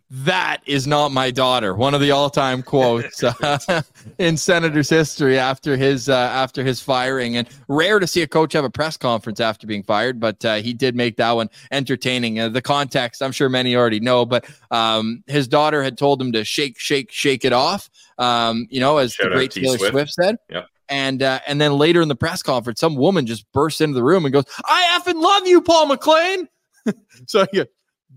That 0.09 0.59
is 0.65 0.87
not 0.87 1.11
my 1.11 1.31
daughter. 1.31 1.75
One 1.75 1.93
of 1.93 1.99
the 1.99 2.11
all-time 2.11 2.63
quotes 2.63 3.23
uh, 3.23 3.81
in 4.19 4.37
Senators 4.37 4.89
history 4.89 5.37
after 5.37 5.75
his 5.75 6.07
uh, 6.07 6.15
after 6.15 6.63
his 6.63 6.79
firing, 6.79 7.35
and 7.35 7.49
rare 7.67 7.99
to 7.99 8.07
see 8.07 8.21
a 8.21 8.27
coach 8.27 8.53
have 8.53 8.63
a 8.63 8.69
press 8.69 8.95
conference 8.95 9.41
after 9.41 9.67
being 9.67 9.83
fired, 9.83 10.17
but 10.17 10.45
uh, 10.45 10.55
he 10.57 10.73
did 10.73 10.95
make 10.95 11.17
that 11.17 11.31
one 11.31 11.49
entertaining. 11.71 12.39
Uh, 12.39 12.47
the 12.47 12.61
context, 12.61 13.21
I'm 13.21 13.33
sure 13.33 13.49
many 13.49 13.75
already 13.75 13.99
know, 13.99 14.25
but 14.25 14.45
um, 14.71 15.23
his 15.27 15.45
daughter 15.45 15.83
had 15.83 15.97
told 15.97 16.21
him 16.21 16.31
to 16.31 16.45
shake, 16.45 16.79
shake, 16.79 17.11
shake 17.11 17.43
it 17.43 17.51
off. 17.51 17.89
Um, 18.17 18.67
you 18.69 18.79
know, 18.79 18.99
as 18.99 19.13
Shout 19.13 19.31
the 19.31 19.35
great 19.35 19.51
Taylor 19.51 19.77
Swift. 19.77 19.91
Swift 19.91 20.13
said. 20.13 20.37
Yep. 20.49 20.67
And 20.89 21.21
uh, 21.21 21.39
and 21.47 21.59
then 21.59 21.73
later 21.73 22.01
in 22.01 22.07
the 22.07 22.15
press 22.15 22.41
conference, 22.41 22.79
some 22.79 22.95
woman 22.95 23.25
just 23.25 23.51
bursts 23.51 23.81
into 23.81 23.95
the 23.95 24.03
room 24.03 24.25
and 24.25 24.33
goes, 24.33 24.45
"I 24.63 24.99
effing 24.99 25.21
love 25.21 25.45
you, 25.45 25.61
Paul 25.61 25.87
McLean." 25.87 26.47
so 27.27 27.45
yeah, 27.51 27.65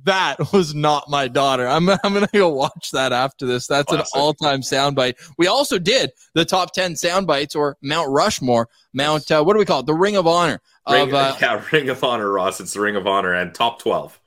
that 0.05 0.53
was 0.53 0.75
not 0.75 1.09
my 1.09 1.29
daughter. 1.29 1.67
I'm 1.67 1.89
I'm 1.89 2.15
gonna 2.15 2.29
go 2.33 2.49
watch 2.49 2.91
that 2.93 3.13
after 3.13 3.47
this. 3.47 3.67
That's 3.67 3.93
awesome. 3.93 4.01
an 4.01 4.07
all 4.15 4.35
time 4.35 4.61
soundbite. 4.61 5.15
We 5.39 5.47
also 5.47 5.79
did 5.79 6.11
the 6.35 6.45
top 6.45 6.73
ten 6.73 6.95
soundbites 6.95 7.57
or 7.57 7.77
Mount 7.83 8.11
Rushmore, 8.11 8.69
Mount 8.93 9.31
uh, 9.31 9.43
what 9.43 9.55
do 9.55 9.59
we 9.59 9.65
call 9.65 9.81
it? 9.81 9.87
The 9.87 9.95
Ring 9.95 10.17
of 10.17 10.27
Honor. 10.27 10.61
Ring, 10.89 11.09
of, 11.09 11.15
uh, 11.15 11.37
yeah, 11.41 11.63
Ring 11.73 11.89
of 11.89 12.03
Honor, 12.03 12.31
Ross. 12.31 12.61
It's 12.61 12.75
the 12.75 12.81
Ring 12.81 12.97
of 12.97 13.07
Honor 13.07 13.35
and 13.35 13.55
top 13.55 13.81
twelve. 13.81 14.21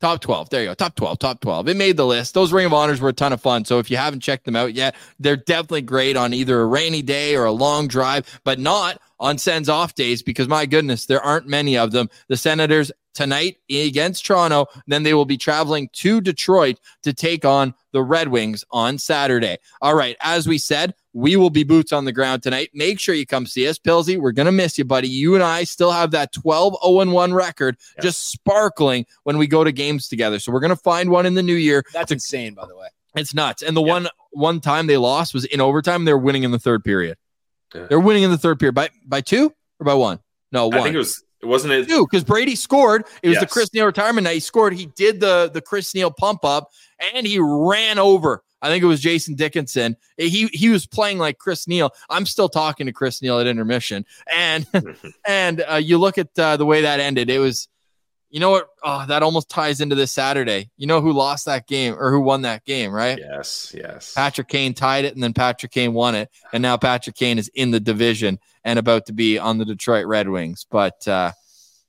Top 0.00 0.20
12. 0.20 0.48
There 0.48 0.62
you 0.62 0.68
go. 0.68 0.74
Top 0.74 0.94
12. 0.94 1.18
Top 1.18 1.40
12. 1.40 1.68
It 1.68 1.76
made 1.76 1.96
the 1.96 2.06
list. 2.06 2.32
Those 2.32 2.52
Ring 2.52 2.66
of 2.66 2.72
Honors 2.72 3.00
were 3.00 3.10
a 3.10 3.12
ton 3.12 3.32
of 3.34 3.40
fun. 3.40 3.66
So 3.66 3.78
if 3.78 3.90
you 3.90 3.98
haven't 3.98 4.20
checked 4.20 4.46
them 4.46 4.56
out 4.56 4.72
yet, 4.72 4.94
they're 5.18 5.36
definitely 5.36 5.82
great 5.82 6.16
on 6.16 6.32
either 6.32 6.60
a 6.60 6.66
rainy 6.66 7.02
day 7.02 7.36
or 7.36 7.44
a 7.44 7.52
long 7.52 7.86
drive, 7.86 8.40
but 8.42 8.58
not 8.58 9.00
on 9.20 9.38
Sens 9.38 9.68
off 9.68 9.94
days 9.94 10.22
because 10.22 10.48
my 10.48 10.66
goodness, 10.66 11.06
there 11.06 11.22
aren't 11.22 11.46
many 11.46 11.76
of 11.76 11.92
them. 11.92 12.10
The 12.28 12.36
Senators 12.36 12.90
tonight 13.14 13.58
against 13.70 14.24
Toronto. 14.24 14.66
Then 14.86 15.02
they 15.02 15.14
will 15.14 15.24
be 15.24 15.36
traveling 15.36 15.88
to 15.94 16.20
Detroit 16.20 16.80
to 17.02 17.12
take 17.12 17.44
on 17.44 17.74
the 17.92 18.02
Red 18.02 18.28
Wings 18.28 18.64
on 18.70 18.98
Saturday. 18.98 19.58
All 19.82 19.94
right. 19.94 20.16
As 20.20 20.46
we 20.46 20.58
said, 20.58 20.94
we 21.12 21.36
will 21.36 21.50
be 21.50 21.64
boots 21.64 21.92
on 21.92 22.04
the 22.04 22.12
ground 22.12 22.42
tonight. 22.42 22.70
Make 22.72 23.00
sure 23.00 23.14
you 23.14 23.26
come 23.26 23.46
see 23.46 23.68
us. 23.68 23.78
Pilsy, 23.78 24.18
we're 24.18 24.32
going 24.32 24.46
to 24.46 24.52
miss 24.52 24.78
you, 24.78 24.84
buddy. 24.84 25.08
You 25.08 25.34
and 25.34 25.42
I 25.42 25.64
still 25.64 25.90
have 25.90 26.12
that 26.12 26.32
12 26.32 26.76
0 26.82 27.10
1 27.10 27.34
record 27.34 27.76
yeah. 27.96 28.02
just 28.02 28.30
sparkling 28.30 29.06
when 29.24 29.38
we 29.38 29.46
go 29.46 29.64
to 29.64 29.72
games 29.72 30.08
together. 30.08 30.38
So 30.38 30.52
we're 30.52 30.60
going 30.60 30.70
to 30.70 30.76
find 30.76 31.10
one 31.10 31.26
in 31.26 31.34
the 31.34 31.42
new 31.42 31.54
year. 31.54 31.84
That's 31.92 32.12
insane, 32.12 32.54
by 32.54 32.66
the 32.66 32.76
way. 32.76 32.88
It's 33.16 33.34
nuts. 33.34 33.62
And 33.62 33.76
the 33.76 33.82
yeah. 33.82 33.92
one 33.92 34.08
one 34.32 34.60
time 34.60 34.86
they 34.86 34.96
lost 34.96 35.34
was 35.34 35.44
in 35.46 35.60
overtime. 35.60 36.04
They're 36.04 36.16
winning 36.16 36.44
in 36.44 36.52
the 36.52 36.58
third 36.58 36.84
period. 36.84 37.18
Yeah. 37.74 37.86
They're 37.88 38.00
winning 38.00 38.22
in 38.22 38.30
the 38.30 38.38
third 38.38 38.58
period 38.58 38.74
by 38.74 38.90
by 39.04 39.20
two 39.20 39.52
or 39.78 39.84
by 39.84 39.94
one. 39.94 40.20
No, 40.52 40.68
one. 40.68 40.78
I 40.78 40.82
think 40.82 40.94
it 40.94 40.98
was. 40.98 41.22
It 41.42 41.46
wasn't 41.46 41.72
it? 41.72 41.88
two 41.88 42.06
because 42.06 42.22
Brady 42.22 42.54
scored. 42.54 43.04
It 43.22 43.30
was 43.30 43.38
the 43.38 43.46
Chris 43.46 43.72
Neil 43.72 43.86
retirement 43.86 44.24
night. 44.24 44.34
He 44.34 44.40
scored. 44.40 44.74
He 44.74 44.86
did 44.86 45.20
the 45.20 45.50
the 45.52 45.62
Chris 45.62 45.94
Neil 45.94 46.10
pump 46.10 46.44
up, 46.44 46.70
and 47.14 47.26
he 47.26 47.38
ran 47.38 47.98
over. 47.98 48.42
I 48.62 48.68
think 48.68 48.84
it 48.84 48.86
was 48.86 49.00
Jason 49.00 49.36
Dickinson. 49.36 49.96
He 50.18 50.48
he 50.52 50.68
was 50.68 50.86
playing 50.86 51.18
like 51.18 51.38
Chris 51.38 51.66
Neil. 51.66 51.92
I'm 52.10 52.26
still 52.26 52.48
talking 52.48 52.86
to 52.86 52.92
Chris 52.92 53.22
Neil 53.22 53.38
at 53.38 53.46
intermission, 53.46 54.04
and 54.30 54.66
and 55.26 55.64
uh, 55.70 55.76
you 55.76 55.98
look 55.98 56.18
at 56.18 56.38
uh, 56.38 56.56
the 56.56 56.66
way 56.66 56.82
that 56.82 57.00
ended. 57.00 57.30
It 57.30 57.38
was, 57.38 57.68
you 58.30 58.40
know 58.40 58.50
what? 58.50 58.68
Oh, 58.82 59.04
that 59.06 59.22
almost 59.22 59.48
ties 59.50 59.80
into 59.80 59.94
this 59.94 60.12
Saturday. 60.12 60.70
You 60.76 60.86
know 60.86 61.00
who 61.00 61.12
lost 61.12 61.46
that 61.46 61.66
game 61.66 61.94
or 61.98 62.10
who 62.10 62.20
won 62.20 62.42
that 62.42 62.64
game, 62.64 62.92
right? 62.92 63.18
Yes. 63.18 63.74
Yes. 63.76 64.14
Patrick 64.14 64.48
Kane 64.48 64.72
tied 64.74 65.04
it, 65.04 65.14
and 65.14 65.22
then 65.22 65.32
Patrick 65.34 65.72
Kane 65.72 65.92
won 65.92 66.14
it, 66.14 66.30
and 66.52 66.62
now 66.62 66.76
Patrick 66.76 67.16
Kane 67.16 67.38
is 67.38 67.48
in 67.54 67.70
the 67.72 67.80
division 67.80 68.38
and 68.64 68.78
about 68.78 69.06
to 69.06 69.12
be 69.12 69.38
on 69.38 69.58
the 69.58 69.64
Detroit 69.64 70.06
Red 70.06 70.28
Wings. 70.28 70.64
But 70.70 71.06
uh, 71.08 71.32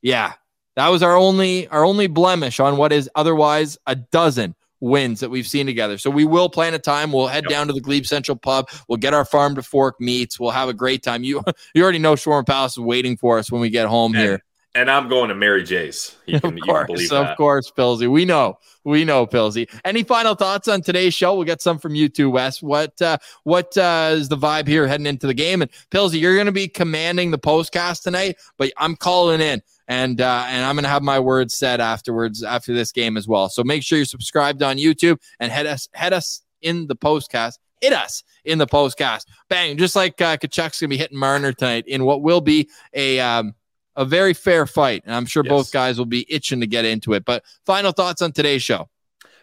yeah, 0.01 0.33
that 0.75 0.87
was 0.89 1.03
our 1.03 1.15
only 1.15 1.67
our 1.67 1.83
only 1.85 2.07
blemish 2.07 2.59
on 2.59 2.77
what 2.77 2.91
is 2.91 3.09
otherwise 3.15 3.77
a 3.85 3.95
dozen 3.95 4.55
wins 4.79 5.19
that 5.19 5.29
we've 5.29 5.45
seen 5.45 5.67
together. 5.67 5.99
So 5.99 6.09
we 6.09 6.25
will 6.25 6.49
plan 6.49 6.73
a 6.73 6.79
time. 6.79 7.11
We'll 7.11 7.27
head 7.27 7.43
Yep. 7.43 7.51
down 7.51 7.67
to 7.67 7.73
the 7.73 7.81
Glebe 7.81 8.03
Central 8.05 8.35
Pub. 8.35 8.67
We'll 8.87 8.97
get 8.97 9.13
our 9.13 9.25
farm 9.25 9.53
to 9.55 9.61
fork 9.61 10.01
meats. 10.01 10.39
We'll 10.39 10.49
have 10.49 10.69
a 10.69 10.73
great 10.73 11.03
time. 11.03 11.23
You 11.23 11.43
you 11.75 11.83
already 11.83 11.99
know 11.99 12.15
Shawarma 12.15 12.47
Palace 12.47 12.71
is 12.73 12.79
waiting 12.79 13.15
for 13.15 13.37
us 13.37 13.51
when 13.51 13.61
we 13.61 13.69
get 13.69 13.87
home 13.87 14.15
And- 14.15 14.23
here. 14.23 14.43
And 14.73 14.89
I'm 14.89 15.09
going 15.09 15.27
to 15.29 15.35
Mary 15.35 15.63
J's. 15.63 16.15
You 16.27 16.39
can, 16.39 16.51
Of 16.51 16.57
you 16.57 16.63
course, 16.63 16.87
believe 16.87 17.11
of 17.11 17.35
course, 17.35 17.69
Pilsy. 17.71 18.09
We 18.09 18.23
know, 18.23 18.57
we 18.85 19.03
know, 19.03 19.27
Pilsy. 19.27 19.69
Any 19.83 20.03
final 20.03 20.33
thoughts 20.33 20.69
on 20.69 20.81
today's 20.81 21.13
show? 21.13 21.35
We'll 21.35 21.43
get 21.43 21.61
some 21.61 21.77
from 21.77 21.93
you 21.93 22.07
too, 22.07 22.29
Wes. 22.29 22.61
What 22.61 23.01
uh, 23.01 23.17
what 23.43 23.77
uh, 23.77 24.11
is 24.13 24.29
the 24.29 24.37
vibe 24.37 24.67
here 24.67 24.87
heading 24.87 25.07
into 25.07 25.27
the 25.27 25.33
game? 25.33 25.61
And 25.61 25.69
Pilsy, 25.89 26.21
you're 26.21 26.35
going 26.35 26.45
to 26.45 26.53
be 26.53 26.69
commanding 26.69 27.31
the 27.31 27.39
postcast 27.39 28.03
tonight, 28.03 28.37
but 28.57 28.71
I'm 28.77 28.95
calling 28.95 29.41
in, 29.41 29.61
and 29.89 30.21
uh, 30.21 30.45
and 30.47 30.63
I'm 30.63 30.75
going 30.75 30.83
to 30.83 30.89
have 30.89 31.03
my 31.03 31.19
words 31.19 31.53
said 31.53 31.81
afterwards 31.81 32.41
after 32.41 32.73
this 32.73 32.93
game 32.93 33.17
as 33.17 33.27
well. 33.27 33.49
So 33.49 33.61
make 33.65 33.83
sure 33.83 33.97
you're 33.97 34.05
subscribed 34.05 34.63
on 34.63 34.77
YouTube 34.77 35.19
and 35.41 35.51
head 35.51 35.65
us 35.65 35.89
head 35.93 36.13
us 36.13 36.43
in 36.61 36.87
the 36.87 36.95
postcast. 36.95 37.57
Hit 37.81 37.91
us 37.91 38.23
in 38.45 38.57
the 38.57 38.67
postcast. 38.67 39.25
Bang! 39.49 39.75
Just 39.75 39.97
like 39.97 40.21
uh, 40.21 40.37
Tkachuk's 40.37 40.79
going 40.79 40.87
to 40.91 40.95
be 40.95 40.97
hitting 40.97 41.17
Marner 41.17 41.51
tonight 41.51 41.83
in 41.87 42.05
what 42.05 42.21
will 42.21 42.41
be 42.41 42.69
a 42.93 43.19
um, 43.19 43.53
a 43.95 44.05
very 44.05 44.33
fair 44.33 44.65
fight. 44.65 45.03
And 45.05 45.13
I'm 45.15 45.25
sure 45.25 45.43
Yes. 45.43 45.49
both 45.51 45.71
guys 45.71 45.97
will 45.97 46.05
be 46.05 46.25
itching 46.29 46.61
to 46.61 46.67
get 46.67 46.85
into 46.85 47.13
it. 47.13 47.25
But 47.25 47.43
final 47.65 47.91
thoughts 47.91 48.21
on 48.21 48.31
today's 48.31 48.63
show. 48.63 48.89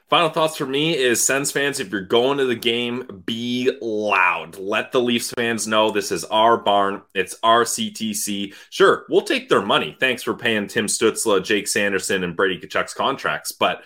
Final 0.09 0.31
thoughts 0.31 0.57
for 0.57 0.65
me 0.65 0.97
is 0.97 1.23
Sens 1.23 1.53
fans, 1.53 1.81
if 1.81 1.93
you're 1.93 2.01
going 2.01 2.39
to 2.39 2.47
the 2.47 2.55
game, 2.55 3.23
be 3.27 3.71
loud. 3.83 4.57
Let 4.57 4.91
the 4.91 5.03
Leafs 5.03 5.33
fans 5.33 5.67
know 5.67 5.91
this 5.91 6.11
is 6.11 6.25
our 6.25 6.57
barn. 6.57 7.03
It's 7.15 7.37
our 7.43 7.65
CTC. 7.65 8.55
Sure, 8.71 9.05
we'll 9.11 9.21
take 9.21 9.51
their 9.51 9.61
money. 9.61 9.99
Thanks 10.01 10.23
for 10.23 10.33
paying 10.33 10.67
Tim 10.67 10.87
Stützle, 10.87 11.45
Jake 11.45 11.69
Sanderson, 11.69 12.25
and 12.25 12.35
Brady 12.35 12.59
Tkachuk's 12.59 12.95
contracts. 12.95 13.53
But 13.53 13.83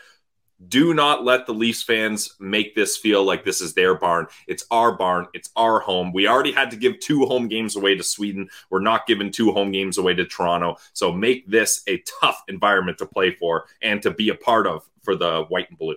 do 0.68 0.94
not 0.94 1.24
let 1.24 1.46
the 1.46 1.54
Leafs 1.54 1.82
fans 1.82 2.34
make 2.38 2.74
this 2.74 2.96
feel 2.96 3.24
like 3.24 3.44
this 3.44 3.60
is 3.60 3.74
their 3.74 3.94
barn. 3.94 4.26
It's 4.46 4.64
our 4.70 4.92
barn. 4.92 5.26
It's 5.34 5.50
our 5.56 5.80
home. 5.80 6.12
We 6.12 6.28
already 6.28 6.52
had 6.52 6.70
to 6.70 6.76
give 6.76 7.00
two 7.00 7.26
home 7.26 7.48
games 7.48 7.76
away 7.76 7.96
to 7.96 8.02
Sweden. 8.02 8.48
We're 8.70 8.80
not 8.80 9.06
giving 9.06 9.30
two 9.30 9.52
home 9.52 9.72
games 9.72 9.98
away 9.98 10.14
to 10.14 10.24
Toronto. 10.24 10.76
So 10.92 11.12
make 11.12 11.46
this 11.48 11.82
a 11.86 12.02
tough 12.20 12.42
environment 12.48 12.98
to 12.98 13.06
play 13.06 13.32
for 13.32 13.66
and 13.80 14.02
to 14.02 14.10
be 14.10 14.28
a 14.28 14.34
part 14.34 14.66
of 14.66 14.88
for 15.02 15.16
the 15.16 15.44
white 15.48 15.68
and 15.68 15.78
blue. 15.78 15.96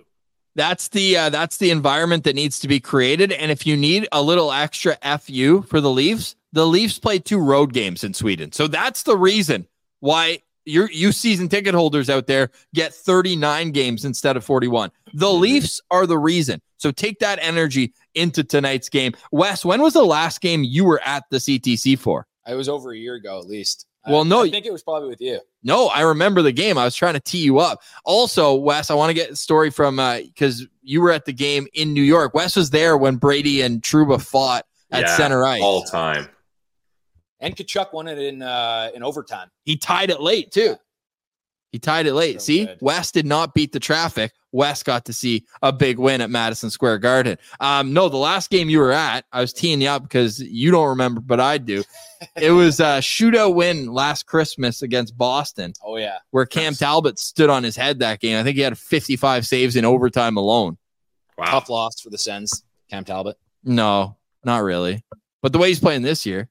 That's 0.54 0.88
the 0.88 1.18
uh, 1.18 1.28
that's 1.28 1.58
the 1.58 1.70
environment 1.70 2.24
that 2.24 2.34
needs 2.34 2.60
to 2.60 2.68
be 2.68 2.80
created. 2.80 3.30
And 3.30 3.50
if 3.50 3.66
you 3.66 3.76
need 3.76 4.08
a 4.10 4.22
little 4.22 4.50
extra 4.50 4.96
fu 5.18 5.62
for 5.62 5.82
the 5.82 5.90
Leafs, 5.90 6.34
the 6.52 6.66
Leafs 6.66 6.98
play 6.98 7.18
two 7.18 7.38
road 7.38 7.74
games 7.74 8.02
in 8.02 8.14
Sweden, 8.14 8.52
so 8.52 8.66
that's 8.66 9.02
the 9.02 9.18
reason 9.18 9.66
why 10.00 10.40
your 10.66 10.90
you 10.90 11.12
season 11.12 11.48
ticket 11.48 11.74
holders 11.74 12.10
out 12.10 12.26
there 12.26 12.50
get 12.74 12.92
39 12.92 13.70
games 13.70 14.04
instead 14.04 14.36
of 14.36 14.44
41. 14.44 14.90
The 15.14 15.26
mm-hmm. 15.26 15.40
Leafs 15.40 15.80
are 15.90 16.06
the 16.06 16.18
reason. 16.18 16.60
So 16.76 16.90
take 16.90 17.18
that 17.20 17.38
energy 17.40 17.94
into 18.14 18.44
tonight's 18.44 18.88
game. 18.88 19.14
Wes, 19.32 19.64
when 19.64 19.80
was 19.80 19.94
the 19.94 20.04
last 20.04 20.40
game 20.40 20.62
you 20.62 20.84
were 20.84 21.00
at 21.04 21.24
the 21.30 21.38
CTC 21.38 21.98
for? 21.98 22.26
It 22.46 22.54
was 22.54 22.68
over 22.68 22.92
a 22.92 22.96
year 22.96 23.14
ago 23.14 23.38
at 23.38 23.46
least. 23.46 23.86
Well, 24.08 24.24
no, 24.24 24.44
I 24.44 24.50
think 24.50 24.66
it 24.66 24.72
was 24.72 24.84
probably 24.84 25.08
with 25.08 25.20
you. 25.20 25.40
No, 25.64 25.88
I 25.88 26.02
remember 26.02 26.40
the 26.40 26.52
game. 26.52 26.78
I 26.78 26.84
was 26.84 26.94
trying 26.94 27.14
to 27.14 27.20
tee 27.20 27.42
you 27.42 27.58
up. 27.58 27.82
Also, 28.04 28.54
Wes, 28.54 28.90
I 28.90 28.94
want 28.94 29.10
to 29.10 29.14
get 29.14 29.30
a 29.30 29.36
story 29.36 29.70
from 29.70 29.98
uh, 29.98 30.18
because 30.18 30.64
you 30.82 31.00
were 31.00 31.10
at 31.10 31.24
the 31.24 31.32
game 31.32 31.66
in 31.74 31.92
New 31.92 32.02
York. 32.02 32.32
Wes 32.32 32.54
was 32.54 32.70
there 32.70 32.96
when 32.96 33.16
Brady 33.16 33.62
and 33.62 33.82
Trouba 33.82 34.22
fought 34.22 34.64
at 34.92 35.02
Yeah, 35.02 35.16
center 35.16 35.44
ice. 35.44 35.60
all 35.60 35.82
time. 35.82 36.28
And 37.40 37.54
Tkachuk 37.54 37.92
won 37.92 38.08
it 38.08 38.18
in 38.18 38.42
uh, 38.42 38.90
in 38.94 39.02
overtime. 39.02 39.48
He 39.64 39.76
tied 39.76 40.10
it 40.10 40.20
late 40.20 40.50
too. 40.50 40.76
He 41.72 41.78
tied 41.78 42.06
it 42.06 42.14
late. 42.14 42.40
So 42.40 42.46
see, 42.46 42.64
good. 42.66 42.78
Wes 42.80 43.12
did 43.12 43.26
not 43.26 43.52
beat 43.52 43.72
the 43.72 43.80
traffic. 43.80 44.32
West 44.52 44.86
got 44.86 45.04
to 45.04 45.12
see 45.12 45.44
a 45.60 45.70
big 45.70 45.98
win 45.98 46.22
at 46.22 46.30
Madison 46.30 46.70
Square 46.70 46.98
Garden. 46.98 47.36
Um, 47.60 47.92
no, 47.92 48.08
the 48.08 48.16
last 48.16 48.48
game 48.48 48.70
you 48.70 48.78
were 48.78 48.92
at, 48.92 49.26
I 49.30 49.42
was 49.42 49.52
teeing 49.52 49.82
you 49.82 49.88
up 49.88 50.02
because 50.02 50.40
you 50.40 50.70
don't 50.70 50.88
remember, 50.88 51.20
but 51.20 51.40
I 51.40 51.58
do. 51.58 51.84
it 52.36 52.52
was 52.52 52.80
a 52.80 53.00
shootout 53.00 53.54
win 53.54 53.92
last 53.92 54.24
Christmas 54.24 54.80
against 54.80 55.18
Boston. 55.18 55.74
Oh 55.84 55.96
yeah. 55.98 56.18
where 56.30 56.46
Cam 56.46 56.70
Nice. 56.70 56.78
Talbot 56.78 57.18
stood 57.18 57.50
on 57.50 57.62
his 57.62 57.76
head 57.76 57.98
that 57.98 58.20
game. 58.20 58.38
I 58.38 58.42
think 58.42 58.56
he 58.56 58.62
had 58.62 58.78
55 58.78 59.46
saves 59.46 59.76
in 59.76 59.84
overtime 59.84 60.38
alone. 60.38 60.78
Wow. 61.36 61.44
Tough 61.50 61.68
loss 61.68 62.00
for 62.00 62.08
the 62.08 62.16
Sens. 62.16 62.62
Cam 62.88 63.04
Talbot. 63.04 63.36
No, 63.62 64.16
not 64.44 64.62
really. 64.62 65.04
But 65.42 65.52
the 65.52 65.58
way 65.58 65.68
he's 65.68 65.80
playing 65.80 66.02
this 66.02 66.24
year, 66.24 66.48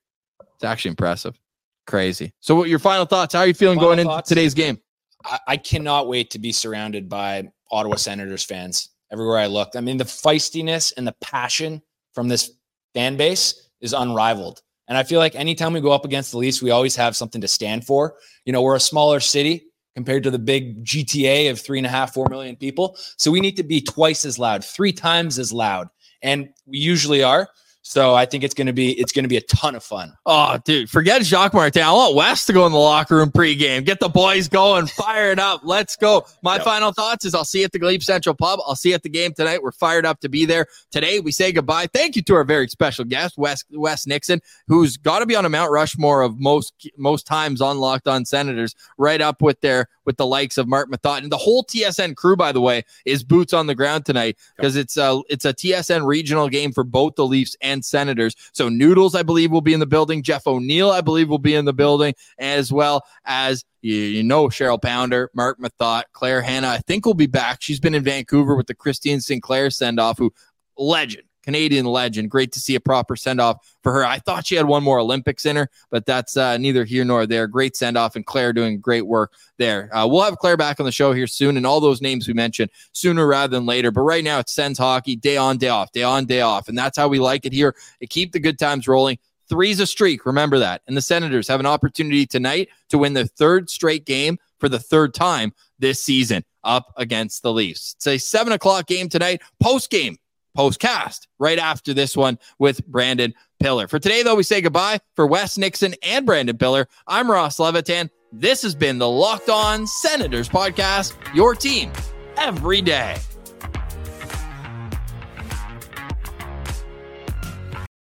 it's 0.55 0.63
actually 0.63 0.89
impressive. 0.89 1.39
Crazy. 1.85 2.33
So, 2.39 2.55
what 2.55 2.69
your 2.69 2.79
final 2.79 3.05
thoughts? 3.05 3.33
How 3.33 3.41
are 3.41 3.47
you 3.47 3.53
feeling 3.53 3.77
Final 3.77 3.95
going 3.95 3.99
into 3.99 4.23
today's 4.25 4.53
game? 4.53 4.79
I, 5.23 5.39
I 5.47 5.57
cannot 5.57 6.07
wait 6.07 6.31
to 6.31 6.39
be 6.39 6.51
surrounded 6.51 7.07
by 7.07 7.43
Ottawa 7.71 7.95
Senators 7.95 8.43
fans 8.43 8.89
everywhere 9.11 9.37
I 9.37 9.47
look. 9.47 9.69
I 9.75 9.81
mean, 9.81 9.97
the 9.97 10.03
feistiness 10.03 10.93
and 10.97 11.05
the 11.05 11.15
passion 11.21 11.81
from 12.13 12.27
this 12.27 12.51
fan 12.93 13.17
base 13.17 13.69
is 13.81 13.93
unrivaled. 13.93 14.61
And 14.87 14.97
I 14.97 15.03
feel 15.03 15.19
like 15.19 15.35
anytime 15.35 15.73
we 15.73 15.81
go 15.81 15.91
up 15.91 16.05
against 16.05 16.31
the 16.31 16.37
Leafs, 16.37 16.61
we 16.61 16.71
always 16.71 16.95
have 16.95 17.15
something 17.15 17.41
to 17.41 17.47
stand 17.47 17.85
for. 17.85 18.15
You 18.45 18.53
know, 18.53 18.61
we're 18.61 18.75
a 18.75 18.79
smaller 18.79 19.19
city 19.19 19.67
compared 19.95 20.23
to 20.23 20.31
the 20.31 20.39
big 20.39 20.83
GTA 20.83 21.49
of 21.49 21.59
three 21.59 21.79
and 21.79 21.87
a 21.87 21.89
half, 21.89 22.13
four 22.13 22.27
million 22.29 22.55
people. 22.55 22.97
So 23.17 23.31
we 23.31 23.39
need 23.39 23.57
to 23.57 23.63
be 23.63 23.81
twice 23.81 24.25
as 24.25 24.37
loud, 24.37 24.63
three 24.63 24.91
times 24.91 25.39
as 25.39 25.51
loud. 25.51 25.87
And 26.21 26.49
we 26.65 26.77
usually 26.77 27.23
are. 27.23 27.47
So 27.87 28.15
I 28.15 28.25
think 28.25 28.43
it's 28.43 28.55
gonna 28.55 28.73
be 28.73 28.93
it's 28.99 29.11
gonna 29.11 29.27
be 29.27 29.37
a 29.37 29.41
ton 29.41 29.75
of 29.75 29.83
fun. 29.83 30.11
Oh, 30.25 30.57
dude, 30.65 30.89
forget 30.89 31.23
Jacques 31.23 31.53
Martin. 31.53 31.83
I 31.83 31.91
want 31.91 32.15
West 32.15 32.47
to 32.47 32.53
go 32.53 32.65
in 32.65 32.71
the 32.71 32.79
locker 32.79 33.15
room 33.17 33.29
pregame. 33.29 33.85
Get 33.85 33.99
the 33.99 34.09
boys 34.09 34.47
going, 34.47 34.87
fire 34.87 35.29
it 35.31 35.37
up. 35.37 35.61
Let's 35.63 35.95
go. 35.95 36.25
My 36.41 36.55
Yep. 36.55 36.63
final 36.63 36.91
thoughts 36.93 37.25
is 37.25 37.35
I'll 37.35 37.45
see 37.45 37.59
you 37.59 37.65
at 37.65 37.73
the 37.73 37.77
Glebe 37.77 38.01
Central 38.01 38.33
Pub. 38.33 38.59
I'll 38.65 38.75
see 38.75 38.89
you 38.89 38.95
at 38.95 39.03
the 39.03 39.09
game 39.09 39.33
tonight. 39.35 39.61
We're 39.61 39.71
fired 39.71 40.03
up 40.03 40.19
to 40.21 40.29
be 40.29 40.45
there. 40.45 40.65
Today, 40.91 41.19
we 41.19 41.31
say 41.31 41.51
goodbye. 41.51 41.85
Thank 41.93 42.15
you 42.15 42.23
to 42.23 42.33
our 42.33 42.43
very 42.43 42.67
special 42.69 43.05
guest, 43.05 43.37
Wes, 43.37 43.63
Wes 43.69 44.07
Nixon, 44.07 44.41
who's 44.67 44.97
got 44.97 45.19
to 45.19 45.27
be 45.27 45.35
on 45.35 45.45
a 45.45 45.49
Mount 45.49 45.69
Rushmore 45.69 46.23
of 46.23 46.39
most 46.39 46.73
most 46.97 47.27
times 47.27 47.61
on 47.61 47.77
Locked 47.77 48.07
On 48.07 48.25
Senators, 48.25 48.73
right 48.97 49.21
up 49.21 49.43
with 49.43 49.61
their 49.61 49.89
with 50.05 50.17
the 50.17 50.25
likes 50.25 50.57
of 50.57 50.67
Marc 50.67 50.89
Methot. 50.89 51.19
And 51.19 51.31
the 51.31 51.37
whole 51.37 51.63
TSN 51.63 52.15
crew, 52.15 52.35
by 52.35 52.51
the 52.51 52.61
way, 52.61 52.83
is 53.05 53.23
boots 53.23 53.53
on 53.53 53.67
the 53.67 53.75
ground 53.75 54.05
tonight 54.07 54.37
because 54.57 54.75
it's 54.75 54.97
a 54.97 55.21
it's 55.29 55.45
a 55.45 55.53
TSN 55.53 56.03
regional 56.07 56.49
game 56.49 56.71
for 56.71 56.83
both 56.83 57.13
the 57.15 57.27
Leafs 57.27 57.55
and 57.61 57.74
Senators. 57.81 58.35
So 58.53 58.69
Noodles, 58.69 59.15
I 59.15 59.23
believe, 59.23 59.51
will 59.51 59.61
be 59.61 59.73
in 59.73 59.79
the 59.79 59.85
building. 59.85 60.23
Jeff 60.23 60.47
O'Neill, 60.47 60.91
I 60.91 61.01
believe, 61.01 61.29
will 61.29 61.39
be 61.39 61.55
in 61.55 61.65
the 61.65 61.73
building, 61.73 62.13
as 62.37 62.71
well 62.71 63.05
as 63.25 63.63
you, 63.81 63.95
you 63.95 64.23
know 64.23 64.47
Cheryl 64.47 64.81
Pounder, 64.81 65.29
Marc 65.33 65.59
Methot, 65.59 66.03
Claire 66.13 66.41
Hanna. 66.41 66.67
I 66.67 66.77
think 66.77 67.05
will 67.05 67.13
be 67.13 67.27
back. 67.27 67.61
She's 67.61 67.79
been 67.79 67.95
in 67.95 68.03
Vancouver 68.03 68.55
with 68.55 68.67
the 68.67 68.75
Christine 68.75 69.21
Sinclair 69.21 69.69
send 69.69 69.99
off, 69.99 70.17
who 70.17 70.33
legend. 70.77 71.23
Canadian 71.45 71.85
legend. 71.85 72.29
Great 72.29 72.51
to 72.53 72.59
see 72.59 72.75
a 72.75 72.79
proper 72.79 73.15
send 73.15 73.39
off 73.39 73.75
for 73.83 73.93
her. 73.93 74.05
I 74.05 74.17
thought 74.19 74.47
she 74.47 74.55
had 74.55 74.65
one 74.65 74.83
more 74.83 74.99
Olympics 74.99 75.45
in 75.45 75.55
her, 75.55 75.69
but 75.91 76.05
that's 76.05 76.35
uh, 76.35 76.57
neither 76.57 76.83
here 76.83 77.05
nor 77.05 77.25
there. 77.25 77.47
Great 77.47 77.77
send 77.77 77.97
off, 77.97 78.15
and 78.15 78.25
Claire 78.25 78.51
doing 78.51 78.79
great 78.79 79.05
work 79.05 79.33
there. 79.57 79.95
Uh, 79.95 80.07
we'll 80.07 80.23
have 80.23 80.37
Claire 80.39 80.57
back 80.57 80.79
on 80.79 80.85
the 80.85 80.91
show 80.91 81.13
here 81.13 81.27
soon, 81.27 81.55
and 81.55 81.65
all 81.65 81.79
those 81.79 82.01
names 82.01 82.27
we 82.27 82.33
mentioned 82.33 82.71
sooner 82.91 83.25
rather 83.25 83.55
than 83.55 83.65
later. 83.65 83.91
But 83.91 84.01
right 84.01 84.23
now, 84.23 84.39
it's 84.39 84.53
Sens 84.53 84.77
hockey, 84.77 85.15
day 85.15 85.37
on, 85.37 85.57
day 85.57 85.69
off, 85.69 85.91
day 85.91 86.03
on, 86.03 86.25
day 86.25 86.41
off. 86.41 86.67
And 86.67 86.77
that's 86.77 86.97
how 86.97 87.07
we 87.07 87.19
like 87.19 87.45
it 87.45 87.53
here. 87.53 87.75
Keep 88.09 88.31
the 88.31 88.39
good 88.39 88.59
times 88.59 88.87
rolling. 88.87 89.17
Three's 89.47 89.79
a 89.79 89.85
streak. 89.85 90.25
Remember 90.25 90.57
that. 90.59 90.81
And 90.87 90.97
the 90.97 91.01
Senators 91.01 91.47
have 91.47 91.59
an 91.59 91.65
opportunity 91.67 92.25
tonight 92.25 92.69
to 92.89 92.97
win 92.97 93.13
their 93.13 93.27
third 93.27 93.69
straight 93.69 94.05
game 94.05 94.39
for 94.59 94.69
the 94.69 94.79
third 94.79 95.13
time 95.13 95.53
this 95.77 96.01
season 96.01 96.43
up 96.63 96.91
against 96.97 97.43
the 97.43 97.53
Leafs. 97.53 97.93
It's 97.97 98.07
a 98.07 98.17
seven 98.17 98.53
o'clock 98.53 98.87
game 98.87 99.09
tonight, 99.09 99.41
post 99.61 99.89
game, 99.89 100.17
post 100.55 100.79
cast, 100.79 101.27
right 101.37 101.59
after 101.59 101.93
this 101.93 102.17
one 102.17 102.39
with 102.57 102.85
Brandon 102.87 103.33
Piller. 103.59 103.87
For 103.87 103.99
today, 103.99 104.23
though, 104.23 104.35
we 104.35 104.43
say 104.43 104.61
goodbye 104.61 104.99
for 105.15 105.27
Wes 105.27 105.57
Nixon 105.57 105.95
and 106.01 106.25
Brandon 106.25 106.57
Piller. 106.57 106.87
I'm 107.07 107.29
Ross 107.29 107.59
Levitan. 107.59 108.09
This 108.31 108.63
has 108.63 108.75
been 108.75 108.97
the 108.97 109.09
Locked 109.09 109.49
On 109.49 109.85
Senators 109.85 110.49
podcast, 110.49 111.13
your 111.33 111.55
team 111.55 111.91
every 112.37 112.81
day. 112.81 113.17